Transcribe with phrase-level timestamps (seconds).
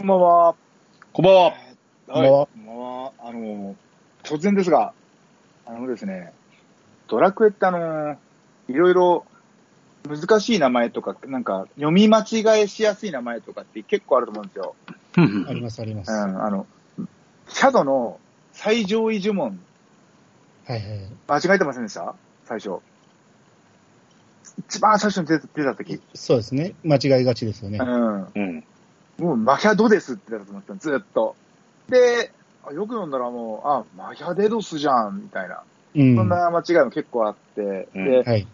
[0.00, 0.54] こんばんは。
[1.12, 1.42] こんばんは。
[1.42, 1.54] はい。
[2.06, 3.12] こんばんはこんばんは。
[3.18, 3.76] あの、
[4.22, 4.94] 突然ですが、
[5.66, 6.32] あのですね、
[7.06, 8.16] ドラクエってあの、
[8.68, 9.26] いろいろ
[10.08, 14.74] 難しい名前とか、なんか読み間違えしやすい名前とかって結構あると思うんですよ。
[15.46, 16.10] あります、あります。
[16.10, 16.66] うん、はあの、
[17.48, 18.18] シャドの
[18.52, 19.60] 最上位呪文、
[20.66, 20.82] いはい。
[21.28, 22.14] 間違えてませんでした？
[22.46, 22.78] 最初。
[24.60, 26.00] 一番最初に出た出た時。
[26.14, 26.72] そうですね。
[26.84, 27.84] 間違いがちですよねう。
[27.84, 28.22] ん。
[28.34, 28.64] うん。
[29.20, 31.36] もうマヒャドデスってだと思ったの、ずっと。
[31.88, 32.32] で、
[32.66, 35.62] あよく読んだらもう、あ、マヒャデドスじゃん、みたいな。
[35.94, 36.16] うん。
[36.16, 38.46] そんな間違いも結構あって、うんで、はい。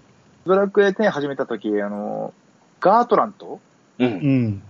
[0.46, 2.32] ドラクエ10始めた時、あの、
[2.80, 3.60] ガートラント？
[3.98, 4.04] う。
[4.04, 4.62] うんん。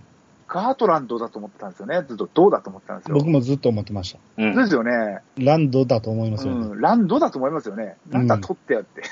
[0.47, 2.03] ガートランドだと思ってたんですよね。
[2.07, 3.17] ずっとどうだと思ってたんですよ。
[3.17, 4.19] 僕もずっと思ってました。
[4.37, 4.55] うん。
[4.55, 5.19] ですよね。
[5.37, 6.67] ランドだと思いますよね。
[6.67, 6.81] うん。
[6.81, 7.97] ランドだと思いますよね。
[8.09, 9.01] なんだ、うん取ってやって。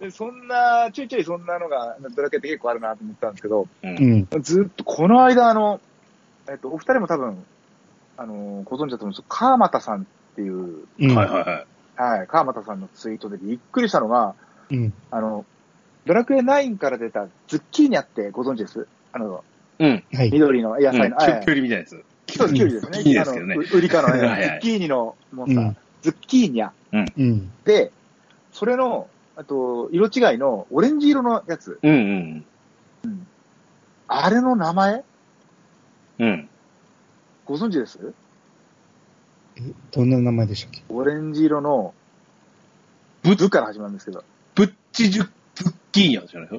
[0.00, 3.66] でそんな、ちょいちょいそんなのが、ドラクエって結構あるなと思ったんですけど、う。
[3.82, 4.28] うんん。
[4.40, 5.80] ずっとこの間、あの、
[6.48, 7.44] えっと、お二人も多分、
[8.16, 10.04] あの、ご存知だと思うんですけど、川又さんっ
[10.36, 11.14] ていう、うん。
[11.14, 11.66] はいはいはい。
[11.96, 14.34] はい、川又さんのツイートでびっくりしたのが、
[14.70, 14.94] うん。
[15.10, 15.44] あの、
[16.06, 18.86] ドラクエ9から出たズッキーニャってご存知です？
[19.14, 19.44] あの、
[19.78, 20.04] うん。
[20.12, 20.30] はい。
[20.30, 21.12] 緑の野菜の、うん。
[21.14, 22.04] はいきゅりみたいなやつ。
[22.36, 22.92] そうです、キュウリですね。
[22.92, 26.70] ズッキーニですけどねあのう売りかの、ね、 ズッキーニのモンスター、うんズッキーニャ。
[26.92, 27.50] うん。
[27.64, 27.90] で、
[28.52, 31.78] それの、あと、色違いのオレンジ色のやつ。
[31.82, 32.44] うん
[33.04, 33.26] うん。
[34.06, 35.02] あれの名前？
[36.18, 36.48] うん。
[37.46, 38.12] ご存知です？
[39.56, 39.62] え
[39.92, 40.82] どんな名前でしたっけ？
[40.90, 41.94] オレンジ色の、
[43.22, 46.58] ブブから始まるんですけど、ブッチジュズッキーニャじゃないで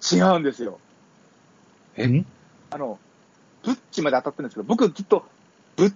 [0.00, 0.78] すか違うんですよ。
[1.96, 2.06] え？
[2.06, 2.26] ん？
[2.70, 2.98] あの、
[3.64, 5.24] ブッチまで当たってるんですけど、僕ずっと、
[5.76, 5.94] ブ、ん？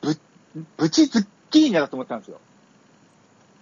[0.00, 0.18] ブ、
[0.76, 2.40] ブチズッキーニャだと思ってたんですよ。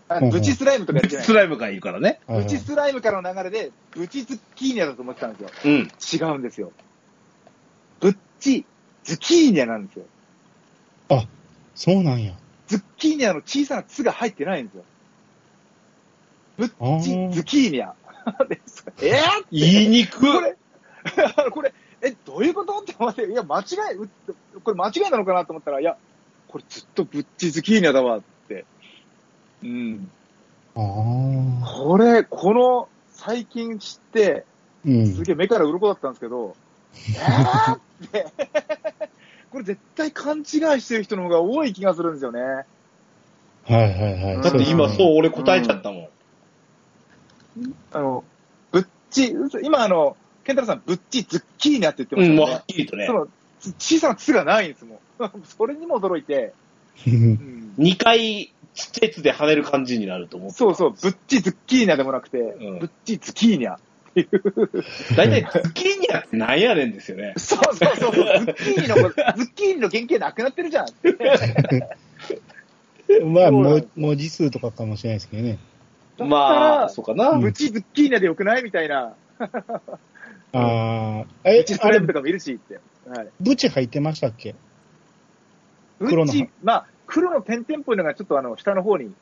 [0.09, 1.25] あブチスライムとかブッやってない。
[1.25, 2.20] チスライムがいるからね。
[2.28, 5.50] ブチスライムからの流れで、ブチズッキーニャだと思ってたんですよ。
[5.64, 6.31] うん。
[6.31, 6.72] 違うんですよ。
[8.00, 8.64] ブッチ、
[9.03, 10.05] ズキーニャなんですよ。
[11.77, 12.33] そうなんや。
[12.67, 14.84] ズッキーニャの小さなツが入ってないんですよ。
[16.56, 17.93] ブッチズキーニャ。
[18.49, 18.60] で
[19.03, 20.56] えー、言いにくこれ、
[21.50, 21.72] これ、
[22.03, 24.11] え、どういうことって思って、いや、間違い、う
[24.62, 25.97] これ間違いなのかなと思ったら、いや、
[26.49, 28.65] これずっとブッチズキーニャだわって。
[29.62, 30.11] うん。
[30.75, 31.83] ああ。
[31.84, 34.44] これ、この、最近知って、
[34.84, 35.22] うんす。
[35.22, 36.55] げえ目から鱗だったんですけど、
[36.94, 37.81] えーっ
[38.11, 38.27] て、
[39.50, 40.44] これ絶対勘違い
[40.81, 42.41] してる人の方が多い気がするんですよね。
[42.41, 42.65] は
[43.69, 44.43] いはいはい。
[44.43, 46.09] だって今そう俺答えちゃったもん。
[47.91, 48.25] あの、
[48.71, 52.54] ブッチ、今あの、ケンタロウさん、ブッチズッキーニャって言ってまうん、もうしたよね。
[52.54, 53.12] はっきりとねそ。
[53.12, 53.28] の、
[53.60, 54.98] つ小さなつがないんですもん。
[55.44, 56.52] それにも驚いて、
[57.06, 60.56] ううんん2回、施設で跳ねる感じになると思って。
[60.56, 63.76] そうそう、ブッチズッキーニャでもなくて、んブッチズキーニャ。
[65.16, 67.34] 大体、ズッキーニャってなんやねんですよね。
[67.38, 68.94] そうそうそう、ズッキーニの、
[69.36, 70.86] ズッキーニの原型なくなってるじゃん。
[73.24, 75.58] まあ、文字数とかかもしれないですけどね。
[76.18, 77.30] まあ、そうかな。
[77.30, 78.62] うんブチズッキーニャでよくない？
[78.62, 79.14] みたいな。
[80.52, 81.24] ああ。
[81.44, 82.80] ブえあれとかもいるしって。
[83.08, 83.28] はい。
[83.40, 84.54] ブチ入ってましたっけ？
[85.98, 89.14] ブ黒のチ、まあ、黒の点々っぽいのがちょっとあの、下の方に、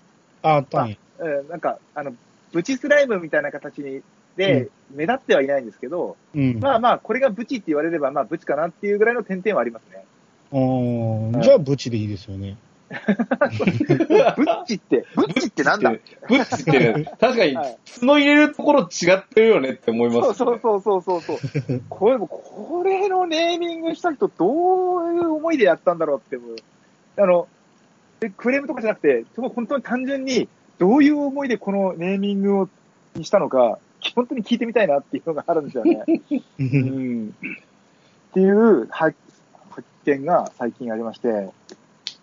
[0.42, 0.96] ああったんや。
[1.20, 2.14] えーなんか、あの、
[2.52, 4.02] ブチスライムみたいな形に、
[4.36, 6.58] で、目立ってはいないんですけど、うん。
[6.60, 10.04] まあまあ、これがブチって言われれば、まあ、ブチかなっていうぐらいの点々はありますね。
[10.50, 12.56] おーじゃあ、ブチでいいですよね。
[14.36, 15.90] ブッチって、ブッチってなんだ？
[15.90, 15.96] ブ
[16.36, 21.82] ッチってね、確かにはい、角入れるところ違ってるよねって思います、そうそうそうそうそうそう。
[21.88, 26.56] これ、これのネーミングした人、どういう思いでやったんだろうって思う。
[27.16, 27.48] あの、
[28.20, 32.68] でクレームとかじゃなくて、本当に単純に、どういう思いでこのネーミングを
[33.14, 33.78] にしたのか、
[34.14, 36.04] 本当に聞いてみたいなっていうのがあるんですよね。
[36.58, 37.34] うん。
[38.30, 39.16] っていう発
[39.70, 41.48] 発見が最近ありまして、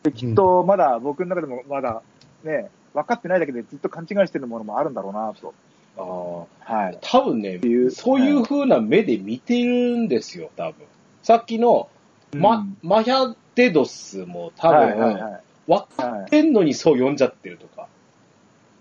[0.03, 2.01] で、きっとまだ僕の中でもまだ
[2.44, 5.53] ね、分かってないだけでずっと勘違いしてるものもあるんだろうなと。
[5.97, 6.97] あはいー。
[7.01, 10.73] 多分ねいう、そういう風な目で見てるんですよ、多分。
[11.23, 11.89] さっきの、
[12.33, 15.42] ま、うんマヒャデドスも多はいはい分、はい。
[15.68, 17.88] 分かってんのにそう読んじゃってるとか。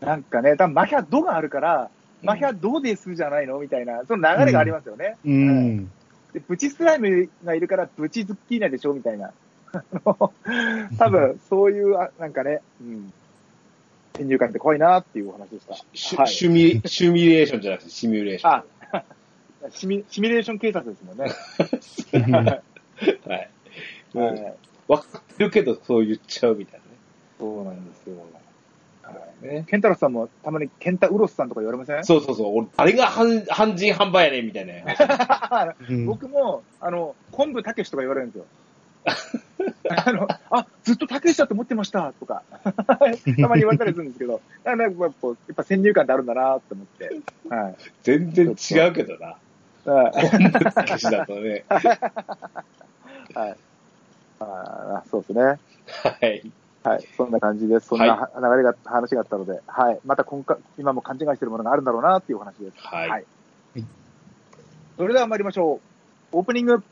[0.00, 1.90] なんかね、多分マヒャドがあるから、
[2.22, 5.16] マヒャドですじゃないのみたいな、その流れがありますよね。
[5.24, 5.90] うん。
[6.32, 9.32] で、ブチスライムがいるから、ブチズッキーナでしょみたいな。
[9.72, 10.32] あの
[10.98, 13.12] 多分、そういう、あなんかね、うん。
[14.16, 15.76] 先入観って怖いなっていうお話でした。
[15.94, 18.52] シュはいシュミシュミュレーションじゃなくてシミュレーション。
[18.52, 18.64] あ、
[19.70, 21.32] シミシミュレーション警察ですもんね。
[23.26, 23.48] はい。
[24.18, 24.54] はい
[24.88, 26.80] 分かってるけど、そう言っちゃうみたい
[27.38, 28.16] そうなんですよ。
[29.04, 29.60] なね。
[29.60, 32.04] ねケンタロスさんもたまにケンタウロスさんとか言われません？
[32.04, 32.52] そうそうそう。
[32.56, 35.74] 俺、あれが半半人半売やねんみたいな。
[35.88, 38.44] う ん僕も、あの、本部たけしとか言われるんですよ。
[39.88, 47.20] あの、あ、ずっとたけしだと思ってましたとか、 たまに言われたりするんですけど、 だからやっぱやっぱ先入観ってあるんだなって思って。
[47.48, 47.76] はい。
[48.02, 49.36] 全然違うけどな。
[49.92, 50.28] はい。
[50.28, 51.64] 本部たけしだとね。
[51.68, 53.56] はい。
[54.40, 55.42] あそうですね。
[55.42, 56.52] はい。
[56.82, 57.06] はい。
[57.16, 57.88] そんな感じです。
[57.88, 60.00] そんな流れが、話があったので、はい。
[60.04, 62.76] また今回、今も勘違いしてるものがあるんだろうなっていうお話です。
[62.78, 63.24] はいはい。
[63.76, 63.84] い
[64.96, 65.80] それでは参りましょ
[66.32, 66.38] う。
[66.38, 66.82] オープニング。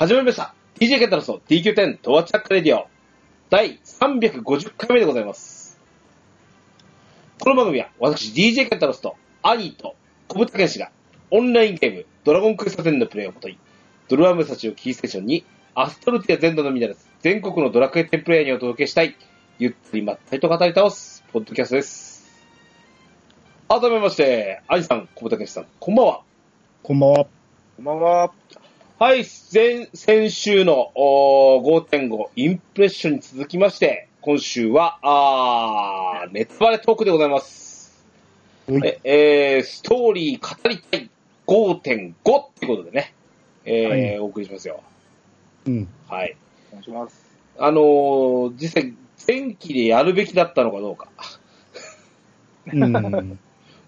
[0.00, 0.54] 始まりました。
[0.78, 2.86] DJ ケンタロスの DQ10 トワチャックレディオ
[3.50, 5.78] 第350回目でございます。
[7.38, 10.90] この番組は私 DJ ケンタロスと兄と小豚健士が
[11.30, 13.58] オンラインゲームドラゴンクエスト10のプレイをもとに
[14.08, 15.44] ドルアムサチをキーステーションに
[15.74, 19.14] アストルティア全土のみならず全国のドラクエ10プレイヤーにお届けしたい
[19.58, 22.40] ゆったりまったりと語り倒すポッドキャストです。
[23.68, 26.22] 改めまして、兄さん、小豚健士さん、こんばんは。
[26.82, 27.26] こんばんは。
[27.76, 28.32] こんばんは。
[29.02, 29.24] はい、
[29.54, 38.04] 前、先週のおー5.5インプレッションに続きまして、今週は、あーネタバレトークでございます。
[38.68, 41.08] はいええーストーリー語りたい
[41.46, 43.14] 5.5ってことでね、
[43.64, 44.82] えーはいお送りしますよ。
[45.64, 45.88] うん。
[46.06, 46.36] はい。
[46.70, 47.24] お願いします。
[47.58, 48.94] あのー実際、
[49.26, 51.08] 前期でやるべきだったのかどうか、
[52.70, 52.92] うん。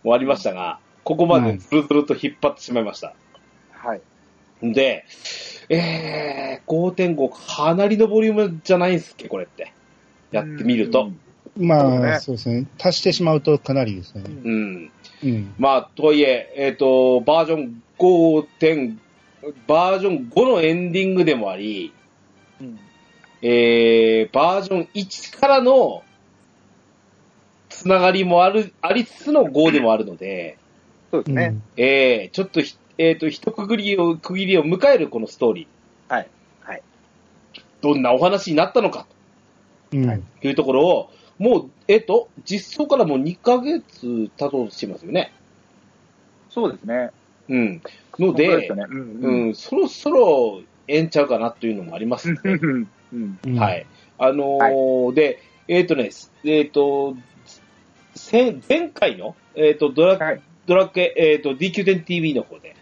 [0.04, 3.12] もありましたが、ここまでずるずると引っ張ってしまいました。
[3.72, 4.00] はい。
[4.62, 5.04] で、
[5.68, 9.72] えー、5.5かなりのボリュームじゃないんすっけ、これって。
[10.30, 11.10] やってみると。
[11.56, 12.66] まあ、そうねそうですね。
[12.82, 14.30] 足してしまうとかなりですよね。
[14.44, 14.90] うん。
[15.24, 15.54] うん。
[15.58, 19.00] まあ、とはいえ、えっ、と、バージョン5点、
[19.66, 21.92] バージョン5のエンディングでもあり、
[22.60, 22.78] うん。
[23.42, 26.04] えー、バージョン1からの
[27.68, 30.56] つながりもある、ありつつの5でもあるので、
[31.10, 31.56] そうですね。
[31.76, 36.14] えー、ちょっとひ、えっ、と、一区切りを、区切りを迎えるこのストーリー。
[36.14, 36.28] はい。
[36.60, 36.82] はい。
[37.80, 39.06] どんなお話になったのか
[39.90, 45.32] というところを、もう、えっ、と、実装からもう2ヶ月経とうとしてますよね。
[46.50, 47.10] そうですね。
[47.48, 47.82] うん。
[48.18, 48.68] ので。
[48.68, 48.80] うん。
[48.80, 48.86] う
[49.20, 49.48] うん。
[49.50, 52.42] ん、そろそろええんちゃうかなというのもありますうの
[53.42, 53.58] で、ん。
[53.58, 53.86] はい。
[54.18, 56.10] あのーで、えっ、とね、
[56.44, 57.16] えっ、と、
[58.14, 60.42] せ前回の、えっ、と、ドラ、はい。
[60.66, 62.76] ドラケ、えっ、と、DQ10TV の方で、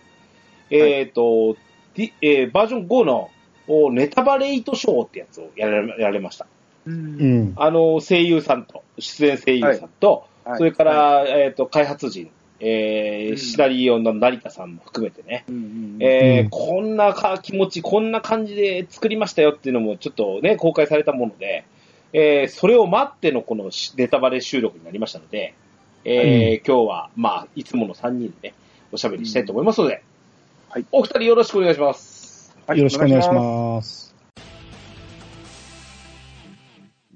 [0.70, 1.56] えっ、と、
[1.94, 3.30] D えーバージョン5の
[3.68, 6.46] おネタバレイトショーってやつをやられやられました。
[6.86, 6.90] う。
[6.90, 7.50] うん。
[7.50, 7.52] ん。
[7.56, 10.58] あの、声優さんと、出演声優さんと、はい。
[10.58, 12.30] それから、はいえっ、と、開発陣、
[12.60, 15.66] えーうんシナリオの成田さんも含めてね、うんうんう
[15.98, 16.02] ん。
[16.02, 16.50] えーうん。
[16.50, 21.64] こんなか気持ち、こんな感じで作りましたよっていうのもちょっとね、公開されたもので、
[22.12, 25.54] えーそれを待ってのこのしネタバレ収録になりましたので、
[26.04, 28.54] えー今日は、まあ、いつもの3人でね、
[28.92, 30.02] おしゃべりしたいと思いますので、
[30.72, 32.54] はいお二人よろしくお願いします。
[32.64, 34.14] はいよろしくお願いします。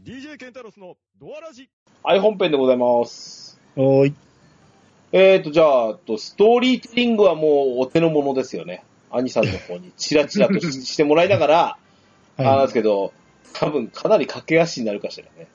[0.03, 1.71] DJ ケンタロスのドアラジ
[2.03, 3.61] はい、本編でございます。
[3.77, 4.15] おーい。
[5.13, 8.83] えーと、じゃあ、とストーリーテリングはもうお手の物ですよね。
[9.13, 11.79] 兄さんの方にチラチラとししてもらいながら、あ
[12.39, 12.67] れなんはい。
[12.67, 13.13] ですけど、
[13.53, 15.47] 多分かなり駆け足になるかしらね。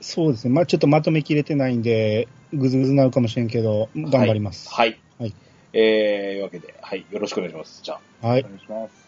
[0.00, 0.54] そうですね。
[0.54, 4.68] まあちょっとまとめきれてないんで、ぐずぐずなるかもしれんけど、頑張ります。
[4.70, 5.00] はい。
[5.18, 5.34] はい
[5.78, 7.82] えー、いうわけで、はい、よろしくお願いします。
[7.82, 8.26] じゃあ。
[8.26, 8.40] はい。
[8.40, 9.06] お願いします。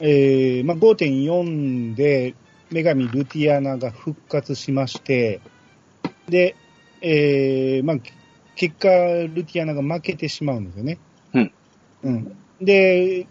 [0.00, 2.34] えー、まあ5.4で、
[2.70, 5.40] 女神ルティアナが復活しまして、
[6.26, 6.56] で、
[7.02, 7.96] えー、まあ、
[8.56, 10.98] 結果、ルティアナが負けてしまうんですよね。
[11.34, 11.52] うん。
[12.02, 12.36] うん。
[12.62, 13.26] で、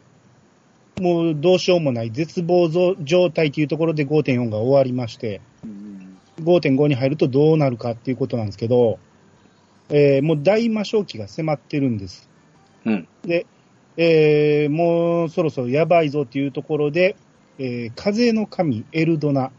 [1.01, 5.87] もうどうしようもない絶望ぞ状態というところで5.4が終わりまして、うん
[6.41, 8.99] 5.5に入るとどうなるかっていうことなんですけど、
[9.89, 12.29] えーもう大魔正気が迫ってるんです。
[12.85, 13.07] うん。
[13.23, 13.45] で、
[13.97, 17.15] えーもうそろそろやばいぞっていうところで、
[17.59, 19.51] えー風の神エルドナ、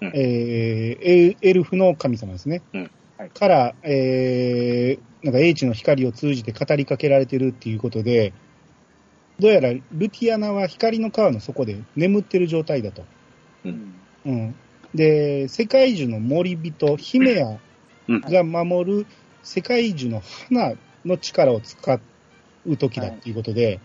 [0.00, 2.62] うんえーエルフの神様ですね。
[2.72, 8.32] うんはいから、えーなんか英知の光を通じて語りかけられてるっていうことで、
[9.38, 13.04] どうやらルティアナは光の川の底で眠ってる状態だと。
[13.64, 14.54] うんうん。
[14.94, 17.58] で、世界中の森人、姫や
[18.08, 19.06] うんが守る
[19.42, 22.00] 世界樹の花の力を使
[22.66, 23.80] う時だっていうことで、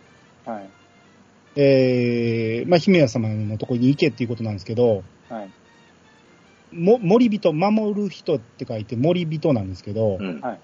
[0.45, 0.69] はい。
[1.59, 5.49] えー、まあ、姫屋様のところに行けっていうことなんですけど、はい。
[6.71, 10.39] も、森人、守る人って書いて森人なんですけど、うん。
[10.39, 10.51] はい。
[10.51, 10.59] はい。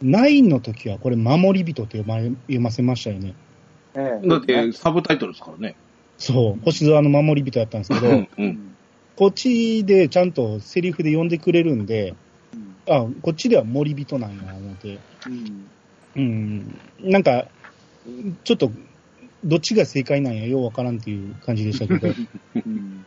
[0.00, 3.34] ナインの時はこれ守り人って呼ばれ、読ませましたよね。
[3.94, 5.74] ええだって、サブタイトルですからね。
[6.18, 8.14] そう、星空の守り人だったんですけど、うん。
[8.14, 8.28] う。
[8.38, 8.76] うんん。
[9.16, 12.16] こっちでちゃんとセリフで呼んでくれるんで、うん
[12.88, 15.00] あ、こっちでは森人なんや、思って。
[15.26, 15.68] うん。
[16.16, 17.10] うん。
[17.10, 17.48] なんか、
[18.44, 18.72] ちょっと、
[19.44, 22.12] どっちが正解なんや、ようわからんっていう感じでしたけど。
[22.66, 23.06] うん。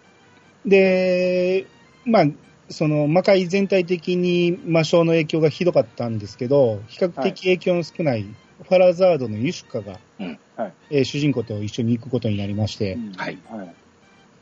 [0.65, 1.67] で、
[2.05, 2.25] まあ、
[2.69, 13.37] その魔界全体的に魔性の影響がひどかったんですけど、比較的影響の少ないファラザードのユシュカが、うんはいえー主人公と一緒に行くことになりまして、はい。
[13.49, 13.75] はい。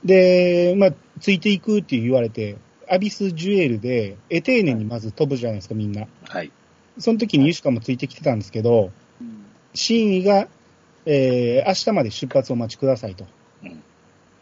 [0.06, 2.58] で、まあ、ついていくって言われて、
[2.90, 6.08] アビスジュエルで、エテーネにまず飛ぶじゃないですか、みんな。
[6.28, 6.52] はい。
[6.98, 9.44] その時にユシュカもついてきてたんですけど、うん
[9.76, 10.48] 真意が、
[11.06, 13.26] えー明日まで出発をお待ちくださいと。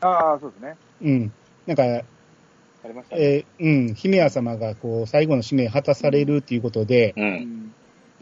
[0.01, 0.75] ああ、そうですね。
[1.01, 1.33] うん。
[1.67, 3.21] なんか、ありましたね。
[3.21, 7.21] えーうん、姫屋様がこう、最後の使命果たされるっていうことで、う。
[7.21, 7.73] うん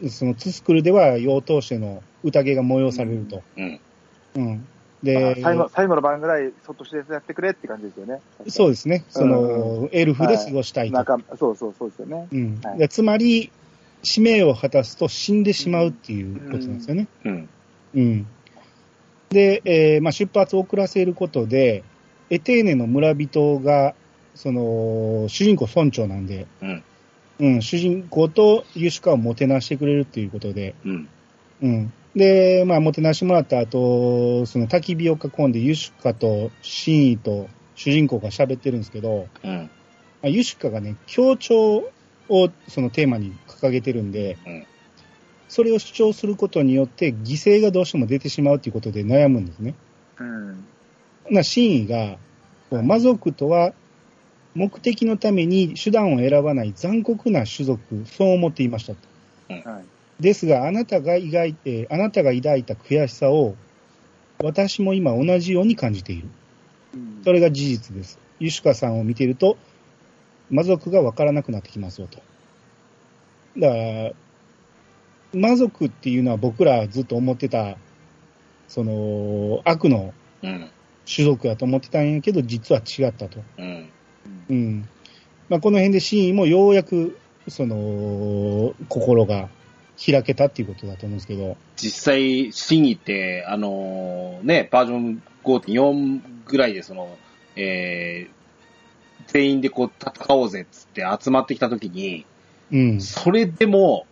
[0.06, 0.10] ん。
[0.10, 3.42] そのツスクルでは妖刀しての宴が催されると。
[3.56, 3.80] うん。
[4.36, 4.66] うん。
[5.02, 8.20] まあで、最後、最後の晩ぐらい、そっとしてやってくれって感じですよね。
[8.48, 9.04] そうですね。
[9.08, 10.96] その、うんエルフで過ごしたいと。
[10.96, 12.28] 仲そうそう、そうですよね。
[12.30, 13.50] うんはいでつまり、
[14.02, 17.06] 使命を果たすと死んでしまうっていうことなんですよね。
[17.24, 17.48] うん。
[17.94, 18.26] うん。
[19.30, 21.84] で、えーまあ、出発を遅らせることで、
[22.30, 23.94] エテーネの村人が、
[24.34, 26.84] その、主人公村長なんで、うん。
[27.40, 31.08] うん、主人公とユシュカをもてなしてくれるっていうことで、うん。
[31.62, 31.92] うん。
[32.14, 39.50] で、まあ、もてなしてもらった後、その焚き火を囲んでユシュカとシンイと主人公が喋ってるんですけど、うん。
[39.52, 39.68] ま
[40.24, 41.90] あユシュカがね、協調
[42.28, 44.66] をそのテーマに掲げてるんで、うん
[45.50, 49.74] それを主張することによって犠牲がどうしても出てしまうということで悩むんですね。
[50.20, 50.64] うん。
[51.28, 52.18] な真意が、
[52.70, 53.72] こう魔族とは
[54.54, 59.68] 目的のために手段を選ばない残酷な種族、そう思っていましたと。
[59.68, 59.84] はい。
[60.20, 63.56] ですが、あなたが抱いて、あなたが抱いた悔しさを、
[64.42, 66.28] 私も今同じように感じている。
[66.94, 68.18] うんそれが事実です。
[68.38, 69.58] ユシュカさんを見ていると、
[70.48, 72.22] 魔族がわからなくなってきますよと。
[73.58, 74.12] だから、
[75.34, 77.76] 魔族っていうのは僕らずっと思ってた、
[78.68, 80.70] その、悪のうん。
[81.12, 83.40] 種族やと思ってたんやけど、実は違ったと。
[83.58, 83.88] うん。
[84.48, 84.88] うん。
[85.48, 89.48] まあ、この辺で真意もようやく、その、心が
[90.06, 97.16] 開けたっていうことだと思うんですけど、実際、審議って、あのーね、バージョン5.4ぐらいで、その、
[97.56, 102.24] えー、全員でこう戦おうぜっつって集まってきたときに、
[102.72, 103.00] うん。
[103.00, 104.06] それでも、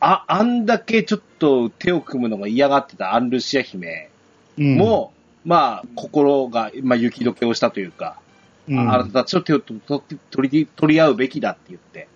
[0.00, 4.10] あ、あんだけちょっと手を組むのが嫌がってたアンルシア姫
[4.58, 5.12] うん、も、
[5.44, 8.20] まあ、心が、まあ、雪解けをしたというか、
[8.68, 12.08] うん、あなたたちと手を取り取り取り合うべきだって言って。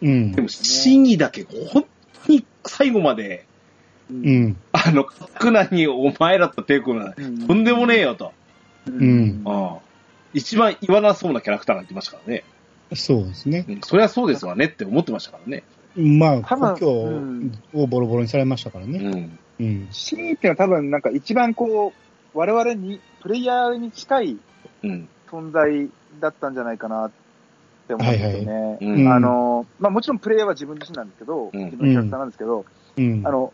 [0.00, 0.42] うんで。
[0.42, 1.84] も、審議だけ、本
[2.26, 3.44] 当に最後まで、
[4.10, 4.14] う。
[4.14, 4.56] うんん。
[4.72, 8.32] あの、かくなにお前らと手を組むのは、うんとんでもねえよと。
[8.86, 9.78] うんうん。
[10.34, 12.44] 一番言わなそうなキャラクターが言ってましたからね。
[12.94, 13.64] そうですね。
[13.68, 15.62] うん、そりゃそうですわねって思ってましたからね。
[15.96, 18.98] まあ、故郷うんをボロボロにされましたからうね。
[18.98, 19.38] ん。
[19.60, 19.88] うん。
[19.90, 21.92] 真意っていうのは多分なんか一番こ
[22.34, 24.38] う、我々に、プレイヤーに近い
[24.84, 25.08] うん。
[25.30, 27.10] 存在だったんじゃないかなっ
[27.88, 28.78] て思うんですよね。
[28.80, 29.00] うん。
[29.00, 32.64] うんあの、まあもちろんプレイヤーは自分自身なんですけど、うん自分のキャラクターなんですけど、
[32.96, 33.26] うん。
[33.26, 33.52] あの、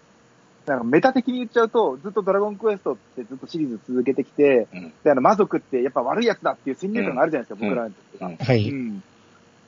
[0.67, 8.31] なんかメタ的に言っちゃうと、ずっとドラゴンクエストってずっとシリーズ続けてきて、うんで、あの、魔族ってやっぱ悪いやつだっていう先入観があるじゃないですか、うん僕らにとっては。
[8.31, 8.71] うんはい。
[8.71, 9.03] うん。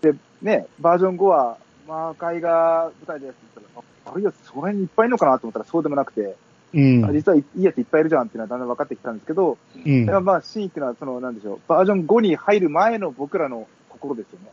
[0.02, 6.37] で、ね、バージョン5は、魔界が舞台でやつって言ったら、あ悪いやつそこら辺にいっぱいいるのかなと思ったらそうでもなくて、
[6.75, 7.04] うん。
[7.04, 13.66] あ実はいいやついっぱいいるじゃんっていうのはだんだん分かってきたんですけど、うんだからまあ、シーンっていうのは、その、なんでしょう、バージョン5に入る前の僕らの
[14.08, 14.50] 心ですよね。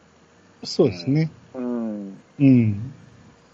[0.63, 1.31] そうですね。
[1.53, 2.17] うん。
[2.39, 2.93] うん。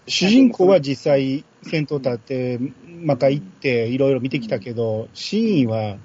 [0.06, 2.58] 主人公は実際、戦闘立って、
[3.02, 5.96] 魔界行って、いろいろ見てきたけど、真意は、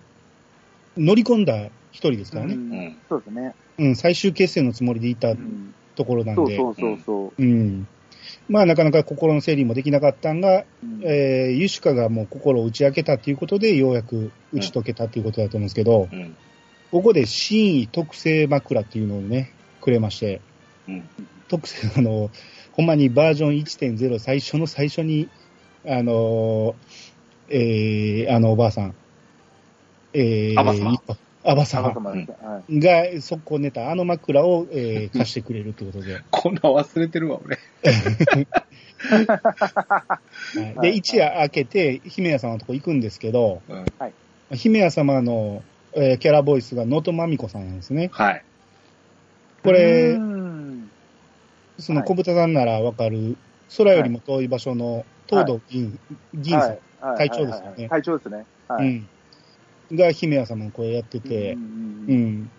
[0.98, 2.54] 乗り込んだ一人ですからね。
[2.54, 2.98] うん。
[3.10, 3.56] そうですね。
[3.78, 5.74] うん、最終決戦のつもりでいたうん。
[5.96, 7.42] ところなんで、そうそうそうそう。
[7.42, 7.88] うん。
[8.50, 16.36] まあ、なかなか心の整理もできなかったんが、うんえー、ユシュカがもう心を打ち明けたということで、ようやく打ち解けたということだと思うんですけど、うん。
[16.92, 19.52] ここで真意特製枕っていうのをね、
[19.86, 20.42] くれまして、
[20.88, 21.10] うん。
[21.48, 22.32] 特製、あの、
[22.74, 25.30] ほんまにバージョン1.0最初の最初に、
[25.86, 26.76] あの、
[27.50, 28.96] えー、あのおばあさん、
[30.14, 31.16] えー、アバ様いっぱ
[31.48, 32.38] アバサあ、ーそうまですね。
[32.42, 32.80] はい。
[33.16, 36.22] が速攻寝たあの枕を、えー 貸してくれるってことで。
[36.32, 37.60] こんなん忘れてるわ、俺。
[39.06, 39.20] は
[40.56, 44.14] い、で、はい一夜明けて、姫屋様のとこ行くんですけど、うんはい
[44.54, 45.64] 姫屋様の、
[45.94, 48.10] えーキャラボイスが能登まみこさんなんですね。
[48.12, 48.44] はい。
[49.66, 50.16] これ
[51.80, 53.38] そのはい小豚さんならわかる、
[53.78, 56.00] 空よりも遠い場所の東堂銀、
[56.34, 56.82] 銀さん、はいはい
[57.18, 58.46] 隊長ですよねはいはい隊長ですね。
[58.68, 58.88] はい。
[59.92, 62.50] うん、が姫屋様の声やってて、うん。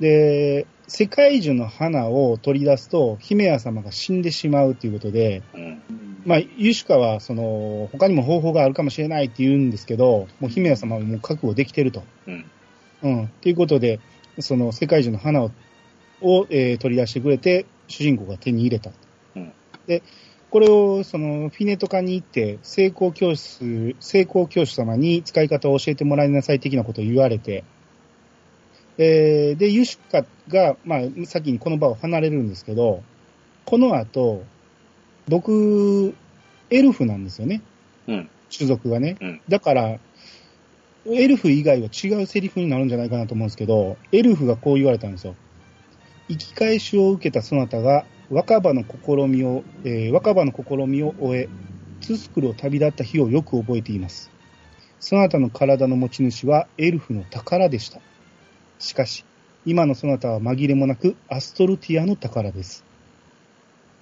[0.00, 5.62] で、世界中の花を取り出すと、姫屋様が死んでしまうということで、うん。
[5.62, 12.02] うんまあ、ユシカは、その、他にも方法があるかもしれないって言うんですけど、もう姫屋様はもう覚悟できてると。
[12.26, 12.44] うん。
[13.02, 13.28] うん。
[13.40, 14.00] ということで、
[14.40, 15.52] その世界中の花を、
[16.20, 18.90] を、えー取り出してくれて、主人公が手に入れた。
[19.36, 19.52] うん
[19.86, 20.02] で、
[20.50, 27.64] これを、その、フィネト科に行って、成功教室、成功教師様に使い方を教えてもらいなさい的なことを言われて、
[28.98, 33.02] えーで、ユシカが、まあ、先にこの場を離れるんですけど、
[33.64, 34.44] この後、
[35.28, 36.14] 僕、
[36.70, 37.62] エルフなんですよね。
[38.06, 38.30] うん。
[38.56, 39.16] 種族がね。
[39.20, 39.98] うんだから、
[41.08, 45.36] エルフ以外は違うセリフになるんじゃないかなと思うんですけど、エルフがこう言われたんですよ。
[46.28, 51.48] 生き返しを受けたそなたが若葉の試みを、えー若葉の試みを終え、
[52.00, 54.30] ツスクルを旅立った日をよく覚えています。
[54.98, 58.00] そなたの体の持ち主はエルフの宝でした。
[58.78, 59.24] しかし、
[59.64, 62.84] 今のそなたは紛れもなくアストルティアの宝です。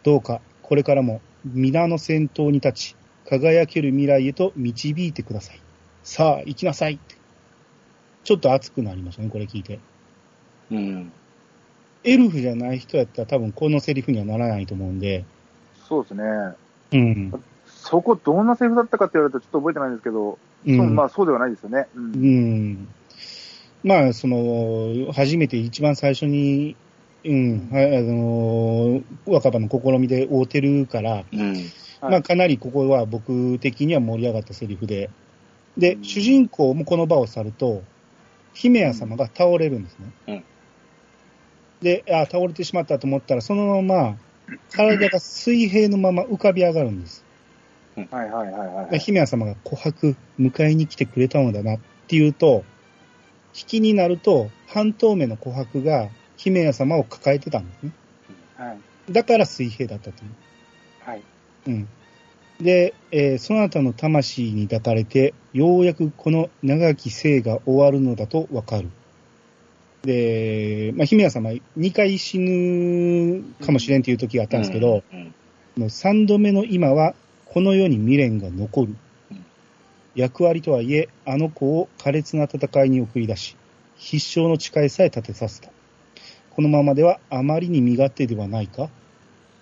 [0.03, 2.97] どうか、これからも皆の先頭に立ち、
[3.29, 5.61] 輝ける未来へと導いてください。
[6.03, 6.99] さあ、行きなさい。
[8.25, 9.79] ちょっと熱くなりましたね、これ聞いて。
[10.71, 11.13] うん。
[12.05, 15.25] エルフじゃない人やったら多分このセリフにはならないと思うんで。
[15.89, 16.23] そうですね。
[16.93, 17.45] うん。
[17.67, 21.87] そこどんなセリフだったかって言われるとちょっと覚えてないんですけど、うんそうまあそうではないですよね。
[21.95, 22.01] う。
[22.01, 22.89] うんん。
[23.83, 26.75] まあ、その、初めて一番最初に、
[27.25, 31.53] うん、はいあの若葉の試みで会うてるから、うん。
[31.53, 31.65] はい
[32.01, 35.11] まあ、かなりここは僕的には盛り上がったセリフで、
[35.77, 37.83] でう、ん主人公もこの場を去ると、
[38.55, 40.45] 姫屋様が倒れるんですね。
[41.85, 44.17] うんで、あ倒れてしまったと思ったら、そのまま、
[44.73, 47.25] 体が水平のまま浮かび上がるんです。
[47.97, 48.91] はいはいはいはい。
[48.91, 52.65] で姫屋様が琥珀、迎えに来てくれたのだなっていうと、
[53.55, 57.93] 引きになると、半透明の琥珀が姫屋様を抱えてたんですね。
[58.57, 59.13] はい。
[59.13, 60.31] だから水平だったという。
[61.01, 61.23] はい。
[61.67, 61.89] うん。
[62.61, 68.91] で、えーそなたの魂に抱かれて、ようやくこの長き生が終わるのだとわかる。
[70.05, 75.35] で、まあ、姫屋様、2回死ぬかもしれんという時があったんですけど、うん。
[75.77, 77.15] もう3度目の今は、
[77.47, 78.97] この世に未練が残る
[79.31, 79.45] うん。
[80.15, 83.57] 役割とはいえ、あの子を苛烈な戦いに送り出し、
[83.97, 85.71] 必勝の誓いさえ立てさせた。
[86.51, 88.89] このままではあまりに身勝手ではないか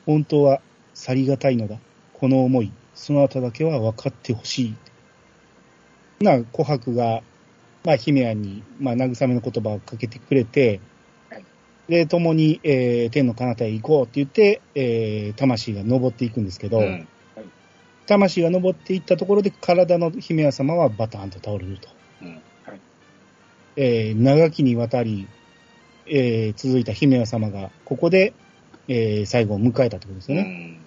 [0.05, 0.61] 本当は
[0.93, 1.79] 去りがたいのだ。
[2.15, 4.75] この思い、そなただけは分かってほしい。
[6.23, 7.23] な、琥珀が、
[7.85, 10.81] まあ、姫屋に、まあ、慰めの言葉をかけてくれて、
[11.31, 11.45] はい
[11.89, 17.09] で、共に、えー天の彼方へ行こうって言って、えー魂が登っていくんですけど、うん。
[18.07, 21.89] 魂が登っていったところで、体の姫屋様はバタンと倒れると。
[22.23, 22.41] うん。
[23.77, 25.27] えー長きにわたり、
[26.07, 28.33] えー続いた姫屋様が、ここで、
[28.87, 30.79] えー最後を迎えたってことですよね。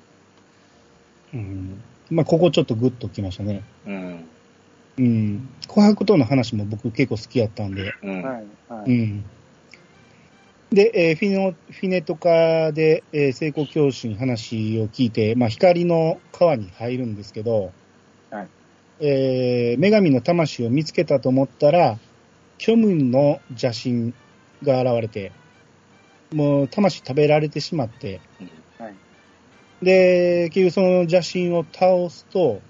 [1.34, 1.40] うん。
[1.40, 1.84] うん。
[2.10, 3.64] まあ、ここちょっとグッときましたね。
[3.86, 4.30] うん。
[4.98, 5.50] うん。
[5.68, 8.22] 琥珀との話も僕結構好きやったんで、うん。
[8.24, 8.46] はい。
[8.70, 8.92] はい。
[8.92, 9.24] うん。
[10.72, 17.74] で、えーフィノ、フィネトカで、えー成功教師に話を聞いて、まあ、光の川に入るんですけど、
[18.30, 18.48] はい
[19.00, 21.98] えー女神の魂を見つけたと思ったら、
[22.60, 24.14] 虚無の邪神
[24.64, 25.32] が現れて、
[26.34, 28.22] もう魂食べられてしまって、
[28.80, 28.96] はい。
[29.82, 32.62] で、結局その邪神を倒すと、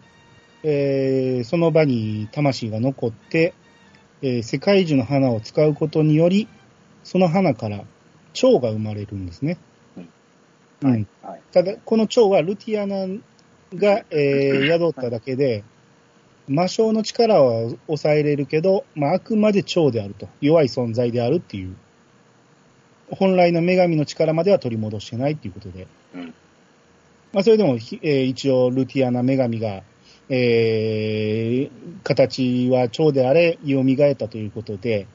[0.67, 3.53] えーその場に魂が残って、
[4.23, 6.47] えー世界中の花を使うことにより、
[7.03, 7.83] その花から
[8.33, 9.59] 蝶が生まれるんですね。
[10.81, 11.05] はい。
[11.51, 13.05] ただ、この蝶はルティアナ
[13.75, 15.63] が、えー宿っただけで、
[16.47, 20.27] 魔性の力は抑えれるけど、まあ、あくまで蝶であると。
[20.41, 21.75] 弱い存在であるっていう。
[23.11, 25.87] 本来の女神の力までは取り戻してないっていうことで。
[26.15, 26.33] うん
[27.33, 29.83] まあ、それでも、ひえー一応、ルティアナ女神が、
[30.29, 35.07] えー形は蝶であれ、蘇ったということで、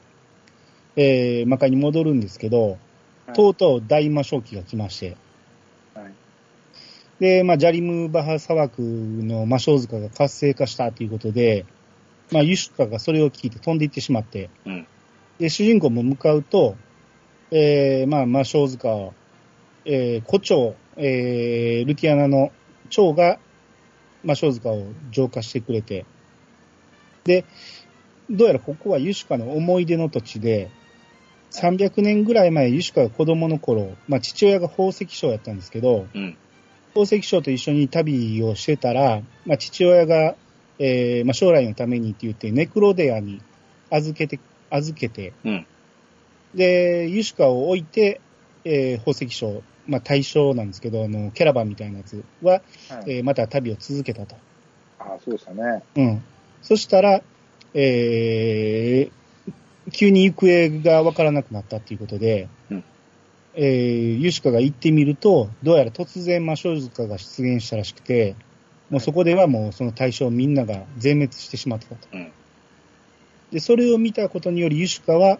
[0.95, 2.75] えー魔界に戻るんですけど、は
[3.29, 3.33] い。
[3.33, 5.17] とうとう大魔正気が来まして、
[5.93, 6.13] はい。
[7.19, 11.65] で、まあ、ジャリムバハ砂漠の魔性塚が活性化したということで、
[12.31, 14.87] まあ、ユシュカがそれを聞いて飛んでいってしまって、うん。
[15.39, 16.75] で、主人公も向かうと、
[17.51, 19.13] えー、まあ、魔性塚を、
[19.85, 22.51] えー、胡蝶、えー、ルティアナの
[22.89, 23.39] 蝶が
[24.23, 26.05] 魔性塚を浄化してくれて、
[27.23, 27.45] で、
[28.29, 30.69] どうやらここはユシュカの思い出の土地で、
[31.51, 36.37] 300年ぐらい前、ユシュカが子供の頃、まあ、父親が宝石商やったんですけど、うん。
[36.93, 40.35] 宝石商と一緒に旅をしてたら、まあ、父親が、
[40.79, 43.41] えーまあ、将来のためにって言って、ネクロデアに
[43.89, 45.67] 預けて、預けて、うん。
[46.55, 48.21] で、ユシュカを置いて、
[48.63, 52.63] えー宝石商、まあ、対象なんですけど、あの、キャラバンみたいなやつは、はい
[53.07, 54.35] えーまた旅を続けたと。
[54.99, 55.83] あそうでしたね。
[55.95, 56.23] うん。
[56.61, 57.21] そしたら、
[57.73, 59.21] えー
[59.91, 62.83] 急に行方がわからなくなったっていうことで、うん
[63.55, 68.35] えーユシュカが行ってみると、どうやら突然魔性塚が出現したらしくて、
[68.89, 72.07] もうそこではもうその対象みんなが全滅してしまってたと。
[72.13, 72.31] うん。
[73.51, 75.39] で、それを見たことによりユシュカは、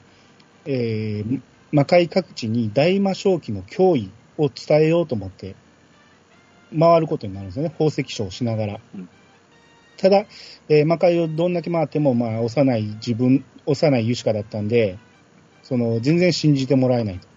[0.65, 1.41] えー
[1.73, 4.11] 魔界各地に大魔正気の脅威
[4.43, 5.55] を伝えようと思って、
[6.77, 7.69] 回ることになるんですよね。
[7.69, 8.79] 宝石商をしながら。
[8.95, 9.09] うん
[10.01, 10.25] ただ、
[10.67, 14.97] えー魔界をどんだけ回っても、まあ、幼い自分、幼いユシカだったんで、
[15.61, 17.27] その、全然信じてもらえないと。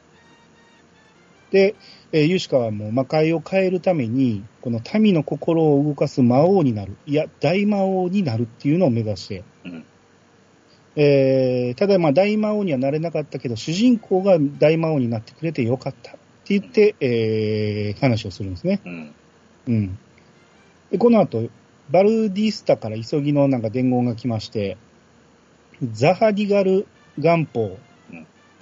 [1.50, 1.74] で、
[2.12, 6.96] えーユシカはもう魔界を変えるために、この民の心を動かす魔王になる。
[7.04, 9.84] いや、大魔王になるっていうのを目指して、うん。
[10.96, 16.14] えーただまあ大魔王にはなれなかったけど、主人公が大魔王になってくれてよかったっ
[16.46, 18.80] て言って、えー話をするんですね。
[18.84, 19.14] うん。
[19.66, 19.98] うん。
[20.90, 21.48] で、この後、
[21.90, 24.76] バルディスタから急ぎのなんか伝言が来まして、
[25.92, 26.86] ザハディガル
[27.18, 27.70] 元宝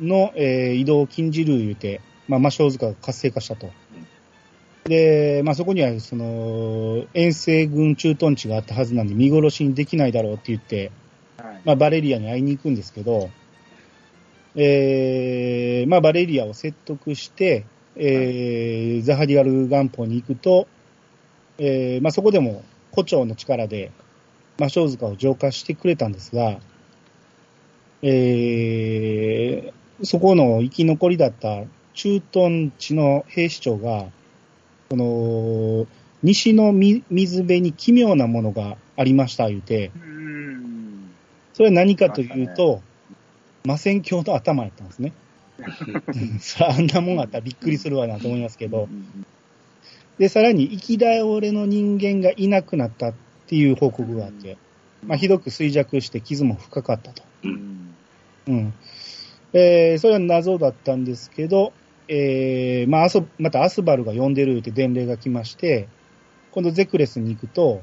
[0.01, 3.71] の、えー移動を禁じる言うて、まあ、魔性塚が活性化したと。
[4.85, 10.90] で、まあ、そこには、その、遠征軍駐屯地があったはずなんで、見殺しにできないだろうって言って、
[11.37, 11.61] はい。
[11.64, 13.31] まあ、バレリアに会いに行くんですけど、
[14.55, 17.65] えーまあ、バレリアを説得して、
[17.97, 20.67] えーザハディアル元宝に行くと、
[21.59, 23.91] えーまあ、そこでも胡蝶の力で
[24.59, 26.59] 魔性塚を浄化してくれたんですが、
[28.03, 31.62] えーそこの生き残りだった
[31.95, 34.07] 駐屯地の兵士長が、
[34.88, 35.87] この、
[36.23, 41.11] 西のみ水辺に奇妙なものがありました、言うて、うーん。
[41.55, 42.81] それは何かというと、
[43.64, 45.12] 魔戦鏡の頭やったんですね。
[46.40, 48.88] それあんなもんあったらびっくりするわなと思いますけど。
[50.18, 53.14] で、さらに生き倒れの人間がいなくなったっ
[53.46, 54.57] ていう報告があって、
[55.05, 57.22] まあ、ひどく衰弱して傷も深かったと。
[57.44, 57.94] うん。
[58.46, 58.75] うん。
[59.53, 61.72] えー、それは謎だったんですけど、
[62.09, 65.88] えー、まあ、またアスバルが呼んでるって伝令が来まして、
[66.53, 67.83] 今度ゼクレスに行くと、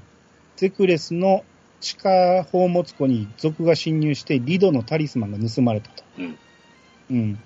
[0.55, 1.43] ゼクレスの
[1.81, 6.03] 地下宝物庫に族が侵入してリドのタリスマンが盗まれたと。
[6.17, 6.37] うん。
[7.09, 7.39] うん。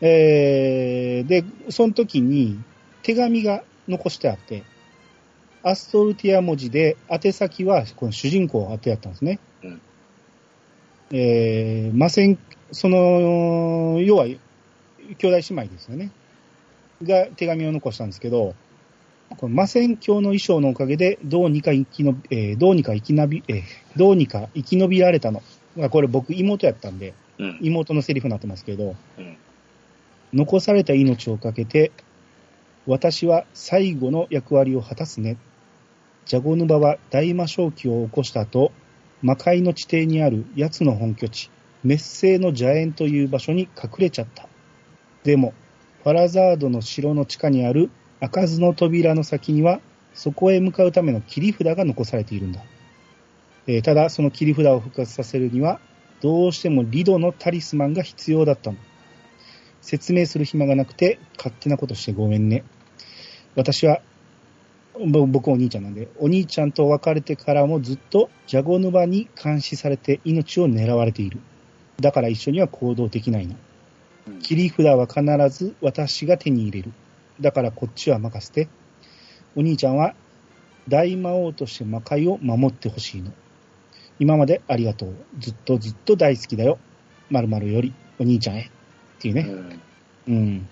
[0.00, 2.58] えー、で、その時に
[3.02, 4.64] 手紙が残してあって、
[5.62, 9.40] アストルティア文字で宛先はこの主人公宛てやったんですね。
[9.62, 9.80] うん
[11.12, 12.38] えー、魔戦、
[12.72, 14.38] その、要は、兄
[15.20, 16.10] 弟姉妹ですよね。
[17.02, 18.54] が手紙を残したんですけど、
[19.30, 23.62] この魔戦教の衣装のおかげで、どうにか生きのび、えーどうにか生き延び、えー
[23.96, 25.42] どうにか生き延びられたの。
[25.76, 27.58] まあこれ僕妹やったんで、うん。
[27.60, 29.36] 妹のセリフになってますけど、うん。
[30.32, 31.92] 残された命をかけて、
[32.86, 35.36] 私は最後の役割を果たすね。
[36.24, 38.72] ジャゴヌバは大魔正気を起こした後、
[39.22, 41.50] 魔界の地底にある奴の本拠地、
[41.82, 44.48] 滅星の邪縁という場所に隠れちゃった。
[45.24, 45.52] でも、
[46.02, 47.90] ファラザードの城の地下にある
[48.28, 49.80] 開かずの扉の先には、
[50.14, 52.62] そこへ向かうための切り札が残されているんだ。
[53.66, 55.80] えーただ、その切り札を復活させるには、
[56.20, 58.78] どうしてもリドのタリスマンが必要だったの。
[59.80, 62.64] 説明する暇がなくて、勝手なことしてごめんね。
[63.54, 64.00] 私は、
[64.98, 71.40] ぼ僕お兄ちゃんなんで、お兄ちゃんと別れてからもずっとジャゴヌバに監視されて命を狙われている。
[72.00, 73.54] だから一緒には行動できないの。
[74.28, 76.92] うん切り札は必ず私が手に入れる。
[77.40, 78.68] だからこっちは任せて。
[79.54, 80.14] お兄ちゃんは
[80.88, 83.32] 大魔王として魔界を守ってほしいの。
[84.18, 85.14] 今までありがとう。
[85.38, 86.78] ずっとずっと大好きだよ。
[87.30, 88.62] 〇〇よりお兄ちゃんへ。
[88.62, 88.68] っ
[89.20, 89.42] ていうね。
[90.26, 90.34] うん。
[90.34, 90.68] うん。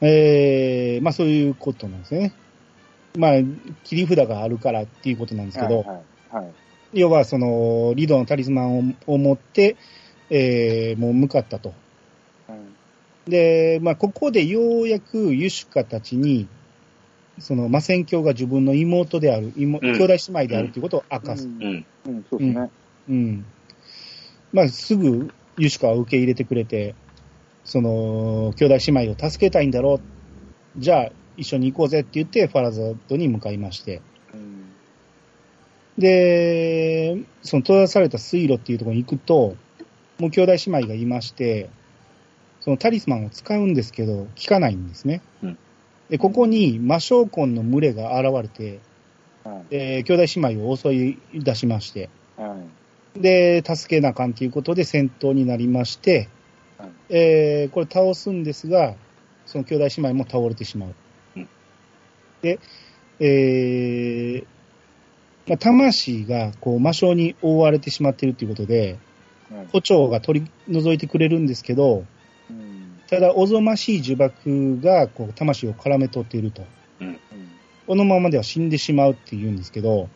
[0.00, 2.32] えー、まあそういうことなんですね。
[3.16, 3.32] まあ、
[3.84, 6.44] 切り札があるからっていうことなんですけど、はいはい。
[6.44, 6.52] はい。
[6.94, 9.76] 要はその、リドのタリスマンをを持って、
[10.30, 11.74] えー、もう向かったと。
[13.26, 16.48] はいで、まあここでようやくユシュカたちに、
[17.38, 21.46] その、魔戦教が自分の妹である、妹うん兄弟姉妹であるということを明かす。
[21.46, 21.86] うんうん。
[22.06, 22.70] うん、そうですね。
[23.08, 23.44] うん。
[24.52, 26.94] まあ、すぐユシカは受け入れてくれて、
[27.64, 30.00] その、兄弟姉妹を助けたいんだろ
[30.76, 30.80] う。
[30.80, 34.02] じゃあ、一緒に行こうぜって言って、ファラザードに向かいまして。
[34.34, 34.72] うん。
[35.96, 39.56] で、その閉ざされた水路っていうところに行くと、
[40.18, 41.70] もう兄弟姉妹がいまして、
[42.64, 45.20] そのタリスマンを使うんですけど、効かないんですね。
[45.42, 45.58] うん
[46.12, 48.80] で、ここに魔将魂の群れが現れて、
[49.44, 52.54] は兄弟姉妹を襲い出しまして、は
[53.16, 53.20] い。
[53.20, 56.28] で、助けなあかんということで戦闘になりまして、
[56.76, 58.94] はいえーこれ倒すんですが、
[59.46, 60.94] その兄弟姉妹も倒れてしまう。
[61.36, 61.48] うん
[62.42, 62.58] で、
[63.18, 64.46] えー
[65.48, 68.98] まあ、魂がこう魔性に覆われてしまっているということで、
[69.50, 72.06] はい胡蝶が取り除いてくれるんですけど、うん。
[73.12, 76.64] ただ、おぞましい呪縛がこう魂を絡め取っていると。
[76.98, 77.18] うん。
[77.86, 80.08] このままでは死んでしまうって言うんですけど、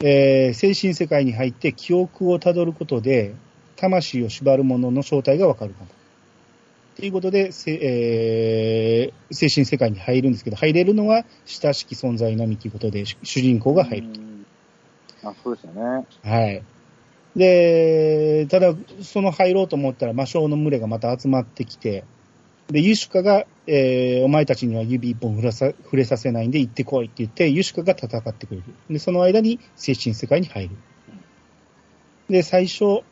[0.00, 3.36] えー精神世界に入って記憶をたどることで、
[3.76, 5.86] 魂を縛るものの正体がわかるかも。
[6.96, 14.08] ということで、せえー精神世界に入るんですけど、入れるのは親しき存在のみということで、主主人公が入る。
[14.08, 14.46] うん。
[15.22, 16.04] あ、そうでしたね。
[16.24, 16.64] はい。
[17.36, 22.04] で、ただ、その入ろうと思ったら魔性の群れがまた集まってきて、
[22.68, 28.64] で、ユシュカが、えーお前たちには指一本触れさ触れさせないんで行ってこいって言って、ユシュカが戦ってくれる。
[28.88, 30.76] で、その間に精神世界に入る。
[32.28, 33.02] で、最初、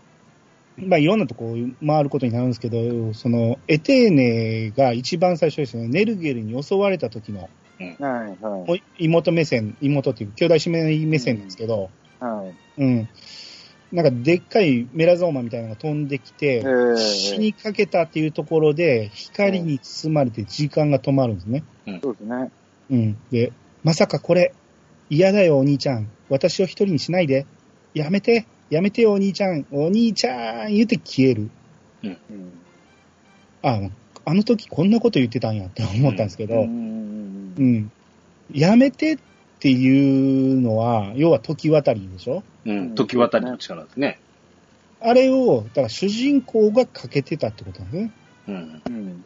[0.77, 7.99] まあ、いろんなとこを回ることになるんですけど、その、エテーネが一番最初ですよね、ネルゲルに襲われた時の、はい。
[8.01, 12.25] はもう妹目線、妹っていう、兄弟姉妹目線なんですけど、い。
[12.25, 12.55] はい。
[12.79, 13.09] うん。
[13.93, 21.65] なんかでっかいメラゾーマみたいなのが飛んできて、え死にかけたっていうところで、光に包まれて時間が止まるんですね。
[22.03, 22.51] そうですね。
[22.91, 23.19] うん。
[23.31, 23.53] で、
[23.85, 24.53] まさかこれ、
[25.09, 26.11] 嫌だよお兄ちゃん。
[26.29, 27.47] 私を一人にしないで。
[27.95, 28.47] やめて。
[28.69, 29.67] やめてよお兄ちゃん。
[29.71, 31.51] お兄ちゃん言って消える。
[32.03, 32.19] うん。
[33.63, 33.81] あ、
[34.27, 37.55] あの時こんなこと言ってたんやって思ったんですけど、ううん。
[37.57, 37.93] ん。
[38.53, 39.19] やめてっ
[39.61, 42.43] ていうのは、要は時渡りでしょ？
[42.65, 42.95] うん。
[42.95, 44.21] 時渡りの力ですね。
[45.01, 48.13] あれを、だから主人公がかけてたってことなんですね。
[48.49, 48.83] うん。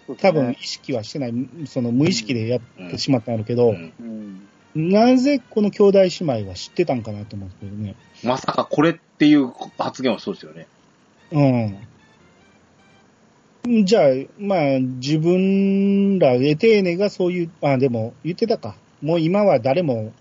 [0.09, 0.17] うん。
[0.17, 1.35] 多分意識はしてない、
[1.67, 3.93] その無意識でやってしまったんだけど、うん
[4.75, 4.91] うん。
[4.91, 7.95] なぜこの兄弟姉妹は知ってたんかなと思うんですけどね。
[8.25, 10.67] まさかこれっていう発言はそうですよね。
[11.31, 11.43] う
[13.69, 13.85] ん。
[13.85, 14.05] じゃあ、
[14.39, 18.77] まあ、自分ら、エテーネがそういう、あ、でも言ってたか。
[19.01, 20.13] もう今は誰も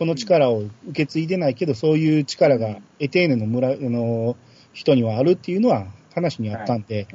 [0.00, 4.34] この力を受け継いでないけど、そういう力がエテーネの村、あの、
[4.72, 7.06] 人にはあるっていうのは話にあったんで、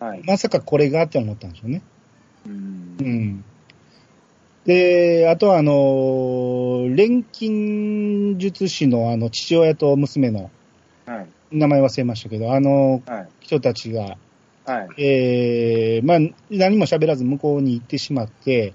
[0.00, 0.22] はい。
[0.26, 1.82] まさかこれがって思ったんでしょうね。
[2.44, 3.02] うんう。
[3.04, 3.44] ん。
[4.64, 10.50] で、あとはあの、錬金術師のあの父親と娘の
[11.06, 11.28] はい。
[11.52, 13.28] 名前忘れましたけど、あのはい。
[13.42, 14.16] 人たちが、
[14.66, 15.00] はい。
[15.00, 16.18] えー、まあ、
[16.50, 18.74] 何も喋らず向こうに行ってしまって、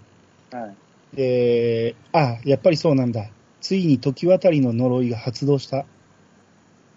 [0.49, 0.65] は
[1.13, 1.17] い。
[1.17, 3.29] で、あ、やっぱりそうなんだ。
[3.61, 5.85] ついに時渡りの呪いが発動した。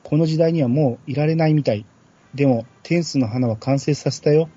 [0.02, 1.86] この時代にはもういられないみたい。
[2.34, 4.48] でも、天使の花は完成させたよ。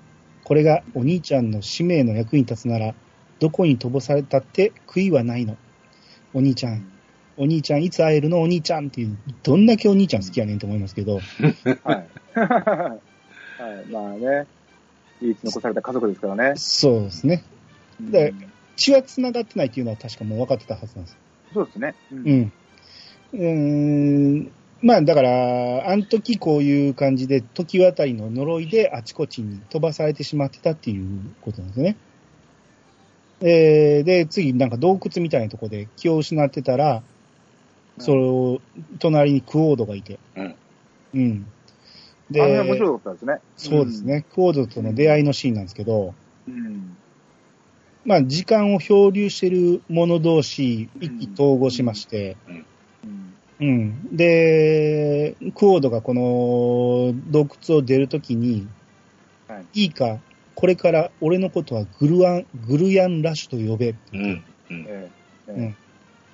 [0.44, 2.94] これがお兄ちゃんの使命の役に立つなら、
[3.38, 5.56] どこに飛ばされたって悔いはないの。
[6.32, 6.90] お兄ちゃん、
[7.36, 8.40] お兄ちゃんいつ会えるの？
[8.40, 11.24] お兄ちゃんっていう、どんだけお兄ちゃん好きやねんと思いますけど、はい。
[11.84, 13.00] は
[13.86, 13.90] い。
[13.90, 14.46] まあね。
[15.20, 16.52] 唯一残された家族ですからね。
[16.56, 17.42] そうですね。
[18.00, 18.34] で
[18.76, 21.16] 血は繋がってないっていうのは確かもう分かってたはずなんです。
[21.52, 21.94] そうですね。
[22.12, 22.18] うう。
[22.18, 22.52] ん。
[23.32, 24.50] うーん。
[24.82, 31.96] まあだから、あの時こういう感じで、時渡りの呪いであちこちに飛ばされてしまってたっていうことなんですね。
[33.40, 37.02] えー、で、次なんか洞窟みたいなところで気を失ってたら、
[37.98, 38.60] それを、
[38.98, 40.18] 隣にクオードがいて。
[40.36, 40.54] うん。
[41.14, 41.46] うん。
[42.34, 43.40] あの辺面白かったですね。
[43.56, 44.24] そうですね。
[44.34, 46.14] クオードとの出会いのシーンなんですけど、
[46.48, 46.96] うん。
[48.06, 53.34] まあ時間を漂流してる者同士、一気統合しまして、うん。
[53.58, 54.16] うん。
[54.16, 58.66] で、クオードがこの洞窟を出るときに、
[59.48, 59.82] はい。
[59.82, 60.18] いいか、
[60.54, 63.94] これから俺のことはグルアン、グルヤンラッシュと呼べ。
[64.12, 64.20] うん。
[64.22, 64.44] うん。
[64.70, 65.10] え
[65.48, 65.52] え。
[65.52, 65.74] うんえ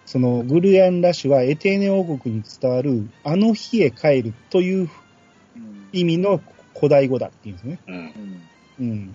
[0.04, 4.88] そのグルヤンラッシュはエテーネ王国に伝わるあの日へ帰るという。
[5.92, 6.40] 意味の
[6.74, 7.78] 古代語だっていうんですね。
[7.86, 8.42] うん。
[8.80, 9.14] うん。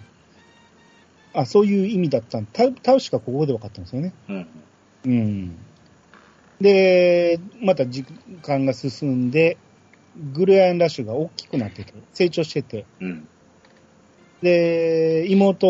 [1.38, 1.44] うん。
[1.44, 4.14] あ、そういう意味だったんた、確かここで分かったんですよね。
[4.28, 4.48] うん。
[5.06, 5.58] うん。
[6.60, 8.04] で、また時
[8.42, 9.58] 間が進んで、
[10.34, 13.30] グルヤンラッシュが大きくなってて、成長してて、うん。
[14.42, 15.68] で、妹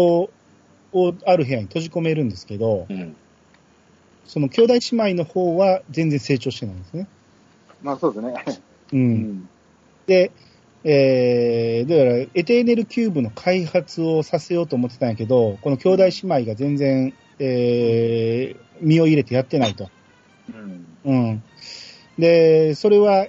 [0.93, 3.15] をある部屋に閉じ込めるんですけど、うん。
[4.25, 7.07] その兄弟姉妹の方は全然成長してないんですね。
[7.81, 8.61] まあそうですね。
[8.91, 8.95] う。
[8.95, 9.49] うんん。
[10.05, 10.31] で、
[10.89, 19.89] えー、だから、エテーネルキューブの開発をさせようと思ってたんやけど、この兄弟姉妹が全然、えー、身を入れてやってないと。
[20.49, 20.87] うん。
[21.03, 21.43] うん。
[22.17, 23.27] で、それは、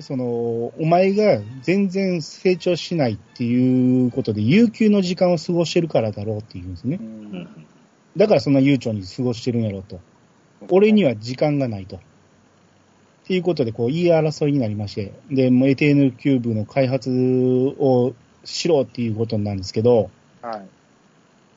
[0.00, 7.02] その、お前が全然成長しないっていうことで、有給の時間を過ごしてるからだろうっていうんですねう。。
[7.02, 7.48] うんん。
[8.18, 9.98] だからそんな悠長に過ごしてるんやろうと。
[10.68, 12.00] 俺には時間がないと。
[13.28, 17.10] っていうことで、こう、言い争いになりまして、で、もう ATN キューブの開発
[17.78, 20.08] をしろっていうことなんですけど、
[20.40, 20.68] はい。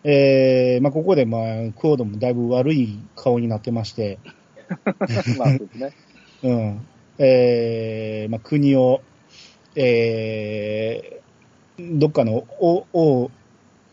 [0.03, 4.19] えー、まあ、ここで、まあ、クオードもだいぶ悪い顔になってまして、
[5.39, 5.93] まあそうですね。
[6.43, 6.87] うん。
[7.19, 8.99] えー、まあ、国を、
[9.77, 13.31] えー、どっかの王、王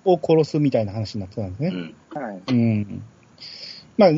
[0.05, 1.69] を殺すみたいな話になってたんですね。
[1.69, 2.21] うん。
[2.21, 2.43] はい。
[2.49, 3.03] うん。
[3.97, 4.11] まあ、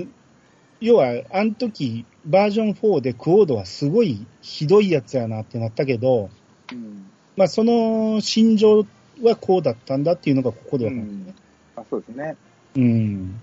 [0.80, 6.30] 要は、あの時、バージョン4でクオードはすごいひどいやつやなってなったけど、
[6.72, 7.06] うん。
[7.36, 8.86] まあ、その心情
[9.22, 11.12] はこうだったんだっていうのがここでうわかるね。
[11.12, 11.34] ん。
[11.76, 12.36] あそうですね。
[12.76, 13.40] うん。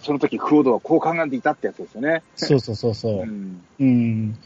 [0.00, 2.22] その時、クオードはこう考えていたってやつですよね。
[2.36, 3.24] そうそうそうそうう。
[3.24, 3.62] ん。
[3.78, 4.38] うん。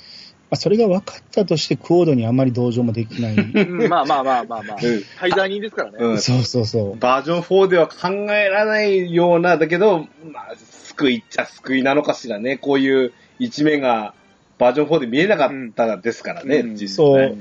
[0.51, 3.35] まあ、それが分かったとしてクオードにあんまり同情もできない。
[3.39, 4.77] うんまあまあまあまあまあ。
[4.83, 5.99] うん滞在人ですからね。
[6.01, 6.99] うんそうそうそう。
[6.99, 12.57] バージョン4では考えられないような、だけど、まあ、救いっちゃ救いなのかしらね。
[12.57, 14.15] こういう一面が
[14.59, 17.37] バージョン4で見えなかったですからね、うん実そう。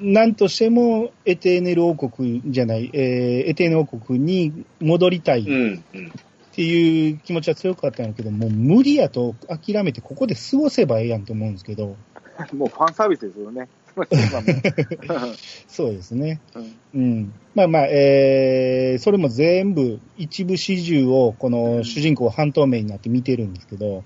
[0.00, 5.84] なんとしても、エテーネル王国じゃない、えーエテーネル王国に戻りたいっうん。
[5.94, 6.12] うん。
[6.54, 11.96] ていう気持ちは強かったんやけど、もう無理やと諦めて、ここで過ごせばええやんと思うんですけど、
[12.54, 13.68] もうファンサービスですよね。
[15.68, 16.40] そうですね。
[16.54, 17.32] うんうん。
[17.54, 24.02] まあまあ、えー、それも全部、一部始終を、この主人公半透明になって見てるんですけど、は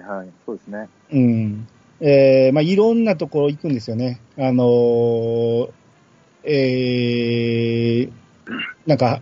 [0.00, 0.28] いはい。
[0.44, 0.88] そうですね。
[1.12, 1.68] うん。
[2.00, 4.20] えー、まあいろんなところ行くんですよね。
[4.36, 5.70] あのー、
[6.44, 8.12] えー、
[8.86, 9.20] なんか、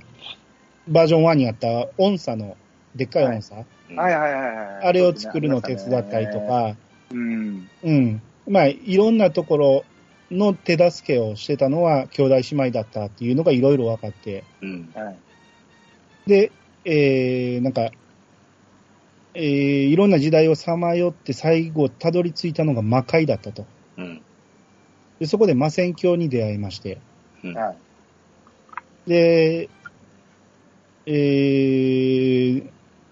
[0.88, 2.56] バージョン1にあった音差の、
[2.94, 4.86] でっかい音差、はいはいはいはい。
[4.86, 6.76] あれを作るのを手伝ったりとか、
[7.10, 7.68] うん。
[7.82, 8.22] うん。
[8.48, 9.84] まあ、いろんなところ
[10.30, 14.92] の手助けをしてたのは兄弟姉妹だったっていうのがいろいろ分かって、うん。
[14.94, 15.16] はい。
[16.26, 16.52] で、
[16.84, 17.90] えー、なんか、
[19.34, 23.66] えー、いろんな時代をさまよって最後たどり着いたのが魔界だったと。
[23.96, 24.22] うん。
[25.18, 26.98] でそこで魔戦教に出会いまして、
[27.42, 27.54] うん。
[27.54, 27.76] はい。
[29.08, 29.68] で、
[31.06, 32.68] えー、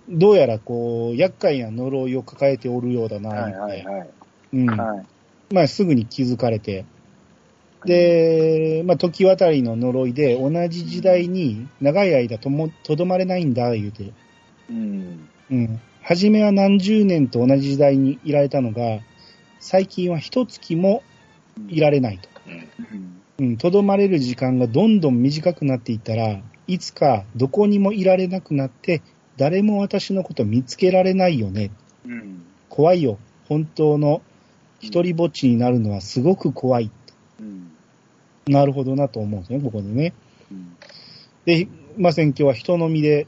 [0.09, 4.11] どうやらこう、厄介な呪いを抱えておるようだな、はいはいはい。
[4.53, 4.67] うん。
[4.69, 5.07] はい。
[5.51, 6.85] まあ、すぐに気づかれて、
[7.85, 14.13] で、まあ、時渡りの呪いで、同じ時代に長い間とも、とどまれないんだ、言うて。
[14.71, 15.29] うん。
[15.51, 15.81] うん。
[16.03, 19.01] 初めは何十年と同じ時代にいられたのが、
[19.61, 21.03] 最近は一月も
[21.69, 22.29] いられないと。
[23.41, 23.47] うん。
[23.47, 23.57] うん。
[23.57, 29.03] とどまれる時間がどんどん短くなっていったら、いつかどこにもいられなくなって、
[29.37, 31.71] 誰も私のこと見つけられないよね。
[32.07, 32.45] うん。
[32.69, 33.19] 怖いよ。
[33.49, 34.23] 本当の
[34.81, 36.91] 一人ぼっちになるのはすごく怖い。
[37.41, 37.73] うん。
[38.47, 40.13] なるほどなと思うんですね、ここでね。
[40.51, 40.77] うん。
[41.45, 43.27] で、まあ、選挙は人の身で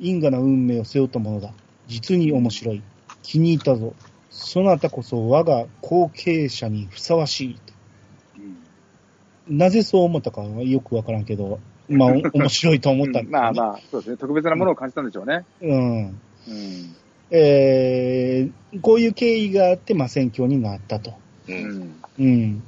[0.00, 1.52] 因果な運命を背負ったものだ。
[1.86, 2.82] 実に面白い。
[3.22, 3.94] 気に入ったぞ。
[4.30, 7.56] そなたこそ我が後継者にふさわしい。
[9.48, 14.16] なぜそう思ったかはよくわからんけど、まあ、お面白いと思ったんですよね まあまあ、そうですね。
[14.16, 15.44] 特別なものを感じたんでしょうね。
[15.62, 16.04] うん。
[16.04, 16.16] うん。
[17.30, 21.12] えー、こういう経緯があって、まあ、選挙になったと。
[21.48, 21.52] う。
[21.52, 22.02] うんん。
[22.18, 22.62] うん。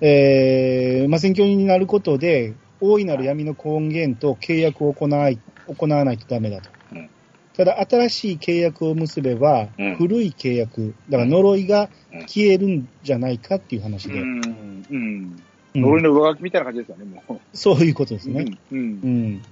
[0.00, 6.70] えー、まあ、選挙になることで、大いなる闇の根源と契約を行い行わないとダメだと。
[6.92, 7.10] うん
[7.52, 11.90] ただ、新しい契約を結べば、うん古い契約、だから呪いが
[12.26, 14.40] 消えるんじゃないかっていう話で、うん。
[14.40, 14.84] うん。
[14.90, 15.42] うん
[15.74, 17.40] 呪いの上書きみたいな感じですよね、もう。
[17.52, 18.46] そういうことですね。
[18.72, 18.78] うん。
[18.78, 18.80] う。
[18.80, 19.42] うんん。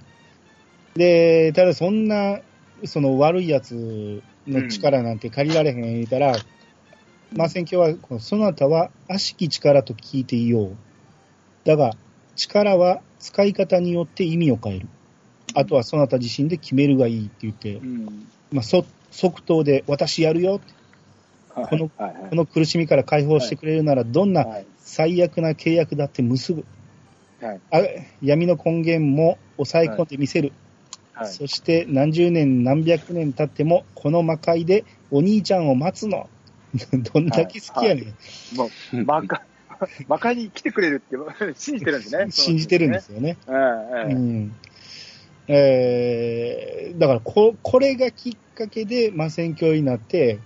[0.95, 2.39] で、ただそんな、
[2.85, 6.35] その悪いやつの力なんて借りられへん言うたら、
[7.35, 10.75] まあ、選挙は、このそなたは悪しき力と聞いていよう。
[11.65, 11.93] だが、
[12.35, 14.87] 力は使い方によって意味を変える。
[15.53, 18.27] あとはそなた自身で決めるがいいって言ってう、ん。
[18.51, 20.61] まあ、そ即答で私やるよ。
[21.53, 24.65] はいこの、はいはいこの苦しみから解放してくれるなら、どんなはい。
[24.77, 26.65] 最悪な契約だって結ぶ。
[27.41, 27.59] はい。
[27.71, 27.79] あ
[28.21, 30.51] 闇の根源も抑え込んでみせる。
[31.19, 31.33] はい。
[31.33, 36.29] そして何十年何百年経っても、この魔界でお兄ちゃんを待つの。
[37.13, 38.13] どんだけ好きやね
[38.53, 38.57] ん。
[38.57, 39.41] もう、魔界、
[40.07, 41.17] 魔界に来てくれるって
[41.57, 42.31] 信じてるんですね。
[42.31, 43.37] 信じてるんですよね。
[43.45, 44.55] そうなん。
[45.51, 50.39] えー、だからこ、これがきっかけで、まあ、選挙になって、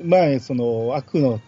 [0.00, 1.40] まあ、その悪の、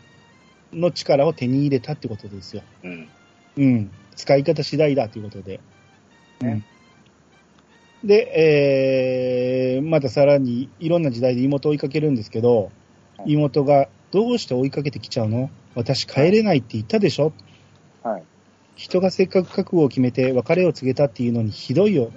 [0.72, 2.62] の力を手に入れたってことですよ。
[2.82, 3.08] うん。
[3.56, 3.90] うん。
[4.16, 5.60] 使い方次第だということで。
[6.40, 6.64] ねうん、
[8.04, 12.70] で、えー、またさらにいろんな時代で妹を追いかけるんですけど、はい
[13.26, 15.48] 妹がどうして追いかけてきちゃうの？
[15.74, 17.32] 私帰れないって言ったでしょ？
[18.02, 18.22] はい。
[18.74, 22.12] 人がせっかく覚悟を決めて別れを告げたっていうのにひどいよ。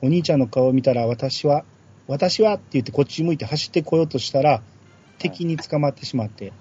[0.00, 1.64] お兄ちゃんの顔を見たら私は、
[2.06, 4.62] 私はって言ってこっち向いて走ってこようとしたら、
[5.18, 6.52] 敵に捕まってしまって、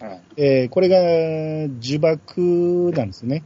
[0.00, 0.20] はい。
[0.38, 0.96] えーこれが
[1.80, 3.44] 呪縛なんですね。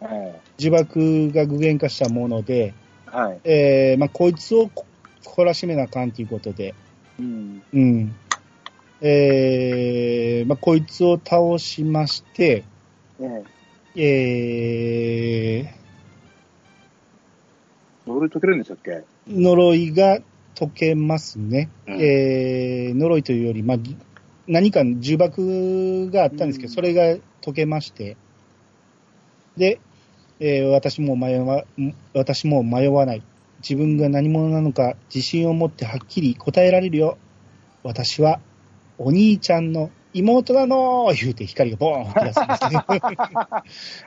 [0.00, 0.64] はい。
[0.64, 2.74] 呪縛が具現化したもので、
[3.10, 3.40] はい。
[3.44, 4.84] えーまあ、こいつをこ
[5.22, 6.74] 懲らしめなあかんということで、
[7.18, 7.62] うん。
[7.72, 8.14] うん。
[9.00, 12.64] えーまあ、こいつを倒しまして、
[13.18, 13.44] ね
[13.96, 15.74] え
[18.06, 18.90] 呪い解けるんでしたっけ？
[18.90, 20.20] ー呪いが
[20.58, 21.68] 解けますね。
[21.86, 23.96] うんえー呪いというより、まあ、ぎ
[24.46, 28.16] 何か呪縛があったんですけど、うんそれが解けまして、
[29.56, 29.78] で、
[30.40, 31.64] えー私も迷わ、
[32.14, 33.22] 私も迷わない。
[33.60, 37.18] 自分が何者なのか自信を持ってはっきり答えられるよ。
[37.82, 38.40] 私は
[38.98, 42.84] お兄ちゃんの妹なの言うて光がボーンって出すんですね。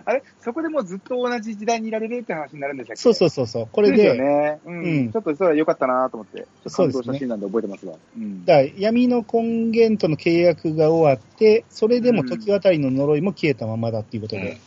[0.05, 0.23] あれ？
[0.39, 3.01] そこでもうずっと同じ時代にいられるって話になるんでしたっけ？
[3.01, 3.67] そうそうそうそう。
[3.71, 4.59] これこですよで、ね。
[4.65, 4.83] うん。
[4.83, 7.95] うんちょっとそれは良かったなと思って、そうですね動したシーンなんで覚えてますわ。
[8.17, 8.45] うん。
[8.45, 14.57] だから闇の根源との契約が終わって、それでも時渡りの呪いも消えたままだっていうことで、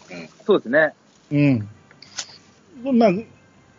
[0.46, 0.92] そうですね。
[1.30, 1.68] うん。
[2.92, 3.10] まあ、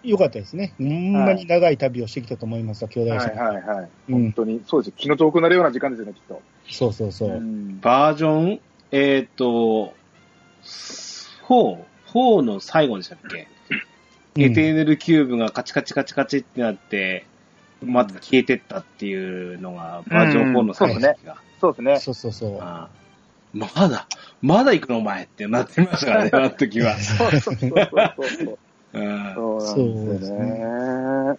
[0.03, 0.73] 良かったですね。
[0.77, 3.43] ほんまに長い旅をしてきたと思いますわ、兄弟はい者。
[3.43, 3.89] はいはい。
[4.09, 4.91] うん本当に、そうです。
[4.91, 6.41] 気の遠くなるような時間ですよね、きっと。
[6.69, 7.29] そうそうそう。
[7.29, 8.59] んバージョン、
[8.91, 9.93] えっ、と、
[11.47, 11.83] 4、
[12.13, 13.47] 4の最後でしたっけ、
[14.37, 17.25] エテーネルキューブがカチカチカチカチってなって、
[17.83, 21.37] また消えてったっていうのが、バージョン4の最後の時が。
[21.59, 21.99] そうですね。
[21.99, 22.59] そうそうそう。
[23.55, 24.07] まだ、
[24.41, 26.97] まだ行くのお前ってなってましたからね、 あの時は。
[26.97, 28.59] そうそうそうそう。
[28.93, 31.37] うんそうなんですよね。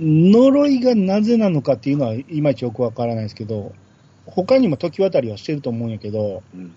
[0.00, 3.72] 呪いがなぜなのかっていうのは、いまいちよくわからないですけど、
[4.26, 6.72] 他にも時渡りはしてると思うんやけど、うん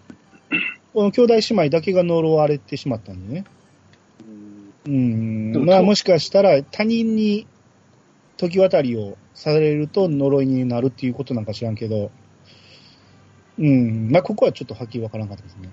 [0.93, 3.45] この兄弟姉妹だけが呪われてしまったんでね。
[4.87, 5.65] うんうん。
[5.65, 7.47] まあもしかしたら他人に
[8.37, 12.11] 時渡りをされると呪いになるっていうことなんか知らんけど、
[13.57, 14.09] うん。
[14.11, 15.69] まあここはちょっとはっきりわからなかったですね。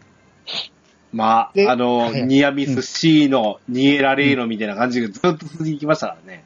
[1.13, 6.45] まであ、あの、はいニアミス C の逃げられるのみたいな感じがずっと続いてきましたからね。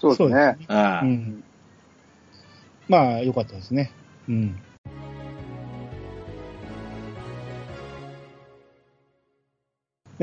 [0.00, 0.58] そうですね。
[0.68, 1.44] ああうん。
[2.88, 3.92] まあ良かったですね。
[4.28, 4.56] うん。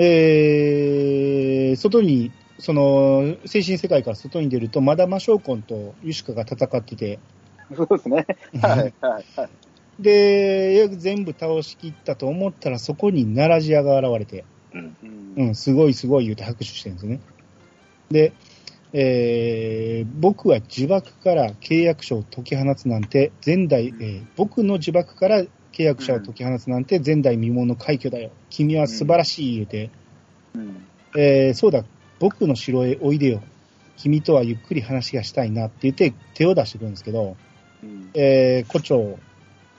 [0.01, 7.19] えー、外に、その、精神世界から外に出ると、まだ魔将魂とユシカが戦ってて、
[7.75, 8.25] そうですね。
[8.61, 9.49] はいはいはい。
[9.99, 14.95] で、全部倒しきったと思ったら、そこに奈良ジアが現れて、うん。
[15.37, 17.19] うんうん、すごいすごい言うて拍手してるんですね。
[18.09, 18.33] で、
[18.93, 25.41] えー僕は呪縛から契約書を解き放つなんて、前代、えー僕の呪縛から
[25.71, 28.31] 契約者を解き放つなんて前代未聞の快挙だよ。
[28.49, 29.91] 君は素晴らしい言うて、
[30.55, 30.87] うん。
[31.15, 31.83] えーそうだ、
[32.19, 33.41] 僕の城へおいでよ。
[33.97, 37.35] 君とはゆっくり話がしたいなって言って手を出してくるんですけど、
[37.83, 38.09] うん。
[38.13, 39.19] えー、胡蝶、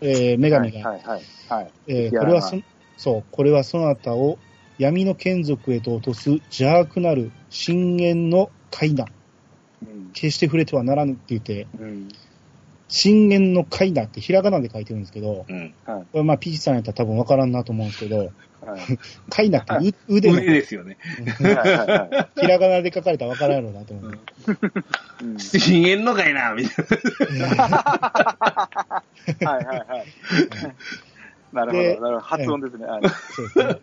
[0.01, 1.63] えー女神が、はいはいはい。
[1.63, 2.57] はいえこれはそ、
[2.97, 4.39] そう、これはそなたを
[4.79, 9.07] 闇の眷属へと落とす邪悪なる深淵の階段。
[9.83, 12.09] うん決して触れてはならぬって言って、うん
[12.91, 15.75] 深淵の階段ってひらがなで書いてるんですけど、うん。
[15.87, 18.31] はいこれまあ、ピーチさんやったら多分わからんなと思うんですけど、はい
[19.31, 20.99] 階段ってう 腕の腕ですよね。
[22.37, 24.13] ひらがなで書かれたらわからんやろうなと思う。
[24.13, 24.15] い
[25.23, 27.47] うん 深淵のかいな、みたいな。
[27.47, 29.03] は
[29.41, 30.07] いはいはい。
[31.53, 32.21] なるほでど、なるほど。
[32.21, 32.87] 発音ですね。
[32.87, 33.77] はいそうですね。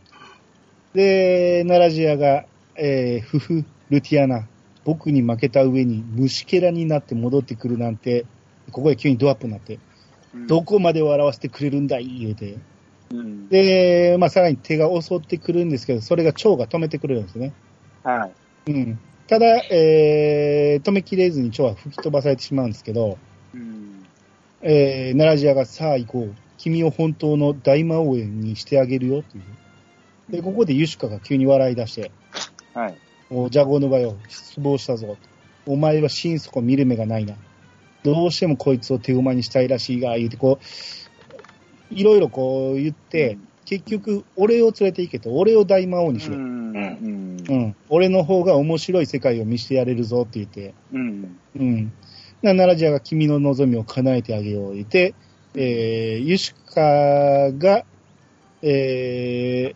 [0.93, 2.45] で、ナラジアが、
[2.76, 4.47] えー、ふふ、ルティアナ、
[4.84, 8.26] 僕に負けた上に虫けらになって戻ってくるなんて、
[8.72, 9.80] ここで急にドアップになって、
[10.47, 12.07] どこまで笑わせてくれるんだい？
[12.07, 12.57] 言うて。
[13.11, 17.53] うんで、まあ、さらに手が襲ってくるんですけど、それが蝶が止めてくれるんですね。
[18.03, 18.30] は
[18.68, 18.72] い。
[18.72, 18.99] うん。
[19.28, 23.18] ただ、えー、止めきれずに蝶は吹き飛ばされてしまうんですけど、
[23.53, 24.05] うん
[24.61, 26.36] えー、ナラジアがさあ行こう。
[26.57, 29.43] 君を本当の大魔王にしてあげるよっていう。
[30.32, 32.11] で、ここでユシカが急に笑い出して、
[32.74, 32.97] はい。
[33.30, 35.18] おジャゴの場よ、失望したぞ。
[35.68, 37.36] お前は心底見る目がないな。
[38.03, 46.35] どうしてもこいつを手馬にしたいらしいが、言うてこう、いろいろこう言って、結局、俺を連れて行けと、俺を大魔王にしろ。
[46.35, 47.37] うんうん。
[47.49, 51.85] うん俺の方が面白い世界を見せてやれるぞって言って、うんうん。
[52.41, 55.15] な奈良ジアが君の望みを叶えてあげよう言って、
[55.55, 57.85] えー、ユシカが、
[58.61, 59.73] え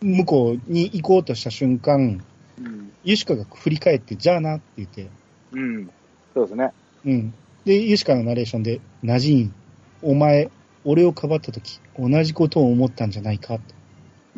[0.00, 2.24] ー、向こうに行こうとした瞬間、
[2.58, 2.92] うん。
[3.04, 5.08] ユシカが振り返って、じゃあなって言って、
[5.52, 5.90] うん。
[6.34, 6.72] そうですね。
[7.06, 7.34] うん。
[7.64, 9.54] で、ユシカのナレーションで、ナジーン、
[10.02, 10.50] お前、
[10.84, 13.58] 俺をかばった時、同じことを思ったんじゃないか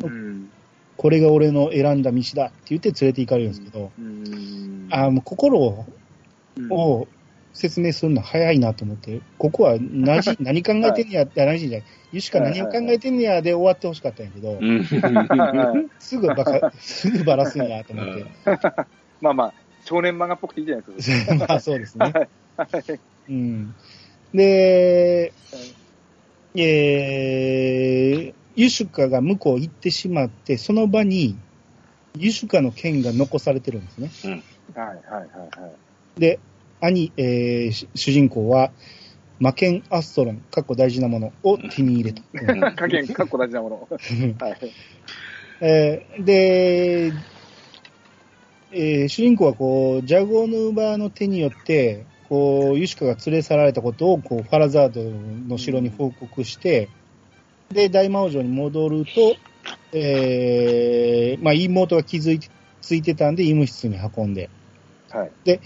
[0.01, 0.07] と。
[0.07, 0.49] うん。
[0.95, 4.87] これが俺の選んだ道だって言って連れて行かれるんですけど、うん。
[4.89, 5.85] あーもう心を
[6.57, 7.07] うんを
[7.53, 14.59] 説明するの早いなと思って、ここは何時 何考えてんねやって、何時じゃない、ユシカ何を考えてんねやで終わってほしかったんやけど、
[15.99, 18.25] すぐバカ、すぐバラすんやと思って。
[19.21, 19.53] まあまあ、
[19.87, 21.35] 少年漫画っぽくていいじゃないですか。
[21.47, 22.11] まあそうですね。
[22.57, 23.73] はいうん。
[24.33, 25.31] で、
[26.55, 31.37] えー、ユシュカが向こう行ってしまって、その場に、
[32.17, 34.11] ユシュカの剣が残されてるんですね。
[34.75, 35.67] はいはいはいは
[36.17, 36.19] い。
[36.19, 36.39] で、
[36.81, 38.71] 兄、えーし主人公は、
[39.39, 42.23] 魔剣アストロン、かっこ大事なものを手に入れた。
[42.33, 43.87] うん加減、かっこ大事なもの。
[43.89, 44.57] はい。
[45.61, 47.13] えーで、
[48.71, 55.01] えー主人公はこう、ジャゴヌーバーの手によって、こう、ユシカが連れ去られたことを、こう、ファラザード
[55.47, 56.89] の城に報告して、
[57.73, 59.35] で、大魔王城に戻ると、
[59.93, 62.49] えーまあ、妹が気づいて、
[62.81, 64.49] ついてたんで、医務室に運んで、
[65.09, 65.59] はい。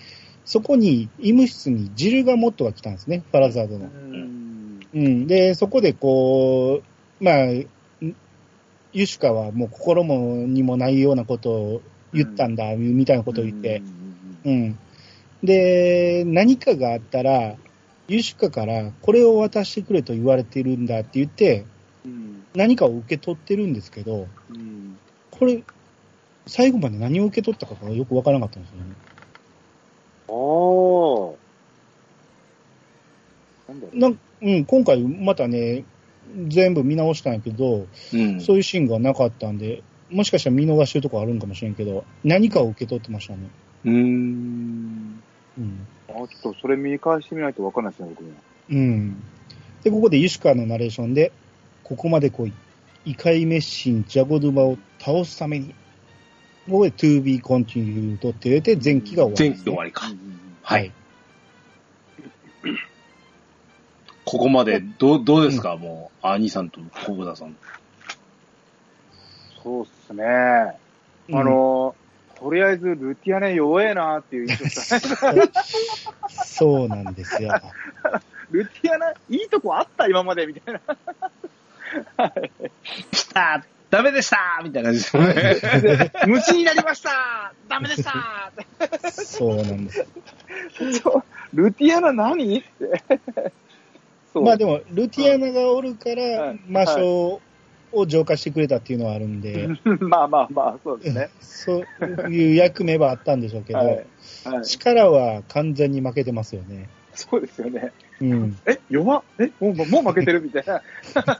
[0.45, 3.85] そこに、医務室にジルガモットが来たんですね、ファラザードの。
[3.85, 4.79] うん。
[4.93, 5.27] うん。
[5.27, 6.81] で、そこでこ
[7.19, 7.65] う、まあ、ん
[8.93, 11.81] ユシュカはもう心もにもないようなことを
[12.13, 13.81] 言ったんだ、みたいなことを言って、
[14.45, 14.77] うん。
[15.43, 17.55] で、何かがあったら、
[18.07, 21.65] ユシュカからこれを渡してくれと言われてるんだって言って、
[22.05, 22.43] うん。
[22.55, 24.97] 何かを受け取ってるんですけど、うん。
[25.31, 25.63] これ、
[26.47, 28.95] 最後まで何を受け取ったかがよくわからなかったんですよね。
[30.27, 31.35] おー。
[33.69, 33.97] なんだろう。
[33.99, 35.85] なんうん、今回またね、
[36.47, 38.41] 全部見直したんやけど、うん。
[38.41, 43.49] そういうシーンがなかったんで、もしかしたら見逃してるとこあるんかもしれんけど、何かを受け取ってましたね。
[43.85, 45.23] うーん。
[45.57, 45.87] うん。
[46.09, 48.31] あちょっとそれ見返してみないとわかんないですね、僕も。
[48.69, 49.23] うん。
[49.83, 51.31] で、ここでユシカのナレーションで、
[51.83, 52.53] ここまで来い。
[53.05, 55.73] 異界メッシン、ジャゴドゥバを倒すために。
[56.69, 60.07] ここで to be continued って言って前期が終わ前る、期終わりか。
[60.07, 60.91] うんはい。
[64.23, 67.57] ここまで、どう、どうですか、もう、兄さんと小ブダさん。
[69.63, 70.23] そうっすね。
[71.29, 71.95] うんあの、
[72.39, 75.31] とりあえず、ルティアネ弱えなっていう印象した。
[76.43, 77.53] そうなんですよ。
[78.49, 80.81] ルティアナ、いいとこあった今まで、みたいな。
[83.11, 85.33] 来たダメでしたみたいな感じですよね。
[85.81, 88.51] で虫になりましたダメでした
[89.11, 90.05] そうなんです。
[91.01, 93.03] そうルティアナ何って。
[94.33, 97.41] そうまあでも、ルティアナがおるかはらい、魔性
[97.91, 99.67] を浄化してくれたっていうのはあるんで、
[99.99, 101.29] まあまあまあ、そうですね。
[101.39, 101.83] そ
[102.27, 104.05] ういう役目はあったんでしょうけど、 はい。
[104.45, 106.89] はい、力は完全に負けてますよね。
[107.13, 107.91] そうですよね。
[108.21, 108.57] うん。
[108.65, 109.23] え、弱っ？
[109.39, 110.73] えもう、もう負けてるみたいな。
[110.73, 110.81] は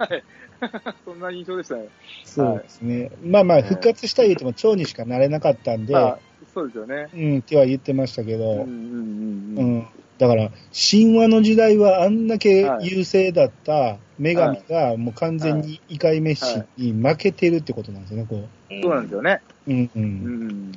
[0.06, 0.24] い
[1.06, 1.88] そんな印象でしたね。
[2.24, 3.12] そうですね。
[3.24, 6.20] まあまあ、復活したい言っても、蝶にしかなれなかったんで、あ
[6.54, 7.08] そうですよね。
[7.14, 9.62] うん、っては言ってましたけど、うんうんう。
[9.78, 9.88] ん。
[10.22, 19.42] だから、神話の時代はあんだけ優勢だった女神が、もう完全に異界メッシに負けてるってことなんですよね、こそうなんですよね。
[19.68, 19.72] う。
[19.72, 19.90] うんう。
[19.96, 20.72] うんん。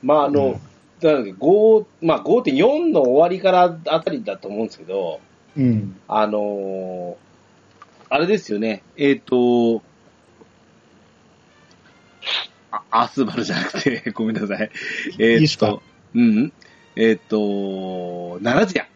[0.00, 0.60] まあ、あの、
[1.02, 5.18] なんだっけ、5、まあ、5.4の終わりからあたりだと思うんですけど、
[5.56, 5.96] うん。
[6.06, 7.16] あのー
[8.14, 9.82] あれですよね、えっ、と、
[12.70, 14.70] あ、アースバルじゃなくて、 ごめんなさい。
[15.18, 15.82] えっ、いいっすかと、
[16.14, 16.52] うん。
[16.96, 18.86] えっ、と、ナラジア。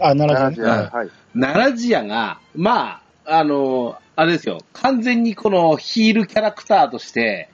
[0.00, 0.68] あ、ならずね。
[0.68, 1.10] はいはい。
[1.34, 7.48] ナラジアが、まあ、あのあれですよ、完全にこのヒールキャラクターとして、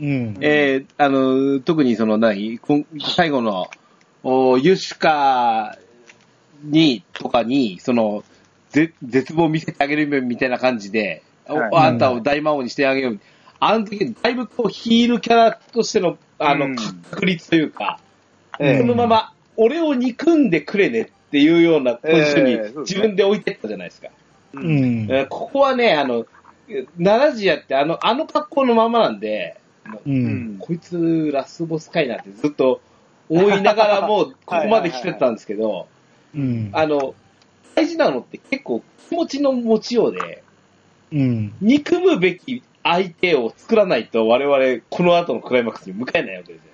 [0.00, 0.36] うん。
[0.40, 3.68] えーあの、特にその何、こん最後の、
[4.24, 5.78] おユシュカ
[6.64, 8.24] に、とかに、その、
[8.70, 13.20] ぜ絶望を見せてあげるみたいな感じで、おはいあんたを大魔王にしてあげよう。
[13.60, 18.00] あの時、だいぶこう、ヒールキャラとしての、あの、うん確率というか、
[18.58, 22.44] ええそのまま、俺を憎んでくれねっていうようなポジション
[22.74, 24.08] に自分で置いてったじゃないですか。
[24.54, 25.26] ううん。
[25.28, 26.26] ここはね、あの、
[26.98, 29.56] ナラジアってあの、あの格好のままなんで、
[30.06, 30.10] う。
[30.10, 30.58] うんん。
[30.58, 32.80] こいつラスボスかいなってずっと
[33.28, 35.86] 思いながらも、 ここまで来てたんですけど、
[36.34, 36.70] うん。
[36.72, 37.14] あの、
[37.74, 40.42] 大事なのって結構気持ちの持ちようで、
[41.12, 41.52] うん。
[41.60, 46.72] 憎むべき相手を作らないと我々この後のクライマックスに向かえないわけですか。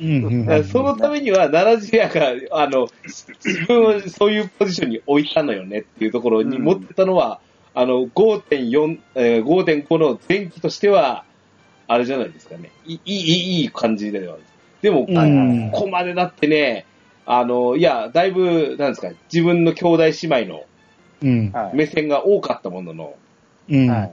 [0.00, 0.64] うん。
[0.64, 2.88] そのためには、ナラジアが、あの、
[3.44, 7.40] 自分をそういうポジションに置いたのよねっていうところに持ってたのは、
[7.74, 11.24] あの、5.4、えー5.5の前期としては、
[11.86, 12.70] あれじゃないですかね。
[12.86, 14.42] いい、いい、いい感じではある。
[14.82, 16.86] でも、うんここまでだってね、
[17.26, 20.64] あの、いや、だいぶ、なんですか、自分の兄弟姉妹の。
[21.74, 23.14] 目線が多かったものの、
[23.68, 23.90] うん。
[23.90, 24.12] はい。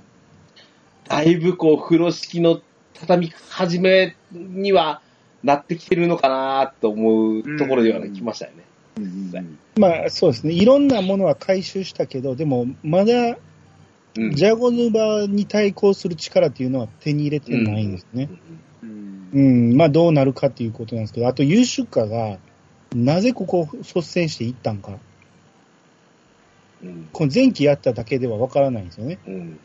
[1.07, 2.61] だいぶこう、風呂敷の
[2.95, 5.01] 畳み始めには
[5.45, 8.63] なってきてるのかなと思うところではね、うん来ましたよね。
[8.97, 10.53] うんまあそうですね。
[10.53, 13.37] いろんなものは回収したけど、でもまだ
[14.17, 14.35] うん。
[14.35, 18.29] ジャゴヌバに対抗する力っていうのは手に入れてないんですね。
[18.81, 19.39] うんう
[19.73, 19.77] ん。
[19.77, 22.37] まあどうなるかっていうことなんですけど、あと優秀化が
[22.95, 24.97] なぜここを率先していったんか。
[26.81, 27.09] うん。
[27.11, 29.19] この前期やっただけではわからないんですよね。
[29.27, 29.59] うん。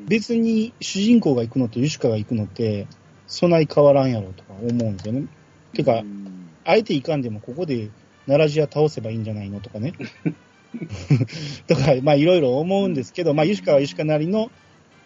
[0.00, 2.88] 別に主人公が行くのとユシカが行くのって、
[3.32, 5.26] そない変わらんやろとか思うんですよね。
[5.72, 7.88] てかう、んあえていかんでもここで
[8.26, 9.94] 奈良ジア倒せばいいんじゃないのとかね。
[11.66, 14.50] とか、まあいろいろ思うんですけど、まあユシカはユシカなりの、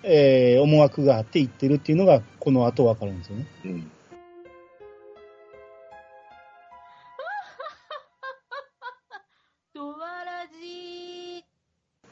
[0.02, 3.46] えー思惑があって言ってるっていうのが、この後わかるんですよね。
[3.64, 3.90] うん。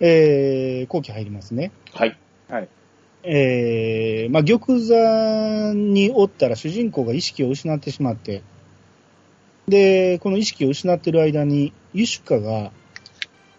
[0.01, 1.73] えー、後期入りますね。
[2.49, 2.69] はい。
[3.25, 8.43] えー、まあ玉座におったら主人公が意識を失ってしまって、
[9.67, 12.71] で、この意識を失ってる間に、ユシュカが、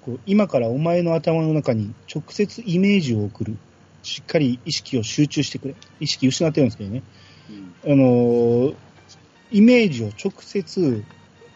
[0.01, 3.57] こう今からお前の頭の中に直接イメージを送る。
[4.03, 5.75] しっかり意識を集中してくれ。
[5.99, 7.01] 意識失ってるんですけどね。
[7.85, 8.75] あのー
[9.51, 11.03] イメージを直接、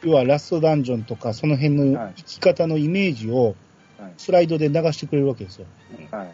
[0.04, 3.56] 要はラストダンジョンとか、その辺のはい生き方のイメージを
[3.98, 5.66] はいスライドで流してくれるわけですよ。
[6.12, 6.28] はい。
[6.28, 6.34] で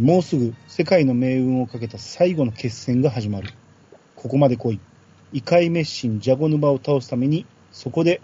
[0.00, 3.50] もうすぐ世界の命運をかけた最後の決戦が始まる。
[4.16, 4.80] ここまで来い。
[5.32, 8.22] 異界滅神ジャゴヌバを倒すために、そこで、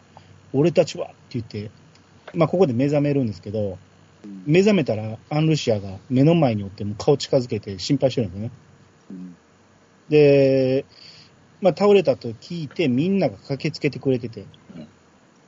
[0.55, 1.71] 俺たちはって言って、
[2.35, 3.79] まあここで目覚めるんですけど、
[4.47, 8.51] 目覚めたらアンルシアが目の前におっても顔近づけて心配してるんですね。
[10.09, 10.85] で、
[11.61, 14.47] まあ倒れたと聞いてみんなが駆けつけてくれてて、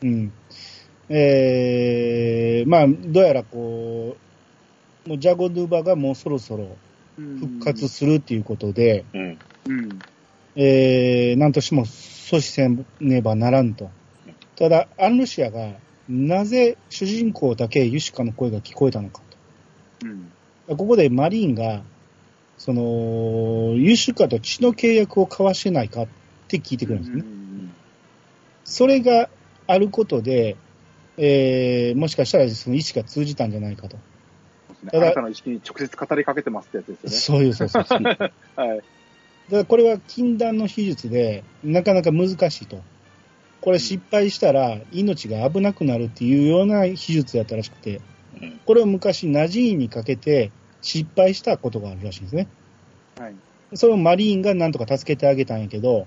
[0.02, 0.32] うん。
[1.08, 4.29] えー、まあどうやらこう、
[5.06, 6.76] もうジャゴヌバがもうそろそろ
[7.16, 9.38] 復活するっていうことで、うん。
[9.66, 10.00] うん。
[10.56, 12.68] えー、なんとしても阻止せ
[13.00, 13.90] ねばならんと。
[14.56, 15.72] ただ、アンルシアが、
[16.08, 19.22] なぜ主人公だけユシカの声が聞こえたのか
[20.04, 20.32] うん。
[20.68, 20.76] と。
[20.76, 21.82] ここでマリーンが、
[22.58, 26.08] その、ユシカと血の契約を交わしてないかっ
[26.48, 27.24] て聞いてくるんですね。
[28.64, 29.28] それが
[29.66, 30.56] あることで、
[31.16, 33.98] えー、もしかしたらその意思が通じたんじゃないかと。
[34.92, 38.02] あなたの意識に直接語りかけてますってやつですよそういう、そうそうそう。
[38.02, 38.32] だかね。
[38.56, 38.82] はい。
[39.50, 42.82] らこれは禁断の秘術で、なかなか難しいと。
[43.60, 48.00] これ失敗したら命が危なくなるっていうような秘術だったらしくて、
[48.40, 50.50] うんこれを昔ナジーンにかけて
[50.80, 52.48] 失敗したことがあるらしいんですね。
[53.18, 53.34] はい。
[53.74, 56.06] それをマリーンがなんとか助けてあげたんやけど、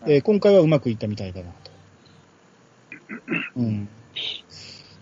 [0.00, 1.70] はいえー今回はうまくいったみたいだなと。
[3.56, 3.88] うん。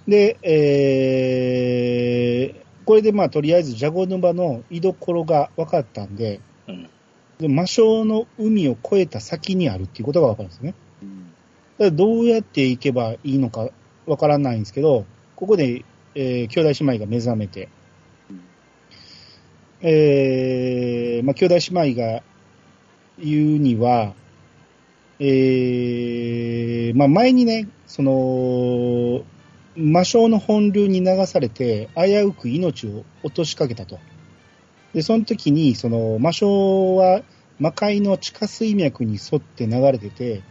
[0.08, 6.88] で、えー、これでまあとりあえずジャゴヌバの居所が分かったんで、うん
[7.36, 10.74] で魔性の海を越えた先にあるっていうことが分かるんですね。
[11.02, 11.32] うん
[11.78, 13.70] だからどうやって行けばいいのか
[14.06, 15.04] 分からないんですけど、
[15.34, 17.68] ここで、えー兄弟姉妹が目覚めて、
[18.30, 18.40] うん
[19.80, 22.22] えーまあ、兄弟姉妹が
[23.18, 24.14] 言うには、
[25.18, 29.24] えーまあ、前にね、その、
[29.76, 33.98] 魔性の本流に流されて、危うく命を落としかけたと。
[34.92, 37.22] で、その時に、その、魔性は
[37.58, 40.42] 魔界の地下水脈に沿って流れてて、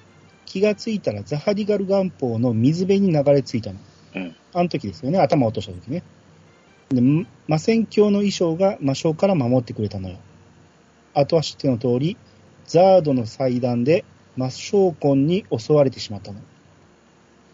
[0.46, 3.80] 気がついたらザハディガル岩峰の水辺に流れ着いたの。
[4.16, 6.04] うんあの時ですよね、頭を落とした時ね。
[6.90, 10.18] で、ん魔戦教の衣装が魔性から守ってくれたのよ。
[11.14, 12.18] あとは知っての通り、
[12.66, 14.06] ザードの祭壇で
[14.38, 16.40] 魔性魂に襲われてしまったの。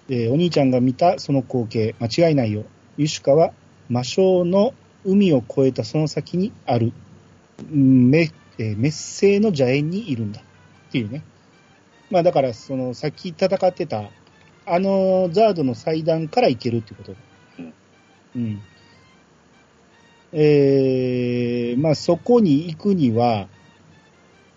[0.10, 2.66] で、お兄ちゃんが見たその光景、間違いないよ。
[2.98, 3.54] ユシュカは
[3.90, 4.74] 魔性の
[5.06, 6.92] 海を越えたその先にある、
[7.72, 10.42] うんめえー滅星の邪縁にいるんだ。
[10.42, 11.24] っていうね。
[12.10, 14.10] まあだから、その、さっき戦ってた、
[14.66, 17.16] あのザードの祭壇から行けるっていうこと。
[17.60, 17.74] うん。
[18.36, 18.62] うん。
[20.34, 23.48] えー、まあそこに行くには、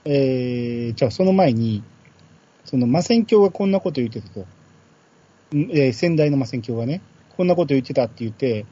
[0.04, 1.84] えー、じゃあその前に、
[2.64, 4.46] その魔戦教がこんなこと言ってたと。
[5.52, 7.02] えー先代の魔戦教がね、
[7.36, 8.66] こんなこと言ってたって言って、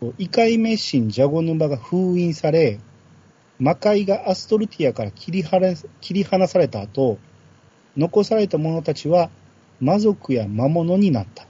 [0.00, 2.78] こう異界滅神ジャゴヌバが封印され、
[3.58, 7.18] 魔界がアストルティアから切り離切り離された後、
[7.96, 9.30] 残された者たちは
[9.80, 11.46] 魔族や魔物になった。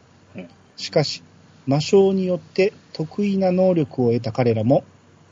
[0.76, 1.22] しかし、
[1.66, 4.85] 魔性によって得意な能力を得た彼らも、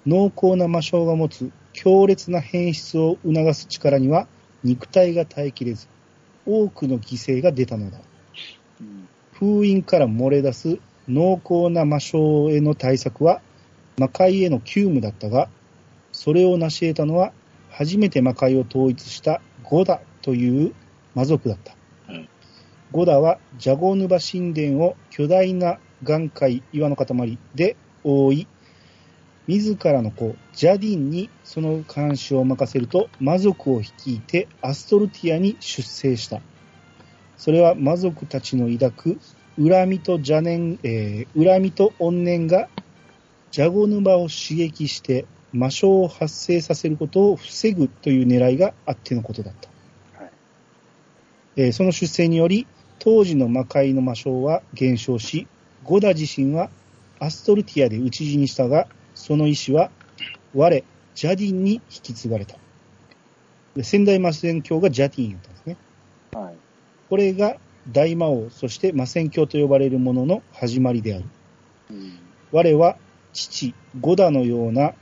[0.06, 4.26] 濃厚な魔性が持つ強烈な変質を促す力には
[4.64, 5.88] 肉体が耐えきれず、
[6.46, 7.98] 多くの犠牲が出たのだ。
[8.80, 9.09] うん
[9.40, 10.78] 封印から漏れ出す
[11.08, 13.40] 濃厚な魔性への対策は
[13.98, 15.48] 魔界への急務だったが、
[16.12, 17.32] それを成し得たのは
[17.70, 20.74] 初めて魔界を統一したゴダという
[21.14, 21.74] 魔族だった。
[22.08, 22.28] うん
[22.92, 28.48] ゴダはジャゴヌバ神殿を巨大な岩塊、岩の塊で覆い、
[29.46, 36.40] 自らの子、ジャディンにその監視を任せると魔族を率いてアストルティアに出征した。
[37.40, 39.20] それは魔族たちの抱く
[39.56, 42.68] 恨みと邪念、えー恨みと怨念が
[43.50, 50.22] ジャゴヌバを刺激して魔性を発生させることを防ぐという狙いがあってのことだった。
[50.22, 50.32] はい
[51.56, 52.66] えーその出世により、
[52.98, 55.46] 当時の魔界の魔性は減少し、
[55.82, 56.68] ゴダ自身は
[57.20, 59.90] アストルティアで討ち死にしたが、その意志は
[60.54, 60.84] 我、
[61.14, 62.58] ジャディンに引き継がれた。
[63.74, 65.78] で仙台魔戦教がジャディンだったんですね。
[67.10, 67.16] はい。
[67.16, 67.56] これが
[67.88, 71.24] 大魔王、そして魔戦教と呼ばれるものの始まりである。
[71.90, 72.18] うん
[72.52, 72.96] 我は
[73.32, 74.94] 父、ゴダのような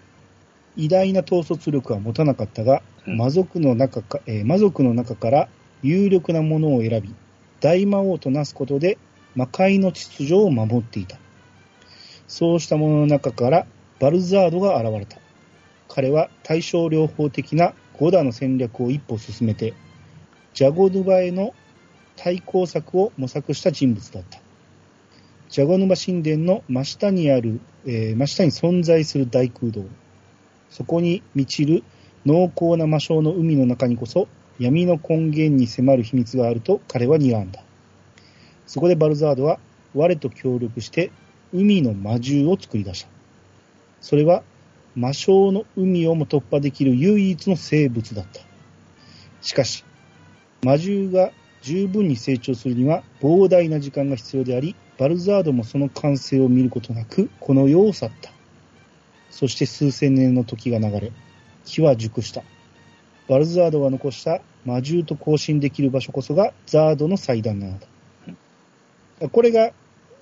[0.76, 5.48] 偉大な統率力は持たなかったが、うん魔族の中か、えー魔族の中から
[5.82, 7.14] 有力なものを選び、
[7.60, 8.98] 大魔王となすことで
[9.34, 11.18] 魔界の秩序を守っていた。
[12.26, 13.66] そうしたものの中から
[13.98, 15.18] バルザードが現れた。
[15.88, 19.74] 彼は対症療法的なゴダの戦略を一歩進めて、
[20.52, 21.54] ジャゴヌバへの
[22.20, 24.40] 対抗策を模索した人物だった。
[25.48, 29.84] ジャゴヌバ神殿の真下にある、えー真下に存在する大空洞。
[30.68, 31.84] そこに満ちる
[32.26, 37.62] 濃厚な魔性の海の中にこそ闇の根源に迫る秘密があると彼は睨んだ。
[38.66, 39.58] そこでバルザードは
[39.94, 41.10] 我と協力して
[41.52, 43.08] 海の魔獣を作り出した。
[44.00, 44.42] それは
[44.94, 48.40] 魔性の海をも突破できる唯一の生物だった。
[49.40, 49.84] しかし、
[50.62, 51.30] 魔獣が
[51.62, 58.30] 十分に成長するには膨大な時間が必要であり、バルザードもその完成を見ることなく、この世を去った。
[59.30, 61.12] そして数千年の時が流れ、
[61.64, 62.42] 木は熟した。
[63.28, 69.28] バルザードが残した魔獣と交信できる場所こそがザードの祭壇なのだ。
[69.28, 69.72] これが、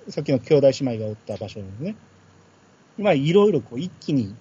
[0.09, 1.95] さっきの兄弟姉妹がおった場所ですね。
[2.97, 4.35] まあ、いろいろこう一気に、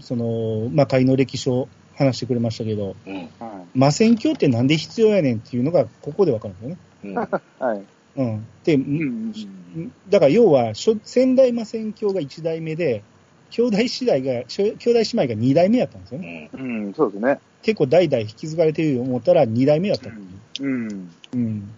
[0.00, 3.14] その、魔界の歴史を話してくれましたけど、うん。
[3.14, 3.30] はい。
[3.74, 6.78] 魔戦教ってなんで必要やねんっていうのが、ここでわかるんですよね。
[7.04, 7.14] うん。
[7.14, 7.84] はい。
[8.16, 8.46] うん。
[8.64, 13.02] で、うんうんだから要は、しょ仙台魔戦教が1代目で、
[13.50, 16.48] 兄弟次第が、兄弟姉妹が2代目やったんですよね。
[16.54, 16.94] うん。
[16.94, 17.38] そうですね。
[17.62, 20.08] 結構代々引き継がれてると思ったら2代目やった。
[20.08, 21.10] うん。
[21.34, 21.70] うん。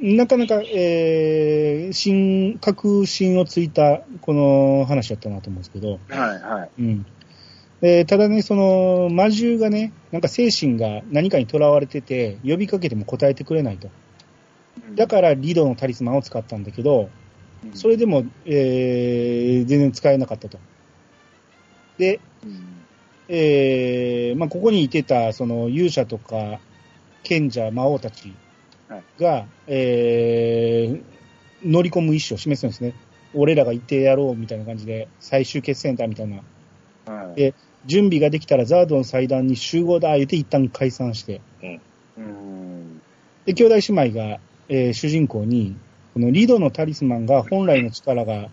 [0.00, 6.70] なかなか、えー、新、革新をついた、この話だったなと思うんですけど、はい、はい。
[6.78, 7.06] うん。
[7.84, 13.90] えーただね、その、魔獣がね、なんか精神が何かに囚われてて、呼びかけても答えてくれないと。
[14.94, 17.10] だから、リドのタリスマンを使ったんだけど、
[17.64, 20.58] らそれでも、えー全然使えなかったと。
[21.98, 22.66] で、うん
[23.28, 26.60] えーまあ、ここにいてた、その、勇者とか、
[27.24, 28.32] 賢者、魔王たち
[29.18, 31.02] が、えー
[31.64, 32.94] 乗り込む意思を示すんですね。
[33.34, 36.42] 俺らがいてやろうみたいな感じで、最終決戦だみたいな。
[37.06, 41.40] はいえ準備ができたらザードの祭壇に集合だ言って一旦解散して、
[42.16, 43.02] うん。
[43.44, 45.76] で、兄弟姉妹が、えー主人公に、
[46.14, 48.50] このリドのタリスマンが本来の力が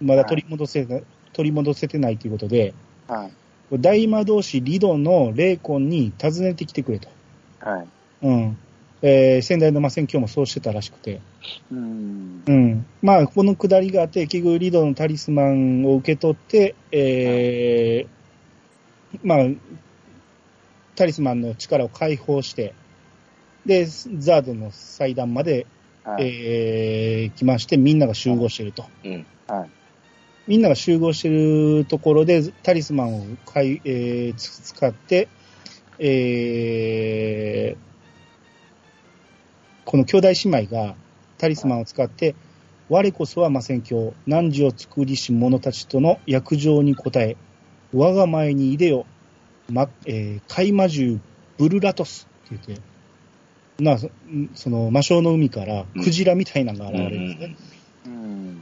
[0.00, 0.86] まだ取り戻せ、
[1.32, 2.74] 取り戻せてないということで、
[3.06, 3.32] はい。
[3.80, 7.08] 大魔導士リドの霊魂に訪ねてきてくれと。
[7.60, 7.86] はい。
[8.22, 8.56] うん。
[9.06, 11.20] えー仙台の魔戦教もそうしてたらしくて。
[11.70, 12.42] うん。
[12.46, 12.86] うん。
[13.02, 19.38] まあ、このくだりがあって、結局リドのタリスマンを受け取って、えーまあ、
[20.96, 22.72] タリスマンの力を解放して、
[23.66, 25.66] で、ザードの祭壇まで、
[26.02, 26.24] はい。
[26.26, 28.86] えー来まして、みんなが集合していると。
[29.04, 29.26] うん。
[29.46, 29.70] はい。
[30.46, 31.30] みんなが集合してい
[31.78, 35.28] るところで、タリスマンをかい、えーつ使って、
[35.98, 37.93] えー
[39.84, 40.94] この兄弟姉妹が
[41.38, 42.34] タリスマンを使って、
[42.88, 47.36] 我こそは魔戦教、汝を作りし者たちとの約定に応え、
[47.92, 49.06] 我が前にいでよ、
[49.70, 51.20] ま、えー、海魔獣
[51.58, 52.82] ブルラトスって言って、
[53.82, 54.10] なそ
[54.54, 57.56] その魔性の海からクジラみたいなのが現れるんですね。
[58.06, 58.60] うん。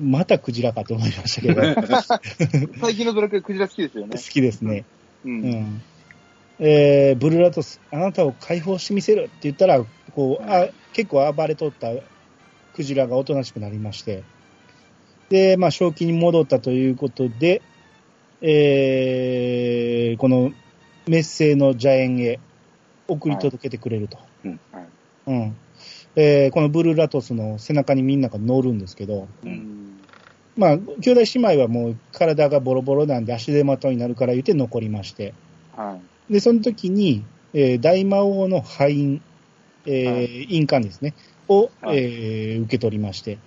[0.00, 1.62] またクジラかと思いましたけど、
[2.80, 4.18] 最近のドラクエクジラ好きですよ好ね。
[4.18, 4.84] きですね。
[5.24, 5.28] う。
[5.28, 5.82] うんん。
[6.62, 9.82] えー、ブルラトス、あなたを解放してみせるって言ったら、
[10.14, 11.88] こう、あ結構暴れとった
[12.74, 14.22] クジラがおとなしくなりまして、
[15.30, 17.62] で、まあ、正気に戻ったということで、
[18.42, 20.52] えー、この
[21.06, 22.38] メッセーの邪縁へ
[23.08, 24.18] 送り届けてくれると。
[24.18, 24.86] はい。
[25.28, 25.56] うん。
[26.16, 29.46] えーこのブルーラトスの背中にみんなが乗るんですけど、う。
[29.46, 30.00] うんん。
[30.56, 35.32] まあ、兄弟姉妹はもう体がボロボロなんで足手まといになるから言って残りまして、
[35.76, 36.19] はい。
[36.30, 39.22] で、その時に、えー大魔王の敗因、
[39.84, 41.14] えーはい印鑑ですね、
[41.48, 43.38] を、はいえー受け取りまして、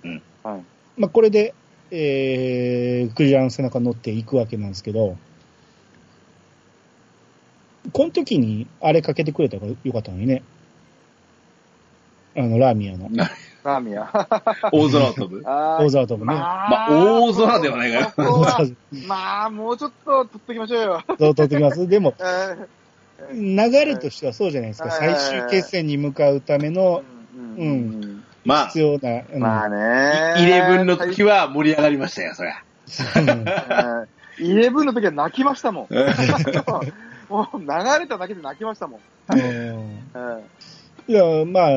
[0.42, 0.62] はい。
[1.00, 1.54] まあ、これで、
[1.90, 5.16] えークジラの背中に乗っていくわけなんですけど、
[7.92, 10.42] この時にあれかけてくれたらよかったのにね。
[12.36, 13.08] あの、ラーミアの。
[13.64, 14.08] ラーミヤ。
[14.72, 15.42] 大空を飛ぶ？
[15.46, 16.34] あ大沢ともね。
[16.34, 18.12] まあ、大空ではないかよ。
[18.14, 18.60] ここは
[19.08, 21.02] まあ、もうちょっと取っときましょうよ。
[21.06, 21.86] そう取ってきます。
[21.88, 22.66] でも、えー
[23.32, 24.88] 流れとしてはそうじゃないですか。
[24.88, 27.02] はい最終決戦に向かうための
[27.34, 30.34] うんうんまあ必、要な、うんまあね。
[30.42, 32.56] イレブンの時は盛り上がりましたよ、そりゃ。
[33.16, 35.86] うんイレブンの時は泣きましたもん。
[37.30, 37.66] もう流
[38.00, 39.00] れただけで泣きましたもん。
[41.06, 41.70] いや、まあ、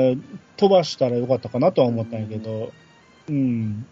[0.58, 2.74] 飛ばしたらよかったかなとは思ったんやけど、
[3.30, 3.86] うん。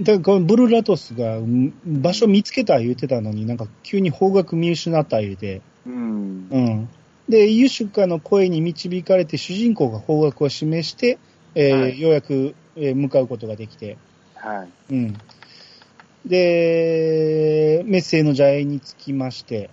[0.00, 6.48] だからこのブルーラトスがうん場所見つけた言ってたのになんか急に方角見失った言うて、ーうん。
[6.50, 6.88] うん。
[7.28, 11.18] で、ユシュカの声に導かれて主人公が方角を示して、
[11.54, 13.96] えーはいようやく、えー向かうことができて、
[14.34, 14.94] はい。
[14.94, 15.14] うん。
[16.24, 19.70] で、メッセーの邪縁につきまして、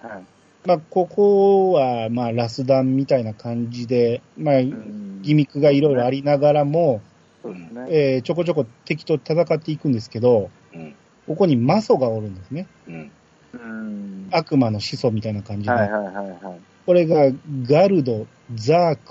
[0.00, 0.37] はい。
[0.64, 7.00] まあ、ここは、まあ、ラスダンみたいな感じで、まあ、うんギミックがいろいろありながらも、
[7.44, 7.86] ね。
[7.88, 10.94] えーちょこちょこ敵と戦っていくんですけど、うん。
[11.26, 12.66] ここにマソがおるんですね。
[12.86, 13.10] うん。
[13.52, 14.28] うん。
[14.30, 15.70] 悪魔の始祖みたいな感じで。
[15.70, 16.60] はいはいはいはい。
[16.86, 17.30] これが
[17.62, 19.02] ガルド、ザーク、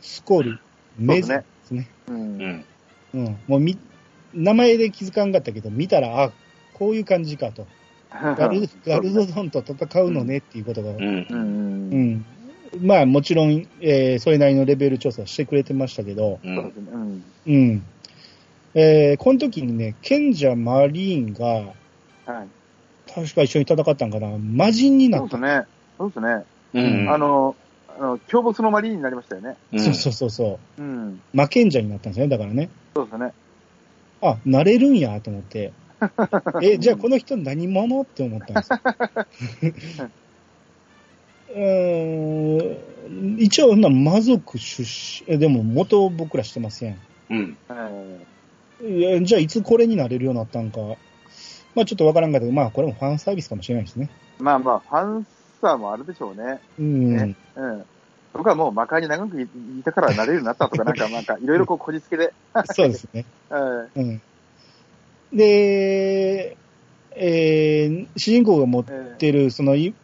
[0.00, 0.58] スコル、
[0.98, 1.88] メズですね。
[2.08, 2.12] う。
[2.12, 2.64] うんん。
[3.14, 3.38] うん。
[3.46, 3.78] もうみ、
[4.34, 6.32] 名前で気づかんかったけど、見たら、あ、
[6.74, 7.66] こういう感じかと。
[8.10, 10.94] ガルガルドドンと戦うのねっていうことが、う。
[10.94, 11.26] うん。
[11.28, 11.40] うん
[11.90, 12.12] うん。
[12.14, 12.24] ん。
[12.80, 16.56] まあもちろん、えーそれなりのレベル調査してくれてましたけど、うん。
[16.56, 16.86] そうですね。
[16.92, 17.24] うん。
[17.46, 17.82] うん。
[18.74, 21.72] えーこの時にね、賢者マリーンが、
[22.32, 22.48] はい。
[23.12, 25.30] 確か一緒に戦ったんかな、魔人になった。
[25.30, 25.66] そうですね。
[25.98, 26.44] そうですね。
[26.74, 27.10] うん。
[27.10, 27.56] あの、
[27.98, 29.56] あの、凶暴のマリーになりましたよね。
[29.72, 30.82] うん、そうそうそうそう。
[30.82, 31.20] うん。
[31.32, 32.68] 魔賢者になったんですね、だからね。
[32.94, 33.32] そうですね。
[34.22, 35.72] あ、なれるんやと思って。
[36.62, 38.02] え、じゃあこの人何者？
[38.02, 38.78] って思ったんですよ。
[41.54, 46.98] うーん一応、な魔族出身、えでも元僕らしてません。
[47.30, 47.34] う
[49.20, 49.24] ん。
[49.24, 50.80] じゃあいつこれになれるようになったんか。
[51.74, 54.10] まあちょっとわからんけど、まあこれもファンサービスかもしれないですね。
[54.40, 54.42] い。
[54.42, 55.26] まあまあ、ファン
[55.60, 56.60] サーもあるでしょうね。
[56.78, 57.16] うん。
[57.16, 57.84] ねうん。
[58.32, 59.46] 僕はもう魔界に長くい
[59.84, 62.32] たからなれるようになったとか、なんか、なんか、いろいろこう、こじつけで。
[62.74, 63.24] そうですね。
[63.50, 63.90] うん。
[63.94, 64.22] うん。
[65.32, 66.56] で、
[67.16, 69.94] えー主人公が持っえてる、その、い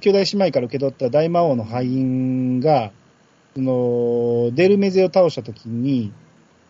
[0.00, 2.92] 兄弟姉妹から受け取った大魔王の敗因が、
[3.54, 6.12] その、デルメゼを倒したときに、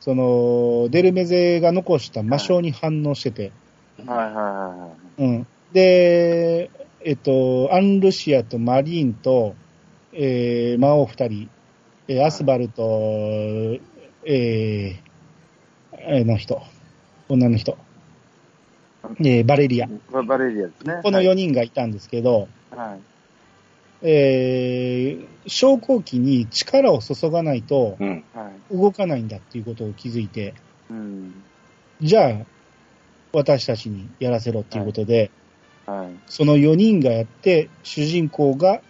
[0.01, 4.89] その、デルメゼが残した魔性に反応してて、ーはいはいは
[5.19, 5.47] うん。
[5.73, 6.71] で、
[7.05, 9.55] えっと、アンルシアとマリーンと、
[10.13, 11.51] えー魔王二人、
[12.09, 12.83] えーアスバルと、
[14.25, 16.61] えー、あの人、
[17.29, 17.77] 女の人、
[19.19, 19.91] えーバレリアい。。
[20.13, 21.01] ババレリアですね。
[21.03, 23.01] この4人がいたんですけど、はい。
[24.03, 27.97] えー、昇降機に力を注がないと。
[28.71, 30.55] 動かないんだっていうことを気づいて、
[30.91, 31.43] うん。
[32.01, 32.47] じゃあ、
[33.33, 35.31] 私たちにやらせろっていうことで、
[35.87, 36.11] はい。
[36.27, 38.81] その4人がやって、主人公が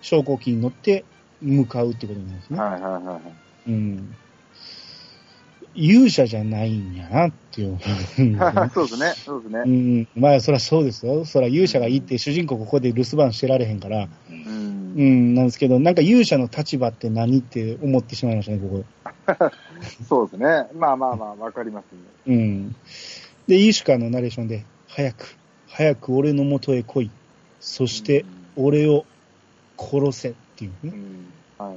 [0.00, 1.04] 昇降機に乗って
[1.40, 2.58] 向かうってことなんですね。
[2.58, 3.22] はいはいはいはい。
[3.68, 4.16] うん。
[5.74, 7.78] 勇者じゃないんやなっていう。
[8.72, 9.12] そうですね。
[9.24, 10.00] そうですうね。
[10.02, 10.08] ん。
[10.14, 11.24] まあ、そりゃそうですよ。
[11.24, 14.04] そりゃ勇者がいいって主人公ここで留守番してられへんから。
[14.04, 14.08] う。
[14.32, 18.84] うんん、なんですけど、なんか勇者の立場って何って思ってしまいましたね、こ
[19.26, 19.50] こ。
[20.08, 20.66] そうですね。
[20.78, 22.34] まあまあまあ、わかりますね。
[22.34, 22.76] うん。
[23.48, 27.10] で、イーシュカのナレーションで、早く、早く俺の元へ来い。
[27.60, 28.24] そして、
[28.56, 29.04] 俺を
[29.76, 30.92] 殺せっていうね。
[31.58, 31.66] うん。
[31.66, 31.76] はい。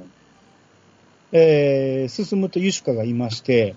[1.32, 3.74] えー、進むとユシュカがいまして、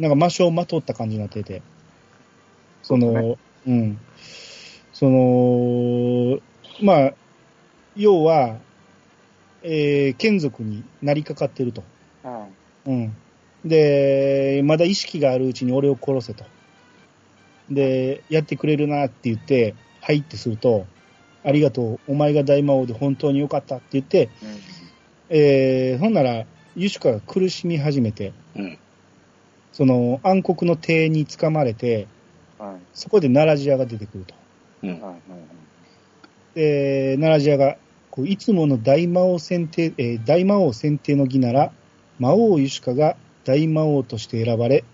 [0.00, 1.62] なんか魔性をまとった感じになってて、
[2.82, 3.98] その、そううん。
[4.94, 6.40] その、
[6.82, 7.14] まあ、
[7.96, 8.56] 要は、
[9.62, 11.82] えー、眷属になりかかってると。
[12.22, 12.48] は
[12.86, 13.14] うん。
[13.62, 16.44] で、まだ意識があるうちに俺を殺せと。
[17.70, 20.86] で、やってくれるなって言って、はいってすると、
[21.44, 24.24] ありがとう、お前が大魔王で本当によかったって言って、い。
[24.24, 24.30] うん
[25.32, 28.78] えー、ほんなら、ユシュカが苦しみ始めて、うん。
[29.72, 32.06] その暗黒の帝に掴まれて、
[32.58, 32.80] はい。
[32.92, 34.34] そこで奈良寺屋が出てくると。
[34.82, 35.00] うん。
[36.54, 37.78] で、奈良寺屋が、
[38.10, 41.72] こういつもの大魔王選定、えー大魔王選定の儀なら、
[42.18, 44.84] 魔王ユシカが大魔王として選ばれ、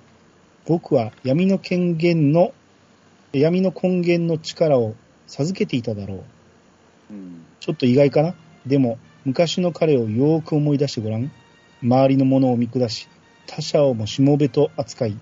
[0.66, 2.52] 僕は闇の権限の、
[3.32, 4.94] 闇の根源の力を
[5.26, 6.24] 授けていただろ
[7.10, 7.14] う。
[7.14, 7.44] うん。
[7.60, 8.34] ちょっと意外かな？
[8.66, 11.32] でも、昔の彼をよーく思い出してごらん。
[11.82, 13.08] 周りのものを見下し、
[13.46, 15.16] 他者をもしもべと扱い、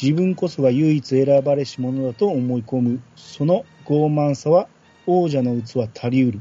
[0.00, 4.68] 自分こそが唯一選ばれし者だと思い込む、その傲慢さは
[5.06, 6.40] 王者の器足りうる。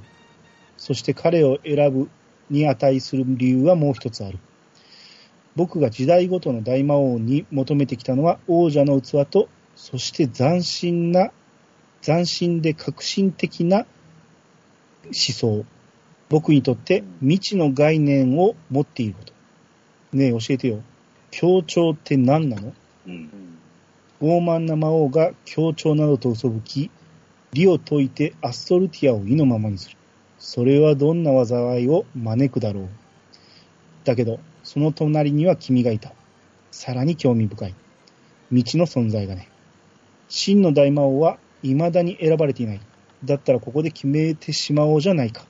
[0.78, 2.10] そして彼を選ぶ
[2.50, 4.38] に値する理由はもう一つある。
[5.56, 11.32] 僕が時代ごとの大魔王に求めてきたのは王者の器と、そして斬新な、
[12.02, 13.86] 斬新で革新的な
[15.06, 15.66] 思想。
[16.30, 19.34] 僕にとって未知の概念を持っていること。
[20.14, 20.84] ねえ、教えてよ。
[21.32, 22.74] 協調って何なの？
[23.08, 23.14] うん。
[23.14, 23.30] うん。
[24.20, 26.92] 傲慢な魔王が協調などと嘘吹き、
[27.54, 29.98] 理を解いてアストルティアを意のままにする。
[30.40, 32.90] それはどんな災いを招くだろう。
[34.04, 36.14] だけど、その隣には君がいた。
[36.72, 37.76] さらに興味深い。
[38.50, 39.50] 未知の存在だね。
[40.30, 42.82] 真の大魔王は未だに選ばれていない。
[43.24, 45.46] だったらここで決めてしまおうじゃないか。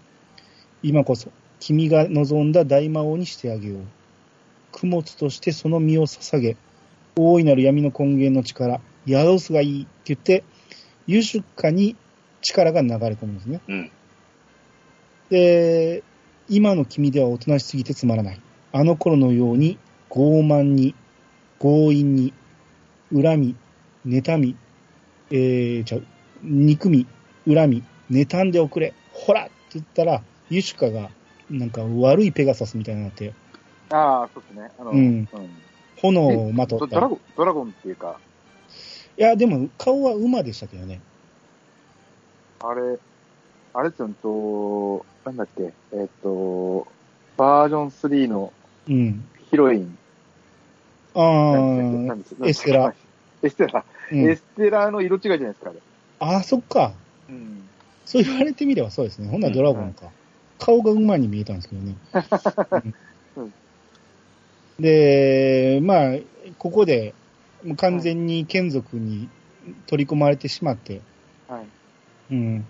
[0.83, 3.81] 今こそ、君が望んだ大魔王にしてあげよう。
[4.79, 6.55] 供物としてその身を捧げ、
[7.15, 10.43] 大いなる闇の根源の力、宿すがいいって言って、
[11.07, 11.95] ユシュカに
[12.41, 13.61] 力が流れ込むんですね。
[13.67, 13.91] うん。
[15.29, 16.03] で、
[16.47, 18.41] 今の君ではおとなしすぎてつまらない。
[18.71, 20.93] あの頃のように傲慢に、
[21.59, 22.33] 強引に、
[23.11, 23.55] 恨み、
[24.05, 24.55] 妬み、
[25.31, 26.03] えー、ちゃう、
[26.43, 27.07] 憎み、
[27.47, 31.09] 恨み、妬んでおくれ、ほらって言ったら、ユシュカが、
[31.49, 33.33] なんか悪いペガサスみたいになって、
[33.89, 34.71] ああ、そうですね。
[34.79, 35.27] あの、うん
[35.99, 36.85] 炎をまとった。
[36.85, 38.19] いドドラゴン、ドラゴンっていうか、
[39.17, 41.01] や、でも顔は馬でしたけどね。
[42.61, 42.97] あれ、
[43.73, 46.87] あれですよ、と、なんだっけ、えっと、
[47.35, 48.53] バージョン3の
[48.87, 49.27] うん。
[49.49, 49.97] ヒロイン。
[51.15, 52.93] あ何でしたっけエステラ。
[53.41, 53.83] エステラ。
[54.11, 55.79] うんエステラの色違いじゃないですか、あれ。
[56.19, 56.93] ああ、そっか。
[57.27, 57.67] うん。
[58.05, 59.27] そう言われてみればそうですね。
[59.27, 60.09] ほんならドラゴンか。
[60.59, 61.95] 顔が馬に見えたんですけどね。
[63.35, 63.53] うん
[64.79, 66.15] で、まあ、
[66.57, 67.13] ここで、
[67.77, 69.29] 完全に眷属に
[69.87, 71.01] 取り込まれてしまって、
[71.47, 71.65] はい。
[72.31, 72.65] うん。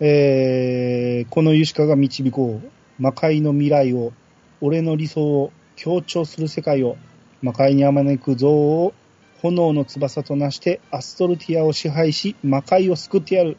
[0.00, 2.68] えー、このユシカが導こう。
[2.98, 4.12] 魔界の未来を、
[4.60, 6.96] 俺の理想を強調する世界を、
[7.40, 8.94] 魔界にあまねく像を
[9.42, 13.56] 炎の翼となしてアストルティアを支配し、魔界を救ってやる。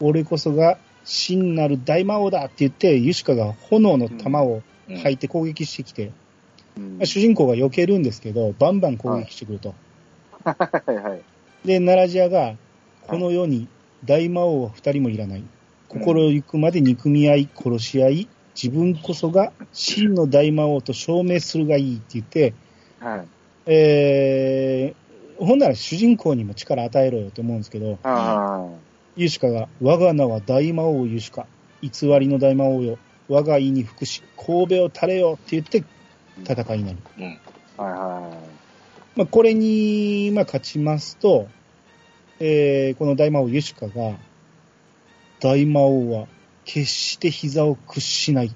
[0.00, 6.12] 俺こそが真なる大魔王だって言って、ユシカが炎の玉をうん吐いて攻撃してきて、
[6.78, 9.74] うんまあ主人公が避けるんですけど、バンバン攻撃してくると。
[10.44, 10.56] は
[10.88, 11.22] いはい。
[11.64, 12.56] で、奈良ジアが、
[13.06, 13.68] この世に
[14.04, 15.44] 大魔王は二人もいらない。
[15.88, 22.54] 心ゆくまで憎み合い、殺し合い、自分こそが真の大魔王と証明するがいいって言って、
[23.00, 23.28] はい。
[23.66, 28.68] えー、ほんなら主人公にも力与えろよと思うんですけど、あ
[29.16, 31.46] ユシカが、我が名は大魔王ユシカ、
[31.82, 32.98] 偽りの大魔王よ、
[33.28, 35.84] 我が意に服し、神戸を垂れよって言って
[36.44, 36.98] 戦いになる。
[37.18, 37.38] うん。
[37.78, 37.82] あ。
[37.82, 38.30] はいは
[39.16, 41.48] まあ、これに、まあ、勝ちますと、
[42.40, 44.16] えーこの大魔王ユシカが、
[45.40, 46.26] 大魔王は
[46.64, 48.54] 決して膝を屈しない。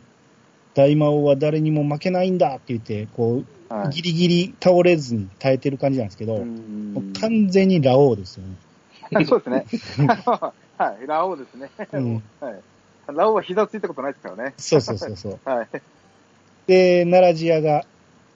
[0.74, 3.90] 大魔王は誰にも負けないんだって言って、こう、い。
[3.90, 6.36] ギリギリ倒れずに耐えてる感じなんですけど、
[7.20, 8.56] 完全にラオウですよね。
[9.26, 9.66] そうですね。
[10.78, 11.06] はい。
[11.06, 11.70] ラオウですね。
[11.92, 12.60] うんはい。
[13.08, 14.54] ラオウは膝ついたことないですからね。
[14.56, 15.40] そうそうそうそう。
[15.48, 15.68] はい。
[16.66, 17.84] で、奈良ジアが、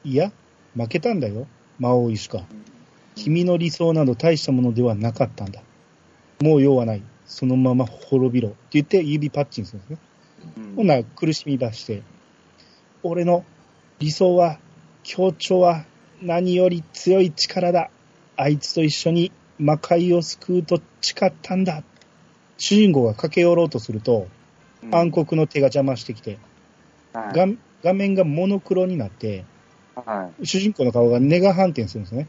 [0.04, 0.32] いや、
[0.74, 1.46] 負けたんだよ、
[1.78, 2.44] 魔王ユシカ。
[3.14, 5.62] 君の理想など大したものではなかったんだ。
[6.40, 7.02] もう用はない。
[7.24, 8.50] そのまま滅びろ。
[8.50, 9.98] って言って指パッチンするんですね。
[10.58, 12.02] うんほんなら苦しみ出して、
[13.02, 13.44] 俺の
[13.98, 14.58] 理想は、
[15.02, 15.86] 協調は
[16.20, 17.90] 何より強い力だ。
[18.36, 21.82] あいつと一緒に魔界を救うと誓ったんだ。
[22.58, 24.28] 主人公が駆け寄ろうとすると、
[24.90, 26.38] 暗黒の手が邪魔してきて、
[27.12, 27.58] はい。
[27.86, 29.44] 画画面がモノクロになって、
[29.94, 32.26] は主人公の顔がネガ反転するんですね。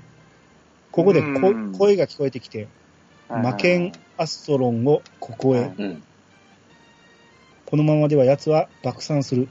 [0.92, 2.68] ここでこうん声が聞こえてきて、い。
[3.30, 5.72] 魔剣アストロンをここへ。
[7.66, 9.50] このままでは奴は爆散する。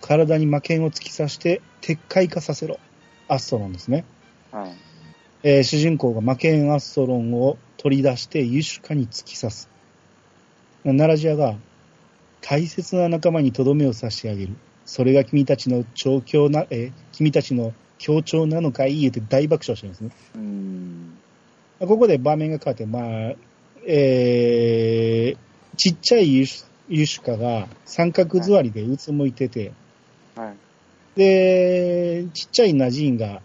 [0.00, 2.78] 体に魔剣を突き刺して撤回化させろ。
[3.26, 4.04] アストロンですね。
[4.52, 4.72] はい。
[5.42, 9.70] えー主人公が魔剣アストロンを取り出してユシュカに突き刺す。
[10.84, 11.56] 奈良ジアが
[12.40, 14.56] 大切な仲間にとどめを刺してあげる。
[14.88, 19.00] それが君たちの調教な、えー君たちの協調なのかい？
[19.00, 20.10] いえって大爆笑してるんですね。
[20.36, 21.18] うん。
[21.80, 23.34] ここで場面が変わって、まあ、
[23.86, 29.72] えー、ちっちゃいユシユシュカが三角座りでうつむいてて、
[30.34, 30.56] はい。
[31.18, 33.42] で、ちっちゃいナジーンが、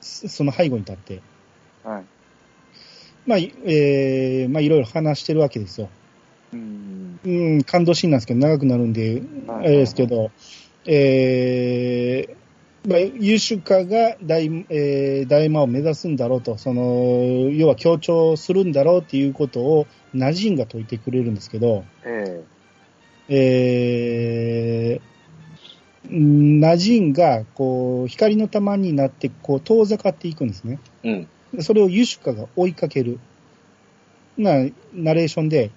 [0.00, 1.20] そその背後に立って、
[1.84, 2.04] はい。
[3.26, 5.90] まあ、いえー、まあ、いろいろ話してるわけですよ。
[6.52, 7.20] うん。
[7.24, 10.30] うん、感動シーンなんですけど、長くなるんで、はいあれですけど、
[10.84, 22.42] えー、まあ、ユシュカが大、えー、大魔を目指すんだろうと、その、要は強調するんだろうっていうことを、ナジンが説いてくれるんですけど、え
[23.28, 30.78] えー、んナジンが、こう、光の玉になって、こう、遠ざかっていくんですね。
[31.04, 31.28] うん。
[31.52, 33.18] でそれをユシュカが追いかける。
[34.38, 35.70] な、ナレーションで、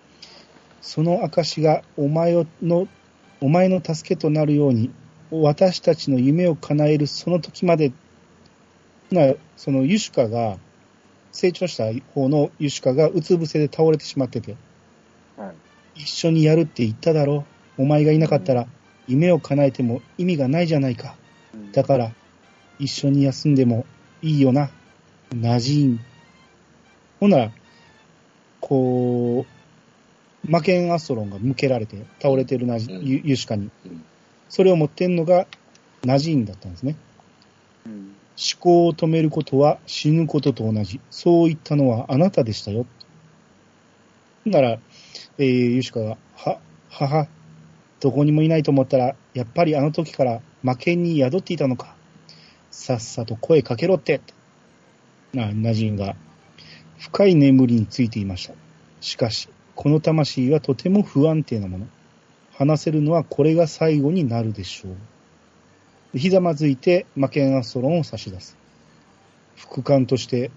[0.82, 2.88] その証がお前をの、
[3.39, 4.91] お前の助けとなるように、
[5.32, 7.93] 私たちの夢を叶えるその時まで、
[9.11, 10.57] な、そのユシュカが、
[11.32, 14.57] 成長した方のユシュカがうつ伏せで倒れてしまってて。
[15.95, 17.45] 一緒にやるって言っただろ
[17.77, 17.84] う。
[17.84, 18.67] お前がいなかったら、
[19.07, 21.15] 夢を叶えても意味がないじゃないか。
[21.73, 22.11] だから、
[22.79, 23.86] 一緒に休んでも
[24.21, 24.71] いいよな。
[25.34, 25.99] ナジーン。
[27.19, 27.51] ほんなら、
[28.59, 29.61] こう、
[30.46, 34.04] マケンアストロンが向けられて、倒れてるナジ、うんユユシカにうん。
[34.50, 35.48] それを持ってんのが
[36.04, 36.96] ナジーンだったんですね。
[37.86, 37.94] うん。
[37.94, 41.00] 思考を止めることは死ぬことと同じ。
[41.10, 42.86] そう言ったのはあなたでしたよ。
[44.46, 44.80] なら、
[45.38, 47.28] えー、ユシカが、は、はは、
[48.00, 51.96] どこにもいないと思ったら、やっぱりあの時から魔剣に宿っていたのか。
[52.72, 54.22] さっさと声かけろって。
[55.34, 56.16] な、ナジンが、
[56.98, 58.54] 深い眠りについていました。
[59.00, 61.88] しかし、この魂はとても不安定なもの。
[62.53, 64.89] 話せるのはこれが最後になるでしょ
[66.13, 66.17] う。
[66.17, 68.57] ひざまずいてマケンアストロンを差し出す。
[69.55, 70.51] 副官として、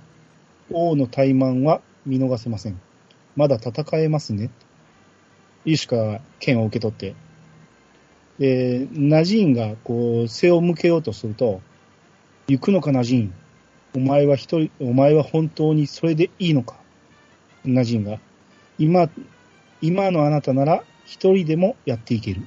[0.71, 2.81] 王の怠慢は見逃せません。
[3.37, 4.51] まだ戦えますね。
[5.65, 7.15] ユシカが剣を受け取って、
[8.39, 11.61] で、ナジーンがこう背を向けようとすると、
[12.49, 13.35] 行くのかナジーン。
[13.97, 16.77] お前は一人、お前は本当にそれでいいのか
[17.65, 18.19] ナジーンが、
[18.79, 19.09] 今、
[19.81, 22.43] 今のあなたなら一人でもやっていける。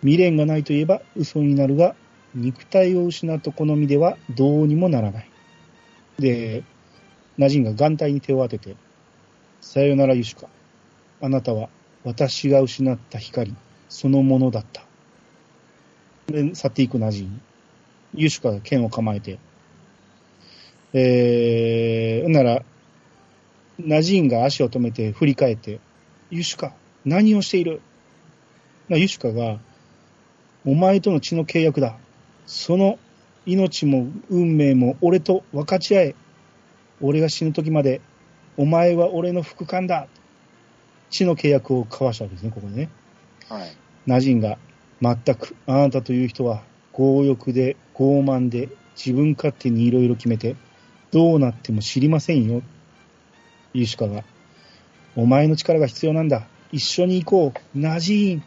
[0.00, 1.94] 未練がないといえば嘘になるが、
[2.34, 5.30] 肉体を失った好みではどうにもならない。
[6.18, 6.62] で、
[7.36, 8.76] ナジンが眼帯に手を当てて、
[9.60, 10.48] さよならユシュカ。
[11.20, 11.68] あなたは
[12.04, 13.54] 私が失った光
[13.88, 14.82] そのものだった。
[16.26, 17.40] で、去っていくナジン。
[18.14, 19.38] ユシュカが剣を構えて、
[20.92, 22.62] えー、なら、
[23.78, 25.78] ナジンが足を止めて振り返って、
[26.30, 26.74] ユシュカ、
[27.04, 27.80] 何をしている？
[28.88, 29.58] なユシュカが、
[30.66, 31.96] お前との血の契約だ。
[32.46, 32.98] その
[33.46, 36.14] 命も運命も俺と分かち合え。
[37.00, 38.00] 俺が死ぬ時まで、
[38.56, 40.08] お前は俺の副官だ。
[41.10, 42.90] 血の契約を交わしたわけですね、ここでね。
[43.48, 43.76] はい。
[44.06, 44.58] ナジンが、
[45.00, 50.56] 全くあなたという人は強欲で傲慢で自分勝手にいろいろ決めて、
[51.12, 52.62] どうなっても知りませんよ。
[53.74, 54.24] ユシカが、
[55.16, 56.46] お前の力が必要なんだ。
[56.72, 57.78] 一緒に行こう。
[57.78, 58.42] ナジーン。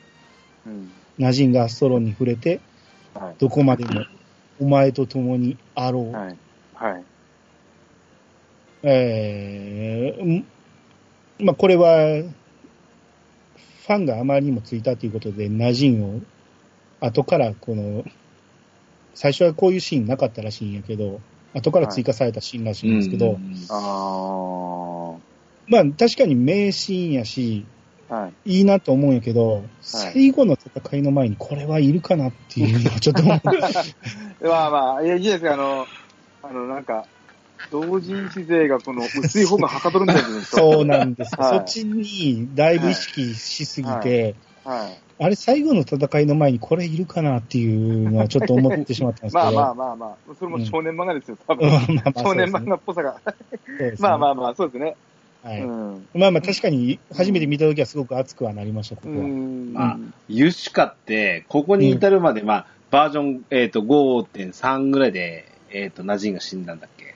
[0.66, 0.92] うん。
[1.18, 2.62] ナジンがアストロンに触れて、
[3.14, 3.36] はい。
[3.40, 4.06] どこまでも
[4.60, 6.12] お前と共にあろう。
[6.12, 6.38] はい。
[6.74, 7.04] はい。
[8.84, 10.46] えーん
[11.40, 16.22] まあ、これは、ファンがあまりにもついたということで、ナジンを、
[17.00, 18.04] 後からこの、
[19.14, 21.20] 最初はこういうシーンなかったらしいんやけど、
[21.54, 23.38] 後から追加されたシーンらしいんですけど、
[23.70, 25.11] あ
[25.68, 27.66] まあ確かに名シーンやし、
[28.10, 28.16] あ。
[28.16, 28.58] はい。
[28.58, 33.42] いいなと思うんやけど、最後の戦いの前にこれはいるかなっていうのはちょっと思う。
[34.48, 35.88] まあまあ、いや、いいですか、あの、
[36.44, 37.06] あの、なんか、
[37.70, 41.44] 同人誌勢がこの薄い方がはかどるみたいなですそうなんですよ。
[41.44, 44.36] はいそっちにだいぶ意識しすぎて、
[44.66, 45.00] はい。
[45.24, 49.52] あれ最後の戦いの前にこれいるかなっていうのはちょっと思ってしまったんですけど。
[49.54, 51.70] まあまあまあまあ、それも少年漫画ですよ、多うん分。
[51.70, 53.22] まあまあ少年漫画っぽさが。
[53.80, 54.96] ねまあまあまあ、そうですね。
[55.44, 55.62] はい。
[55.62, 56.08] うん。
[56.14, 59.26] まあまあ確かに初めて見たときはすごく熱くはなりました、ここうは。
[59.26, 59.74] ん。
[59.74, 59.98] まあ
[60.30, 67.16] ユシカって、ここに至るまで、まあ、バージョン、えっ、と、5.3ぐらいで、えっ、と、ナジンが死んだんだっけ？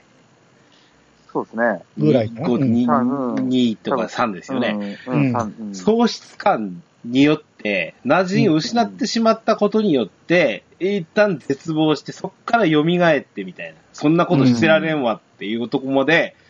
[1.32, 1.82] そうですね。
[1.98, 4.98] ぐらいかな？5うん2、うん2とか3ですよね。
[5.06, 5.14] うん。
[5.14, 5.20] うん。
[5.26, 13.74] うん三うん喪失感によって、ナジンを失ってしまったことによって、一旦絶望して、そっから蘇ってみたいな。
[13.92, 16.45] そんなことしてられんわっていうとこまで、うん。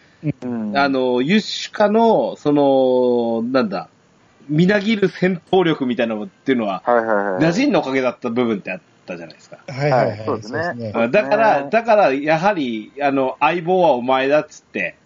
[0.75, 3.89] あの、ユシカの、その、なんだ、
[4.49, 7.43] みなぎる戦闘力みたいなのっていうのは、はいはいはい。
[7.43, 9.59] ナジンのおかげだった部分ってあったじゃないですか。
[9.67, 10.19] はいはいはい。
[10.19, 14.97] はいそうですねだから、だから、やはり、あの、相棒はお前だっつって、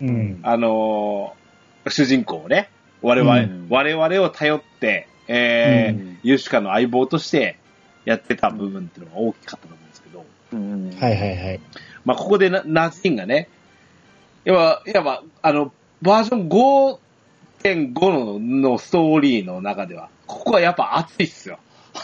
[0.00, 0.40] うん。
[0.42, 1.46] あのー
[1.88, 2.68] 主人公をね、
[3.00, 7.56] 我々、うん我々を頼って、えーうんユシカの相棒として
[8.04, 11.60] やってた部分っていうのが大きかったと思うんですけど、うんはいはいはい。
[12.04, 13.48] まあ、ここでなナズィンがね、
[14.46, 21.58] いわいわば、あの、バージョン5.5ののストーリーの中では、ここはやっぱ熱いっすよ。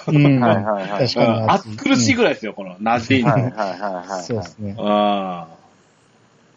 [0.09, 0.41] うん。
[0.41, 3.25] はいはいはい確かにうん熱い熱苦しいぐらいですよ、このナズィン。
[3.25, 3.67] はいはいは
[4.05, 4.23] いはい。
[4.27, 4.75] そうですね。
[4.79, 5.57] ああ。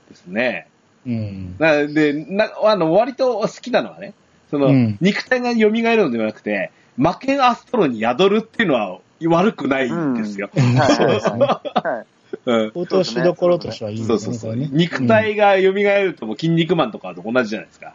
[0.09, 0.67] ですね。
[1.05, 1.55] うん。
[1.59, 4.13] なで、な、あの、割と好きなのはね、
[4.49, 10.49] その、うん肉体が蘇るのではなくて、魔剣アストロに宿るっていうのは悪くないんですよ。
[10.53, 11.45] そうですね。
[11.45, 12.05] はい。
[12.45, 12.71] うん。
[12.75, 14.17] 落としどころとしてはいいですね。
[14.19, 14.55] そうそうそう。
[14.55, 17.93] ね肉体が蘇るともう筋肉マンとかと同じじゃないですか。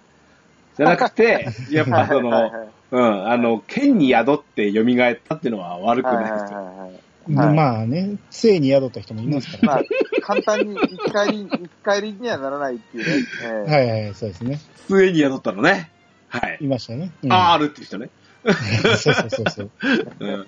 [0.76, 2.52] じゃなくて、 やっぱその、はい
[2.92, 6.58] うん、あの、剣に宿って蘇ったっていうのは悪くはいないですよ。
[6.58, 6.90] はいはい
[7.28, 9.82] うんはいまあね、杖に宿った人もいますからまあ、
[10.22, 13.72] 簡単に一回り、一回りにはならないっていうね。
[13.72, 14.58] はいはい、そうですね。
[14.88, 15.90] 上に宿ったのね。
[16.28, 16.58] はい。
[16.62, 17.12] いましたね。
[17.22, 18.10] うん、R っていう人ね。
[18.96, 19.70] そうそうそうそう。
[20.18, 20.46] うん。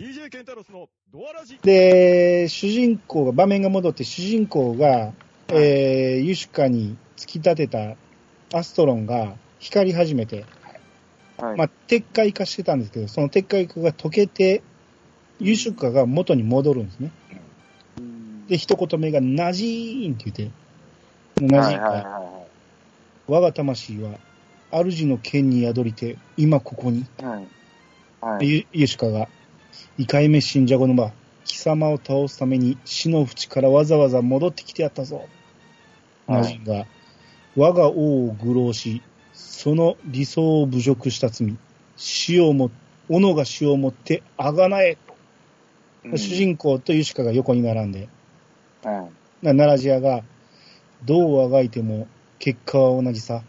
[0.00, 5.12] DJ ケンタロスのドアラジで、主人公が、場面が戻って、主人公が、
[5.48, 7.96] えー、ユシュカに突き立てた
[8.58, 10.46] アストロンが光り始めて、
[11.36, 11.56] はい。
[11.58, 14.62] まあ、鉄塊化してたんですけど、その鉄塊化が溶けて、
[15.38, 17.12] ユシュカが元に戻るんですね。
[17.98, 20.50] うんで、一言目が、ナジーンって言って、
[21.42, 22.46] ナジーンが、はいはいは
[23.28, 24.18] 我が魂は、
[24.70, 27.00] 主の剣に宿りて、今ここに。
[27.00, 27.48] いはい。
[28.22, 28.66] はい。
[28.72, 29.28] ユシカが、
[29.98, 31.12] 異界メ信者後の間、
[31.44, 35.16] 貴様を倒すために死の淵からわざわざ戻ってきてやったぞ。
[35.16, 35.28] はい
[36.30, 36.86] ナジンが、
[37.56, 39.02] 我が王を愚弄し、
[39.32, 41.56] その理想を侮辱した罪、
[41.96, 42.70] 死をも、
[43.08, 44.96] 斧が死をもってあがなえ。
[46.04, 48.08] うん主人公とユシカが横に並んで、
[48.82, 49.10] は
[49.42, 49.46] い。
[49.46, 50.22] なナラジアが、
[51.04, 52.06] どうあがいても
[52.38, 53.42] 結果は同じさ。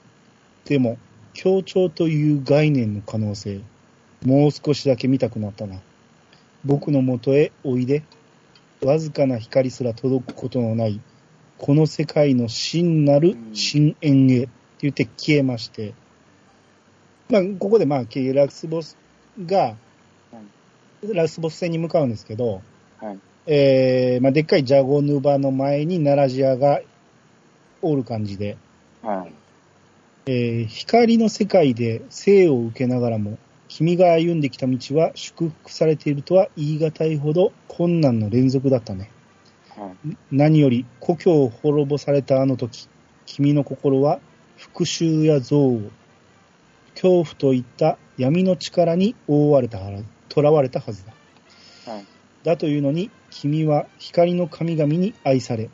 [0.65, 0.97] でも、
[1.33, 3.61] 協調という概念の可能性、
[4.25, 5.81] もう少しだけ見たくなったな。
[6.65, 8.03] 僕のもとへおいで。
[8.83, 10.99] わずかな光すら届くことのない、
[11.59, 14.49] この世界の真なる深淵へ、って
[14.81, 15.93] 言って消えまして、
[17.29, 18.97] まあ、ここでまあ、ラスボス
[19.45, 19.75] が、
[21.13, 22.63] ラスボス戦に向かうんですけど、
[22.99, 23.19] はい。
[23.45, 26.81] えーまあ、でっかいジャゴヌバの前にナラジアが
[27.83, 28.57] おる感じで、
[29.03, 29.33] はい。
[30.25, 33.37] えー光の世界で生を受けながらも、
[33.71, 39.09] 君が歩んできた道は祝福されているとは言い難いほど困難の連続だったね。
[39.69, 40.17] はい。
[40.29, 42.89] 何より故郷を滅ぼされたあの時、
[43.25, 44.19] 君の心は
[44.57, 45.91] 復讐や憎悪、
[46.95, 51.13] 恐怖といった闇の力に覆われたはず、囚われたはずだ。
[51.89, 52.05] はい。
[52.43, 55.69] だというのに、君は光の神々に愛され、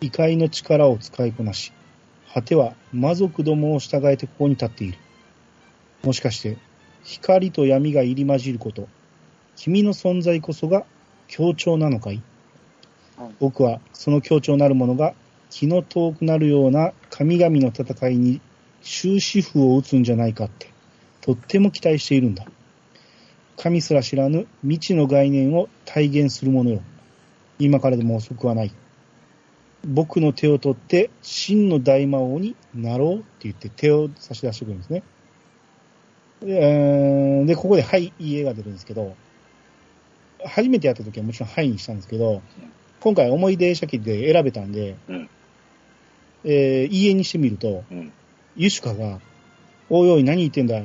[0.00, 1.74] 異界の力を使いこなし、
[2.32, 4.98] 果ては魔族どもを従えてここに立っている。
[6.02, 6.56] もしかして、
[7.04, 8.88] 光と闇が入り混じること、
[9.56, 10.84] 君の存在こそが
[11.28, 12.22] 強調なのかい？
[13.16, 15.14] はい僕はその強調なるものが
[15.50, 18.40] 気の遠くなるような神々の戦いに
[18.82, 20.68] 終止符を打つんじゃないかって、
[21.20, 22.44] とっても期待しているんだ。
[23.56, 26.82] 神すら知らぬ未知の概念を体現するものよ。
[27.60, 28.72] 今からでも遅くはない。
[29.86, 35.04] 僕の手を取って真の大魔王になろうって言って手を差し出してくるんですね。
[36.44, 39.16] で、ここではい、いい絵が出るんですけど、
[40.44, 42.42] 初めてやった時はもちろんはいにしたんですけど、
[43.00, 45.30] 今回思い出写真で選べたんで、うん
[46.44, 48.12] えーいい絵にしてみると、うん。
[48.56, 49.20] ユシュカが、
[49.90, 50.82] おいおい何言ってんだ。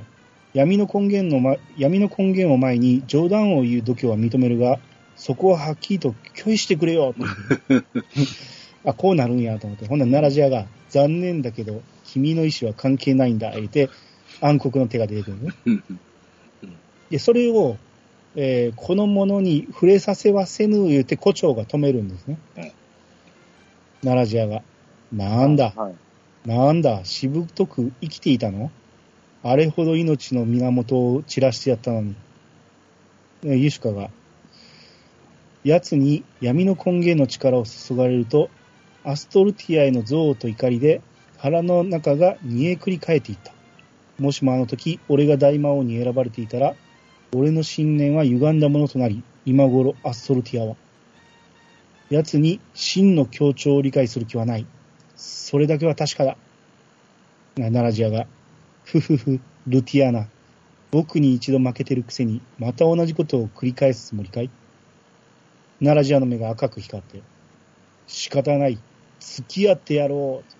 [0.53, 4.79] 闇の根源の、ま、闇の根源を前に冗談を言う度胸は認めるが、
[5.15, 7.13] そこははっきりと拒否してくれよ
[8.85, 9.85] あ、こうなるんやと思って。
[9.85, 13.89] ほんなら奈良ジアが、残念だけど、君の意思は関係ないんだ、言って、
[14.41, 15.53] 暗黒の手が出てくるね。
[15.65, 15.83] うん
[17.09, 17.77] で、それを、
[18.35, 22.37] えーこのものに触れさせはせぬ言って胡蝶が止めるんですね。
[22.57, 22.71] うん
[24.01, 24.63] 奈良ジアが。
[25.11, 25.95] なんだ、はい。
[26.47, 28.71] なんだ、しぶとく生きていたの？
[29.43, 32.15] あれほど命の源を散らしてやったのに。
[33.43, 34.09] ねユシュカが、
[35.63, 38.49] 奴に闇の根源の力を注がれると、
[39.03, 41.01] アストルティアへの憎悪と怒りで
[41.37, 43.51] 腹の中が煮えくり返っていった。
[44.19, 46.75] もしもあの時、俺が大魔王に選ばれていたら、
[47.33, 50.75] 俺の信念は歪んだものとなり、今頃アストルティアは。
[52.09, 54.65] 奴に真の協調を理解する気はない。
[55.15, 56.37] それだけは確かだ。
[57.55, 58.25] ナラジアが、
[58.83, 60.27] ふふふ、ルティアナ。
[60.91, 64.49] 僕に一度負けてるくせに、また同じことを繰り返すつもりかい？
[65.79, 67.21] ナラジアの目が赤く光って、
[68.07, 68.79] 仕方ない。
[69.19, 70.58] 付き合ってやろう。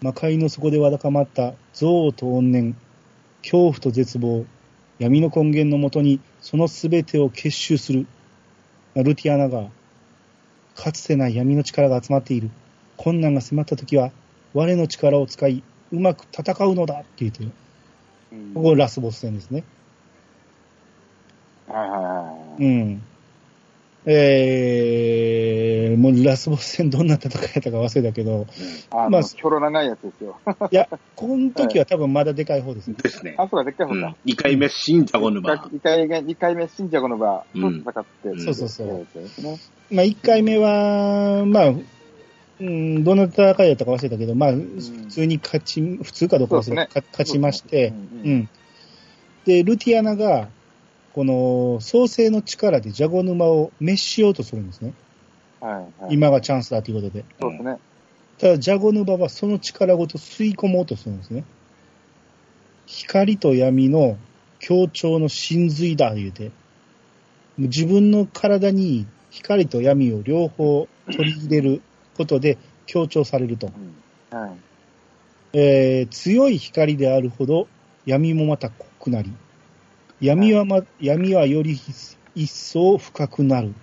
[0.00, 2.76] 魔界の底でわだかまった憎悪と怨念、
[3.42, 4.46] 恐怖と絶望、
[4.98, 8.06] 闇の根源のもとにそのすべてを結集する。
[8.94, 9.68] ルティアナが、
[10.74, 12.50] かつてない闇の力が集まっている。
[12.96, 14.12] 困難が迫った時は、
[14.54, 15.62] 我の力を使い、
[15.92, 17.52] うまく戦うのだって言ってる。
[18.32, 19.64] うんここラスボス戦ですね。
[21.66, 22.64] はいはいはい。
[22.64, 23.02] うん。
[24.06, 28.46] えー、もうラスボス戦どんな戦いやったか忘れたけど、
[28.90, 30.38] あ、まあまあ、キョロ長いやつですよ。
[30.70, 32.96] いや、この時は多分まだでかい方ですね。
[33.02, 33.34] ですね。
[33.38, 34.14] あ、そうだ、でっかい方うんだ。
[34.26, 35.54] 2回目、新ジャゴ沼。
[35.54, 39.06] 2回目、二回目、新ジャゴの場とうん戦って、うんそうそうそう。
[39.94, 41.74] まあ、1回目は、まあ、
[42.60, 47.88] うん、どんな戦いやったか忘れたけど、まあ、普通に勝ち、普通かどうか忘れた、そうですか勝ちまして、
[48.24, 48.48] ううんん。
[49.44, 50.48] で、ルティアナが、
[51.14, 54.92] この創世の力でジャゴ沼を滅しようとするんですね。
[55.60, 56.14] はいはい。
[56.14, 57.24] 今がチャンスだということで。
[57.40, 57.78] そうですね。
[58.38, 61.44] ただ、ジャゴヌバはその力ごと吸い込もうとするんですね。
[62.86, 64.16] 光と闇の
[64.60, 66.50] 協調の真髄だ、言うて。
[67.58, 71.82] 自分の体に光と闇を両方取り入れる
[72.16, 72.56] ことで
[72.86, 73.66] 強調されると。
[73.66, 73.70] う
[74.36, 74.50] んはい。
[75.54, 77.68] えー強い光であるほど
[78.04, 79.32] 闇もまた濃くなり、
[80.20, 81.78] 闇はま、闇はより
[82.34, 83.74] 一層深くなる。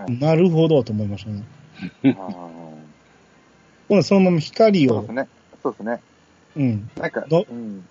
[0.00, 0.18] はい。
[0.18, 1.44] なるほどと思いましたね。
[2.16, 2.50] あ
[3.88, 5.28] ほなそのまま光をーそうです、ね。
[5.62, 6.00] そうですね。
[6.56, 7.84] うん、なんか、どうん。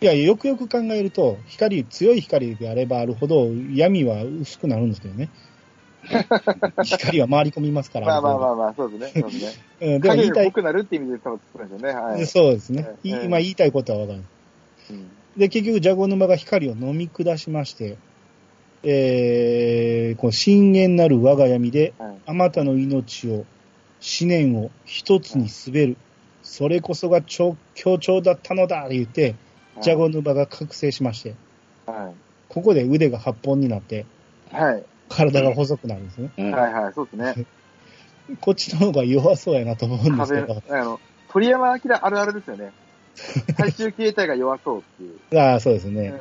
[0.00, 5.28] いや、よくよく考えると、光、強い光であればあるほど、闇は薄くなるんですけどね。
[6.84, 8.06] 光は回り込みますから。
[8.06, 9.22] まあまあまあまあ、そうですね。
[9.22, 9.52] そうですね。
[9.94, 12.00] うん、でも影言いたい、くなるって意味で多分作るんですよね。
[12.00, 12.26] はい。
[12.26, 12.86] そうですね。
[13.02, 14.22] いええ今言いたいことはわかる。
[14.90, 15.08] うん
[15.38, 17.96] で、結局、ジャゴ沼が光を飲み下しまして、
[18.82, 22.16] えー、こう、深淵なる我が闇で、はい。
[22.26, 23.32] あまたの命を、
[24.00, 25.96] 思念を一つに滑る。
[26.42, 29.34] それこそが超強調だったのだって言って、
[29.80, 31.34] ジャゴ沼が覚醒しまして、
[31.86, 32.12] は
[32.48, 34.06] ここで腕が8本になって、
[34.52, 34.54] い。
[34.54, 34.84] はい。
[35.08, 36.30] 体が細くなるんですね。
[36.38, 37.46] うんはいはい、そうですね。
[38.40, 40.62] こっちの方が弱そうやなと思うんです壁けど。
[40.70, 41.00] あの、
[41.30, 42.72] 鳥山明あるあるですよね。
[43.56, 45.40] 最終形態が弱そうっていう。
[45.40, 46.14] ああ、そうですね。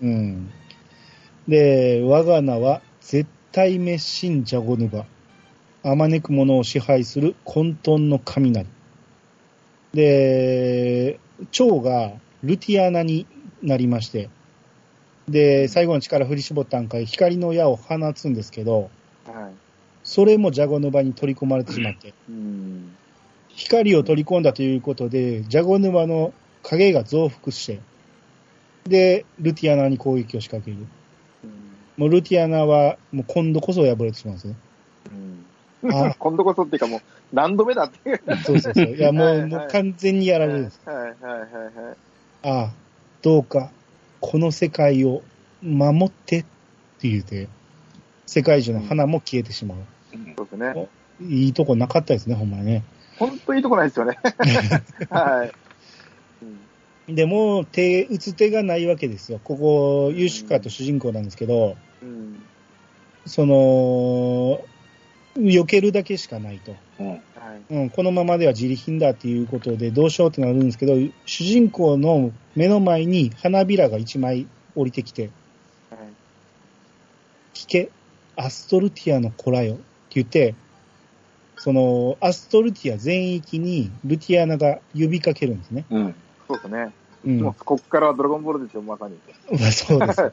[0.00, 0.50] うんうん。
[1.48, 5.06] で、我が名は絶対滅心ジャゴヌバ。
[5.82, 8.66] あまねく者を支配する混沌の雷。
[9.94, 11.18] で、
[11.50, 12.12] 蝶が
[12.42, 13.26] ルティアナに
[13.62, 14.28] なりまして、
[15.28, 18.90] で、最後の力振り絞ったんかい、光の矢を放つんですけど、
[19.26, 19.52] はい。
[20.02, 22.96] それもジャゴヌバに取り込まれてしまって、うん。
[23.48, 27.80] 光を取り込んだということで、ジャゴ沼の影が増幅して、
[28.84, 30.86] で、ルティアナに攻撃を仕掛ける。
[32.00, 34.54] もうルティアナは、もう今度こそ破れてしまうんですね。
[35.82, 35.94] うん。
[35.94, 37.00] あ 今度こそっていうかもう、
[37.30, 38.20] 何度目だっていう。
[38.42, 38.86] そうそうそう。
[38.86, 40.80] いや、もう、はいはいもう完全にやられるんです。
[40.86, 41.96] はいはいはいはい。
[42.42, 42.72] ああ、
[43.20, 43.70] どうか、
[44.20, 45.20] この世界を
[45.62, 47.48] 守ってって言うて、
[48.24, 49.78] 世界中の花も消えてしまう。
[50.36, 50.88] そうですね。
[51.20, 52.82] いいとこなかったですね、ほんまにね。
[53.18, 54.18] ほんといいとこないですよね。
[55.10, 55.52] はい。
[56.44, 56.60] うん
[57.14, 59.40] でも、手、打つ手がないわけですよ。
[59.42, 62.42] ここ、ユシュカと主人公なんですけど、うん。
[63.26, 64.64] その、
[65.36, 66.74] 避けるだけしかないと。
[66.98, 67.20] うんはい。
[67.74, 70.94] うん、このままでは自利品だっていうことでどうしようってなるんですけど、
[71.24, 75.30] 主人公の目の前に花びらが一枚降りてきて、
[75.90, 76.00] はい
[77.54, 77.90] 聞け、
[78.36, 79.82] アストルティアの子らよって
[80.14, 80.54] 言って、
[81.56, 85.84] その、アストルティア全域にルティアナが呼びかけるんですね。
[85.90, 86.14] うん。
[86.48, 86.92] そうですね。
[87.26, 87.40] うん。
[87.42, 89.18] もう、こっからはドラゴンボールですよ、まさに。
[89.60, 90.22] まあそうです。
[90.22, 90.32] はい。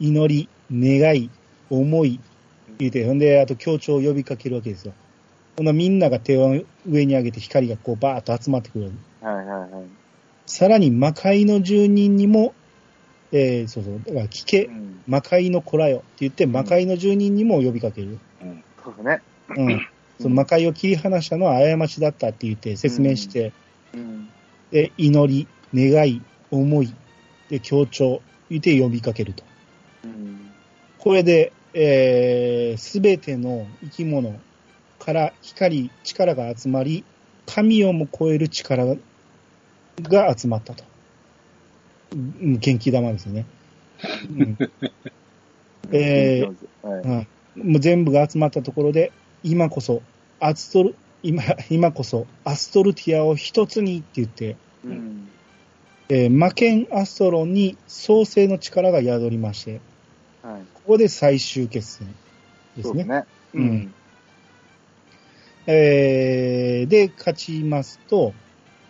[0.00, 1.30] 祈り、願い、
[1.70, 2.20] 思い、
[2.78, 4.92] 言うて、ほんで、あと協調を呼びかけるわけですよ。
[5.56, 8.90] ほんならみんなが手を上に上げて光がこうバーッと集まってくる。
[9.20, 9.70] はいはいはい。
[10.46, 12.54] さらに魔界の住人にも、
[13.32, 15.02] えー、そうそう、だから聞けう、ん。
[15.06, 18.18] 魔界の子らよって言って、魔界の住人にも呼びかける。
[18.82, 19.22] そうですね。
[19.56, 19.86] うん。
[20.20, 23.52] その魔界を切り離したのは過ちだったって言って説明して、
[23.92, 24.28] うん。
[24.70, 26.94] で、祈り、願い、思い、
[27.48, 29.44] で、協調、言って呼びかけると。
[31.04, 31.10] うん。
[31.10, 34.38] これで、えすべての生き物
[34.98, 37.04] から光、力が集まり、
[37.46, 38.96] 神をも超える力
[40.02, 40.84] が集まったと。
[42.12, 43.46] うん元気玉ですよね。
[44.30, 44.58] うん
[45.92, 47.02] えーはい。
[47.02, 47.26] うん
[47.56, 49.12] もう全部が集まったところで、
[49.44, 50.02] 今こそ、
[50.40, 55.28] アストル、今、今こそ、アストルティアを一つにって言って、うん。
[56.08, 59.80] えー魔剣アストロンに創世の力が宿りまして、
[60.44, 60.62] はい。
[60.74, 62.14] ここで最終決戦
[62.76, 62.82] ですね。
[62.82, 63.24] そうですね。
[63.54, 63.94] うん。
[65.66, 68.34] えー、で、勝ちますと、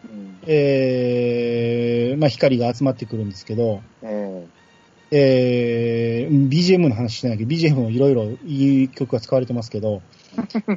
[0.04, 0.38] うん。
[0.46, 4.46] えー、まあ、光が集まってくるんですけど、え
[5.12, 10.02] えー、BGM の話してないけど、BGM もいろいろいい曲が使われてますけど、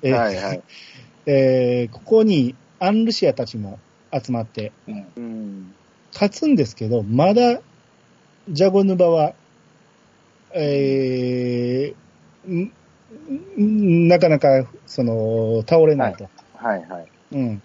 [0.03, 0.61] え えーはいはい。
[1.25, 3.79] えーここにアンルシアたちも
[4.13, 5.07] 集まって、うん。
[5.15, 5.73] うん。
[6.13, 7.61] 勝つんですけど、まだ、
[8.49, 9.33] ジャゴヌバは、
[10.59, 12.71] えー
[13.57, 16.29] なかなか、その、倒れないと。
[16.55, 17.07] はいはい。
[17.33, 17.61] うん。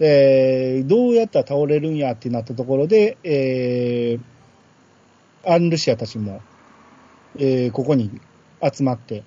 [0.00, 4.20] えーどうやったら倒れるんやってなったところで、えー
[5.46, 6.40] アンルシアたちも、
[7.36, 8.10] えーここに
[8.62, 9.24] 集まって、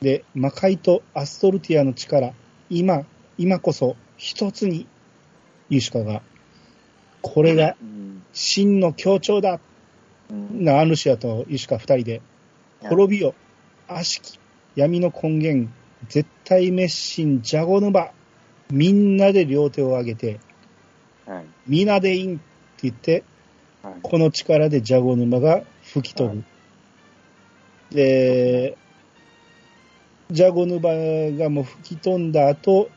[0.00, 2.32] で、魔界とアストルティアの力、
[2.68, 3.04] 今、
[3.36, 4.86] 今こそ一つに、
[5.68, 6.22] ユシカが、
[7.22, 8.22] これがうん。
[8.32, 9.60] 真の協調だうん。
[10.30, 12.22] なアンルシアとユシカ二人で、
[12.80, 13.34] 滅びよ、
[13.88, 14.38] 悪しき、
[14.76, 15.70] 闇の根源、
[16.08, 18.12] 絶対滅心、ジャゴヌバ、
[18.70, 20.40] みんなで両手を上げて、
[21.26, 21.44] はい。
[21.66, 22.42] 皆でいんって
[22.82, 23.24] 言って、
[23.82, 23.94] はい。
[24.02, 26.44] この力でジャゴヌバが吹き飛ぶ。
[27.90, 28.76] で、
[30.30, 30.90] ジャゴヌバ
[31.36, 32.88] がもう吹き飛んだ後、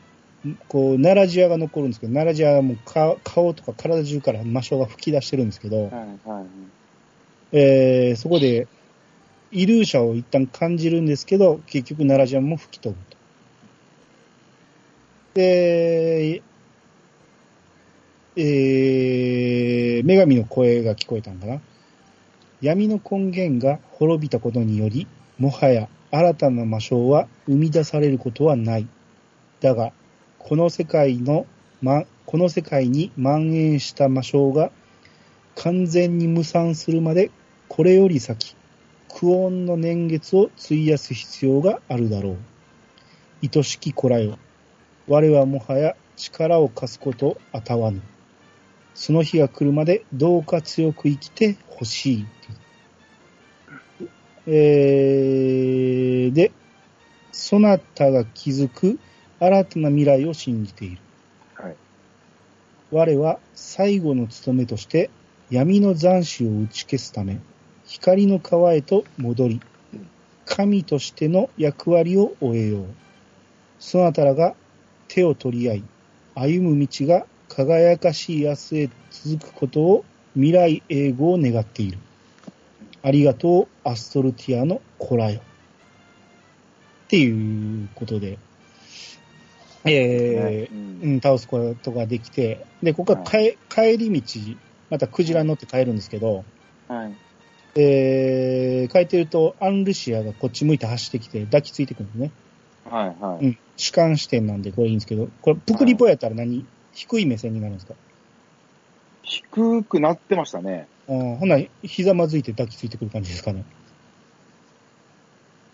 [0.68, 5.92] こう、ナラジアが残るんですけど、ナラジアはもう顔顔とか体中から魔性が吹き出してるんですけど、はい。
[6.24, 6.46] はい。
[7.56, 8.66] えーそこで、
[9.52, 13.16] イルーシャを一旦感じるんですけど、結局ナラジアンも吹き飛ぶと。
[15.34, 16.42] で、
[18.34, 21.60] えー、女神の声が聞こえたんかな。
[22.60, 25.06] 闇の根源が滅びたことにより、
[25.38, 28.88] もはや新たな魔性は生み出されることはない。
[29.60, 29.92] だが、
[30.40, 31.46] この世界の、
[31.80, 34.72] ま、この世界に蔓延した魔性が
[35.54, 37.30] 完全に無産するまで、
[37.76, 38.54] これより先、
[39.08, 42.36] 苦音の年月を費やす必要があるだろう。
[43.42, 44.38] 愛しき子らよ。
[45.08, 48.00] 我はもはや力を貸すことあたわぬ。
[48.94, 52.26] その日が来るまでどうか強く生きてほしい。
[54.46, 56.52] えー、で、
[57.32, 59.00] そなたが築く
[59.40, 60.98] 新たな未来を信じている。
[61.56, 61.76] はい。
[62.92, 65.10] 我は最後の務めとして
[65.50, 67.40] 闇の残滓を打ち消すため、
[67.94, 69.60] 光の川へと戻り、
[70.46, 72.86] 神としての役割を終えよう。
[73.78, 74.56] そなたらが
[75.06, 75.84] 手を取り合い、
[76.34, 80.04] 歩む道が輝かしい明日へ続くことを
[80.34, 81.98] 未来永劫を願っている。
[83.04, 85.40] ありがとう、アストルティアの子らよ。
[87.04, 88.38] っていうことで、
[89.84, 94.40] えーうんうん、倒すことができて、で、ここから帰,、帰り道、
[94.90, 96.44] またクジラに乗って帰るんですけど、
[96.88, 97.14] はい。
[97.76, 102.30] えー、帰ってると、アンルシアがこっち向いて走ってきて抱きついてくるんですね。
[102.90, 103.06] はい。
[103.20, 103.44] はい。
[103.44, 103.58] うん。
[103.76, 106.64] 主観視点なんでこれいいんですけど、これ、プクリポやったら何？
[106.92, 107.94] 低い目線になるんですか？
[109.22, 110.86] 低くなってましたね。
[111.08, 113.64] あーほな、ひざまずいて抱きついてくる感じですかね？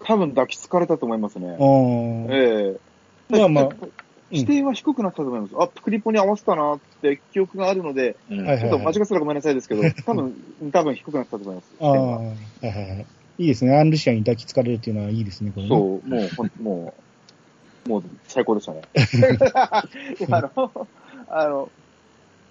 [0.02, 1.62] 多分抱きつかれたと思いますねあ。
[1.62, 2.80] ーええ
[3.38, 3.68] まあまあ
[4.32, 5.54] 視点は低くなったと思います。
[5.58, 10.34] あ、プリポに合わせたなって記憶があるので、うんはいちょっと間違ってたらごめんなさいですけど、 多分、
[10.72, 11.68] 多分低くなったと思います。
[11.70, 12.26] 視ああ、点ははい
[12.62, 13.06] はいはい。
[13.38, 13.76] いいですね。
[13.76, 15.68] アンルシアに抱きつかれるっていうのはいいですね、これね。
[15.70, 16.94] そう、もう、ほんも
[17.86, 18.82] う、もう最高でしたね。
[20.30, 20.88] あの、
[21.28, 21.72] あの、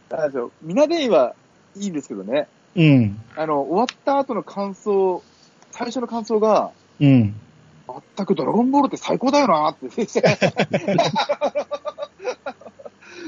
[0.09, 1.35] なんでしょう、ミナデインは
[1.75, 3.17] いいんですけどね、うん。
[3.35, 5.23] あの、終わった後の感想、
[5.71, 7.35] 最初の感想が、うん。
[8.17, 9.89] 全くドラゴンボールって最高だよなって。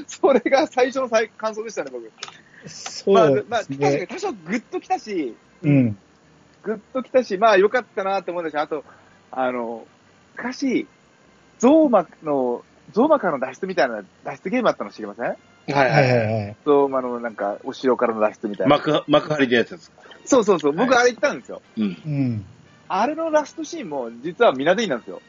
[0.06, 2.04] それが最初の最感想でしたね、僕。
[2.04, 3.78] まあ、そうまあ、ですね。
[3.78, 5.98] 確かに多少グッときたし、うん。
[6.62, 8.84] グッときたし、まあ良かったなって思うんだし、あと、
[9.30, 9.86] あの、
[10.36, 10.86] 昔、
[11.58, 15.24] ゾーマの、ゾーマからの脱出みたいな脱出ゲームあったの知りません？
[15.24, 16.44] はいはいははいいはい。
[16.46, 16.56] はい。
[16.64, 18.76] ゾーマのなんか、お城からの脱出みたいな。
[18.76, 19.90] 幕、幕張でやったやつ。
[20.24, 21.62] そうそうそう、僕はいあれ行ったんですよ。
[21.76, 21.84] うん。
[21.84, 22.44] うん。
[22.94, 25.22] あれのラストシーンも、実はミナデインなんですよ。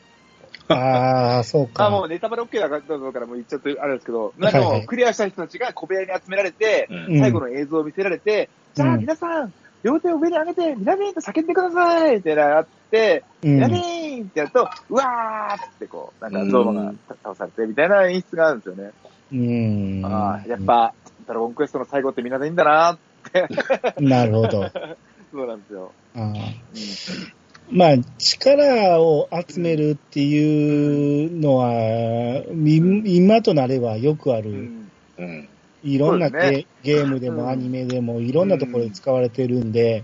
[0.67, 1.85] ああ、そうか。
[1.85, 9.53] あ、もうネタバレ OK だからもう言っちゃってあれですけど、なんかクリアした人たちが小部屋に集められて、うんうん最後の映像を見せられて、じゃあうん皆さん、
[9.83, 18.91] 両手を上に上げて、ミナデインと叫んでくださいってなって、うんミナデインってやると、うわーってこう、なんかゾーマが倒されてみたいな演出があるんですよね。
[19.31, 20.05] うん。
[20.05, 20.93] ああ、やっぱ、
[21.27, 24.69] ドラゴンクエストの最後ってミナデインだなーなるほど。
[25.31, 25.91] そうなんですよ。
[26.15, 35.49] あーうんまあ、力を集めるっていうのは、み今となればよくある、うんうん。
[35.83, 40.03] いろんなゲ,、ゲームでうんもアニメでもいろんなところで使われてるんで、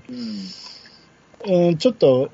[1.46, 2.32] うんうん、ちょっと、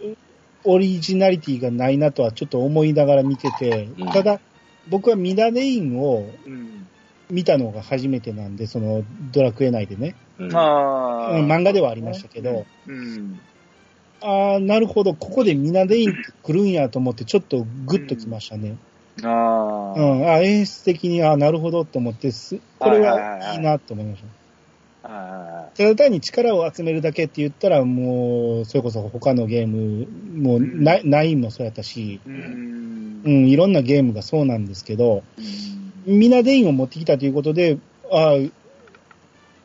[0.00, 0.16] う
[0.64, 4.40] オリジナリティがないなとはちょっと思いながら見てて、うんただ、
[4.88, 6.86] 僕はミダネインをうん。
[7.32, 10.14] 見たのが初めてなんで、そのドラクエ内でね。
[10.38, 13.40] うん漫画ではありましたけど、うん。
[14.22, 18.76] ああ、なるほど、ここでミナデイン来るんやと思って、ちょっとグッときましたね。
[19.22, 20.00] あうあ。
[20.00, 24.28] ん、あ演出的に、あなるほどと思ってす、これはいいなと思いました。
[25.04, 30.06] あただ単に力を集めるだけって言ったら、もう、それこそ他のゲーム、
[30.40, 33.28] もうナ、ナインもそうやったし、ーうんう。
[33.28, 35.24] ん、いろんなゲームがそうなんですけど、
[36.06, 37.78] ミナデインを持ってきたということで、
[38.10, 38.34] ああ、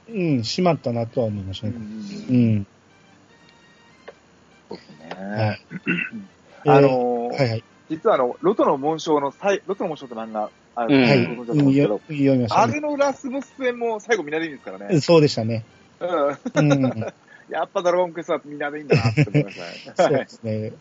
[0.09, 1.73] うん、しまったなとは思いましたね。
[1.75, 2.67] うん。
[5.17, 5.57] あ
[6.65, 7.63] えーのーはいはい。
[7.89, 12.81] 実はあの、ロトの紋章の最、ロトの紋章って漫画あるうんですけど、読みましたねあれ。
[12.81, 14.99] のラスボス戦も最後みんなでいいんですからね。
[14.99, 15.63] そうでしたね。
[15.99, 16.71] うん。
[16.71, 17.13] うん。
[17.49, 20.19] やっぱドラゴンクエストはみんなでいいんだなって思いましたそうね。
[20.19, 20.71] ですね。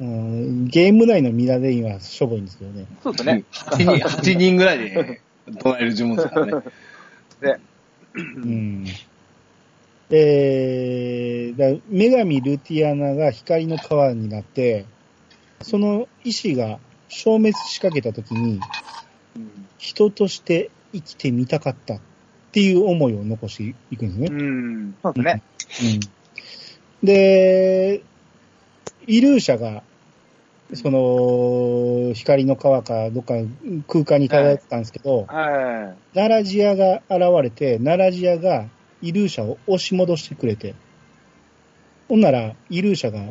[0.00, 2.86] うん、ゲーム内のミナデインはしょぼいんですけどね。
[3.02, 3.44] そうですね。
[3.52, 5.20] 8人、8人ぐらいで
[5.60, 7.60] 唱える呪文ですからね。
[8.14, 8.84] うん。
[10.10, 14.86] えー、だ女神ルティアナが光の川になって、
[15.62, 16.78] その意志が
[17.08, 18.54] 消滅しかけたときに、
[19.36, 22.00] うん人として生きてみたかったっ
[22.52, 24.28] ていう思いを残していくんですね。
[24.30, 24.94] うん。
[25.02, 25.42] そうですね。
[25.94, 26.20] うん
[27.02, 28.02] で、
[29.06, 29.82] イルーシャが、
[30.74, 33.34] その、光の川かどっか
[33.88, 38.66] 空間に漂ってたんですけど、はナラジアが現れて、ナラジアが
[39.02, 40.74] イルーシャを押し戻してくれて、
[42.08, 43.24] ほんなら、イルーシャが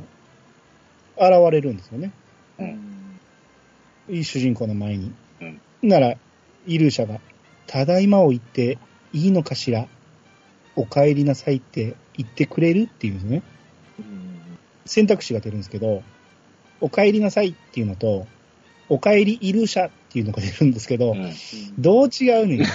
[1.18, 2.12] 現れるんですよね。
[2.60, 2.64] い。
[2.64, 3.20] うん
[4.10, 5.14] いい主人公の前に。
[5.42, 6.16] うんほんなら、
[6.66, 7.20] イルーシャが、
[7.68, 8.78] ただいまを言って
[9.14, 9.88] いいのかしら？
[10.76, 13.44] お帰りなさいって言ってくれるっていうんですね。
[14.86, 16.04] 選択肢が出るんですけど、
[16.82, 18.28] お帰りなさいっていうのと、
[18.90, 21.34] お帰りイルーシャっていうのが出るんですけど、うん
[21.78, 22.66] どう違うねん。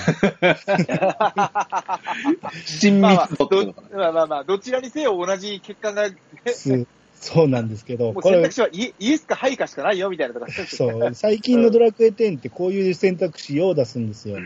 [2.81, 3.49] 親まあ密か
[3.93, 3.99] な。
[3.99, 6.09] まあまあまあ、どちらにせよ同じ結果が、
[6.47, 10.47] すそうなんですけど、これ選択、肢はイイエスかハイかしかないよみたいなとか。
[10.51, 14.37] そう、最近のドラクエ10ってこういう選択肢を出すんですよ。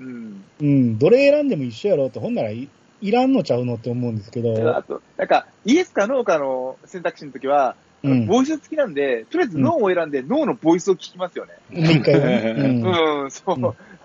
[0.00, 0.44] うん。
[0.60, 2.68] うん、どれ選んでも一緒やろって、ほんならい
[3.00, 11.52] いらんのちゃうのって思うんですけど、あと、なんか、イエスかノーかの選択肢の時は、うんボイス付きなんで、とりあえずノーを選んで、ノーのボイスを聞きますよね。
[11.72, 12.14] 一回。
[12.54, 13.56] うん、そう。
[13.56, 13.62] うん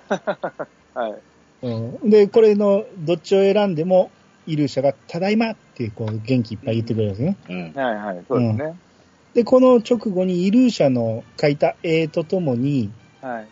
[0.93, 2.09] はい。
[2.09, 4.11] で、これのどっちを選んでも、
[4.45, 7.37] イルーシャが、ただいまってこう元気いっぱい言ってくれるんですね。
[7.49, 7.81] うん。
[7.81, 8.73] はいはい、そうですね。
[9.33, 12.91] で、この直後にイルーシャの書いた絵とともに、
[13.21, 13.47] はい。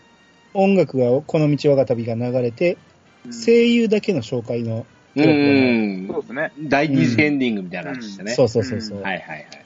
[0.53, 2.81] 音楽が、この道我が旅が流れて、うん
[3.31, 6.51] 声優だけの紹介の、うんそうですね。
[6.59, 8.33] 第二次エンディングみたいな感じでしたね。
[8.33, 9.01] そうそうそうそう。
[9.01, 9.60] はいはいはい。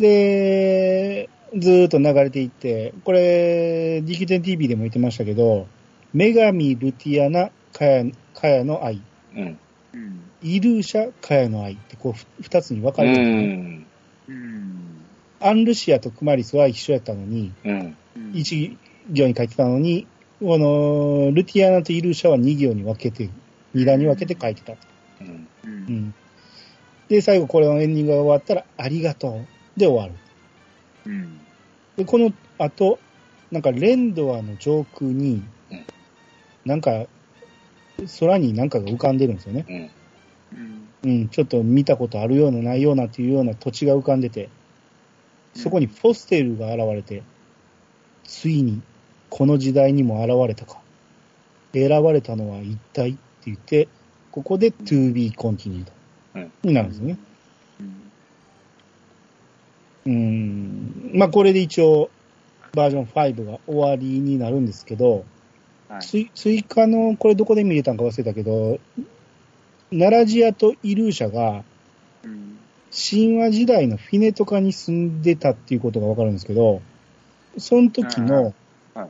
[0.00, 5.66] で、ずーっと流れていって、これ、DQ10TV でも言ってましたけど、
[6.14, 7.84] 女神ルティアナ、カ
[8.48, 9.02] ヤの愛、
[9.36, 9.58] うん。
[9.92, 10.20] うん。
[10.42, 13.86] イルーシャ、カヤの愛って、こう、ふ二つに分かうれてるね、ん。
[14.28, 15.04] うん。
[15.40, 17.96] アンルシアとクマリスは一緒やったのに、うん。
[18.32, 18.76] 一
[19.10, 20.06] 行に書いてたのに、
[20.40, 23.28] この、ルティアナとイルーシャは二行に分けて、
[23.74, 24.72] 二段に分けて書いてた。
[25.20, 25.26] うん。
[25.26, 25.66] う。
[25.66, 26.14] うんん。
[27.08, 29.59] で、最後これのエンディングが終わったら、ありがとう。
[29.80, 30.14] で終わる。
[31.06, 31.40] うん。
[31.96, 32.98] で、この後、
[33.50, 35.84] なんかレンドアの上空にうん、
[36.64, 37.06] なんか、
[38.20, 39.66] 空になんかが浮かんでるんですよね。
[39.68, 39.90] うん。
[40.58, 40.88] うん。
[41.02, 44.48] うん、ちょっと見たことあるようなないようなっていうような土地が浮かんでて、
[45.54, 47.22] そこにフォステルが現れて、
[48.24, 48.82] ついに
[49.28, 50.80] この時代にも現れたか。
[51.72, 53.12] 選ばれたのは一体？
[53.12, 53.88] って言って、
[54.30, 55.86] ここで to be continued
[56.34, 57.12] うんになるんですよね。
[57.12, 57.29] うん
[60.06, 61.10] うん。
[61.14, 62.10] まあこれで一応
[62.72, 65.24] バージョン5が終わりになるんですけど、
[65.88, 68.78] はい追追加の、これどこで見れたんか忘れたけど、
[69.90, 71.64] ナラジアとイルーシャが
[72.24, 72.58] うん。
[72.92, 76.80] 神話時代のフィネトカに住んでたっていうことがわかるんですけど、
[77.58, 78.54] その時の
[78.94, 79.06] は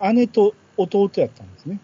[0.00, 1.78] い姉と弟やったんですね。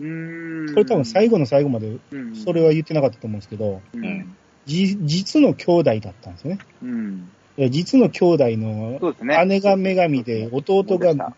[0.00, 0.66] うん。
[0.74, 4.02] これ多分最後の最後までうんそれは言ってなかったと思うんですけど、うん。
[4.02, 4.26] じ
[4.68, 6.58] 実の兄弟だったんですよね。
[6.82, 7.30] うん。
[7.70, 9.44] 実の兄弟のそうですね。
[9.46, 11.34] 姉が女神で弟が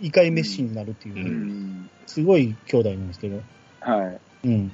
[0.00, 1.90] 異界メッシになるっていうう、ん。
[2.06, 3.40] すすごい兄弟なんですけど。
[3.80, 4.48] はい。
[4.48, 4.72] うん。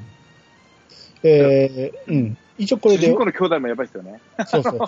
[1.23, 2.37] えー、うん。
[2.59, 4.21] 一応これで主人、公の兄弟もやばいですよね。
[4.47, 4.81] そうそう。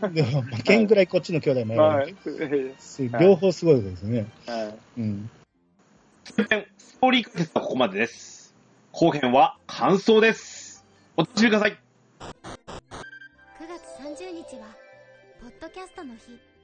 [0.12, 2.16] でも、負けんぐらいこっちの兄弟もやばはいい。
[2.78, 4.26] す両方すごいことですね。
[4.46, 5.00] はい。
[5.00, 5.30] うん。
[6.24, 8.54] ストーリー解説はここまでです。
[8.92, 10.84] 後編は感想です。
[11.16, 11.85] お楽しみください。
[12.20, 14.66] 9月30日は
[15.40, 16.55] ポッドキャストの日。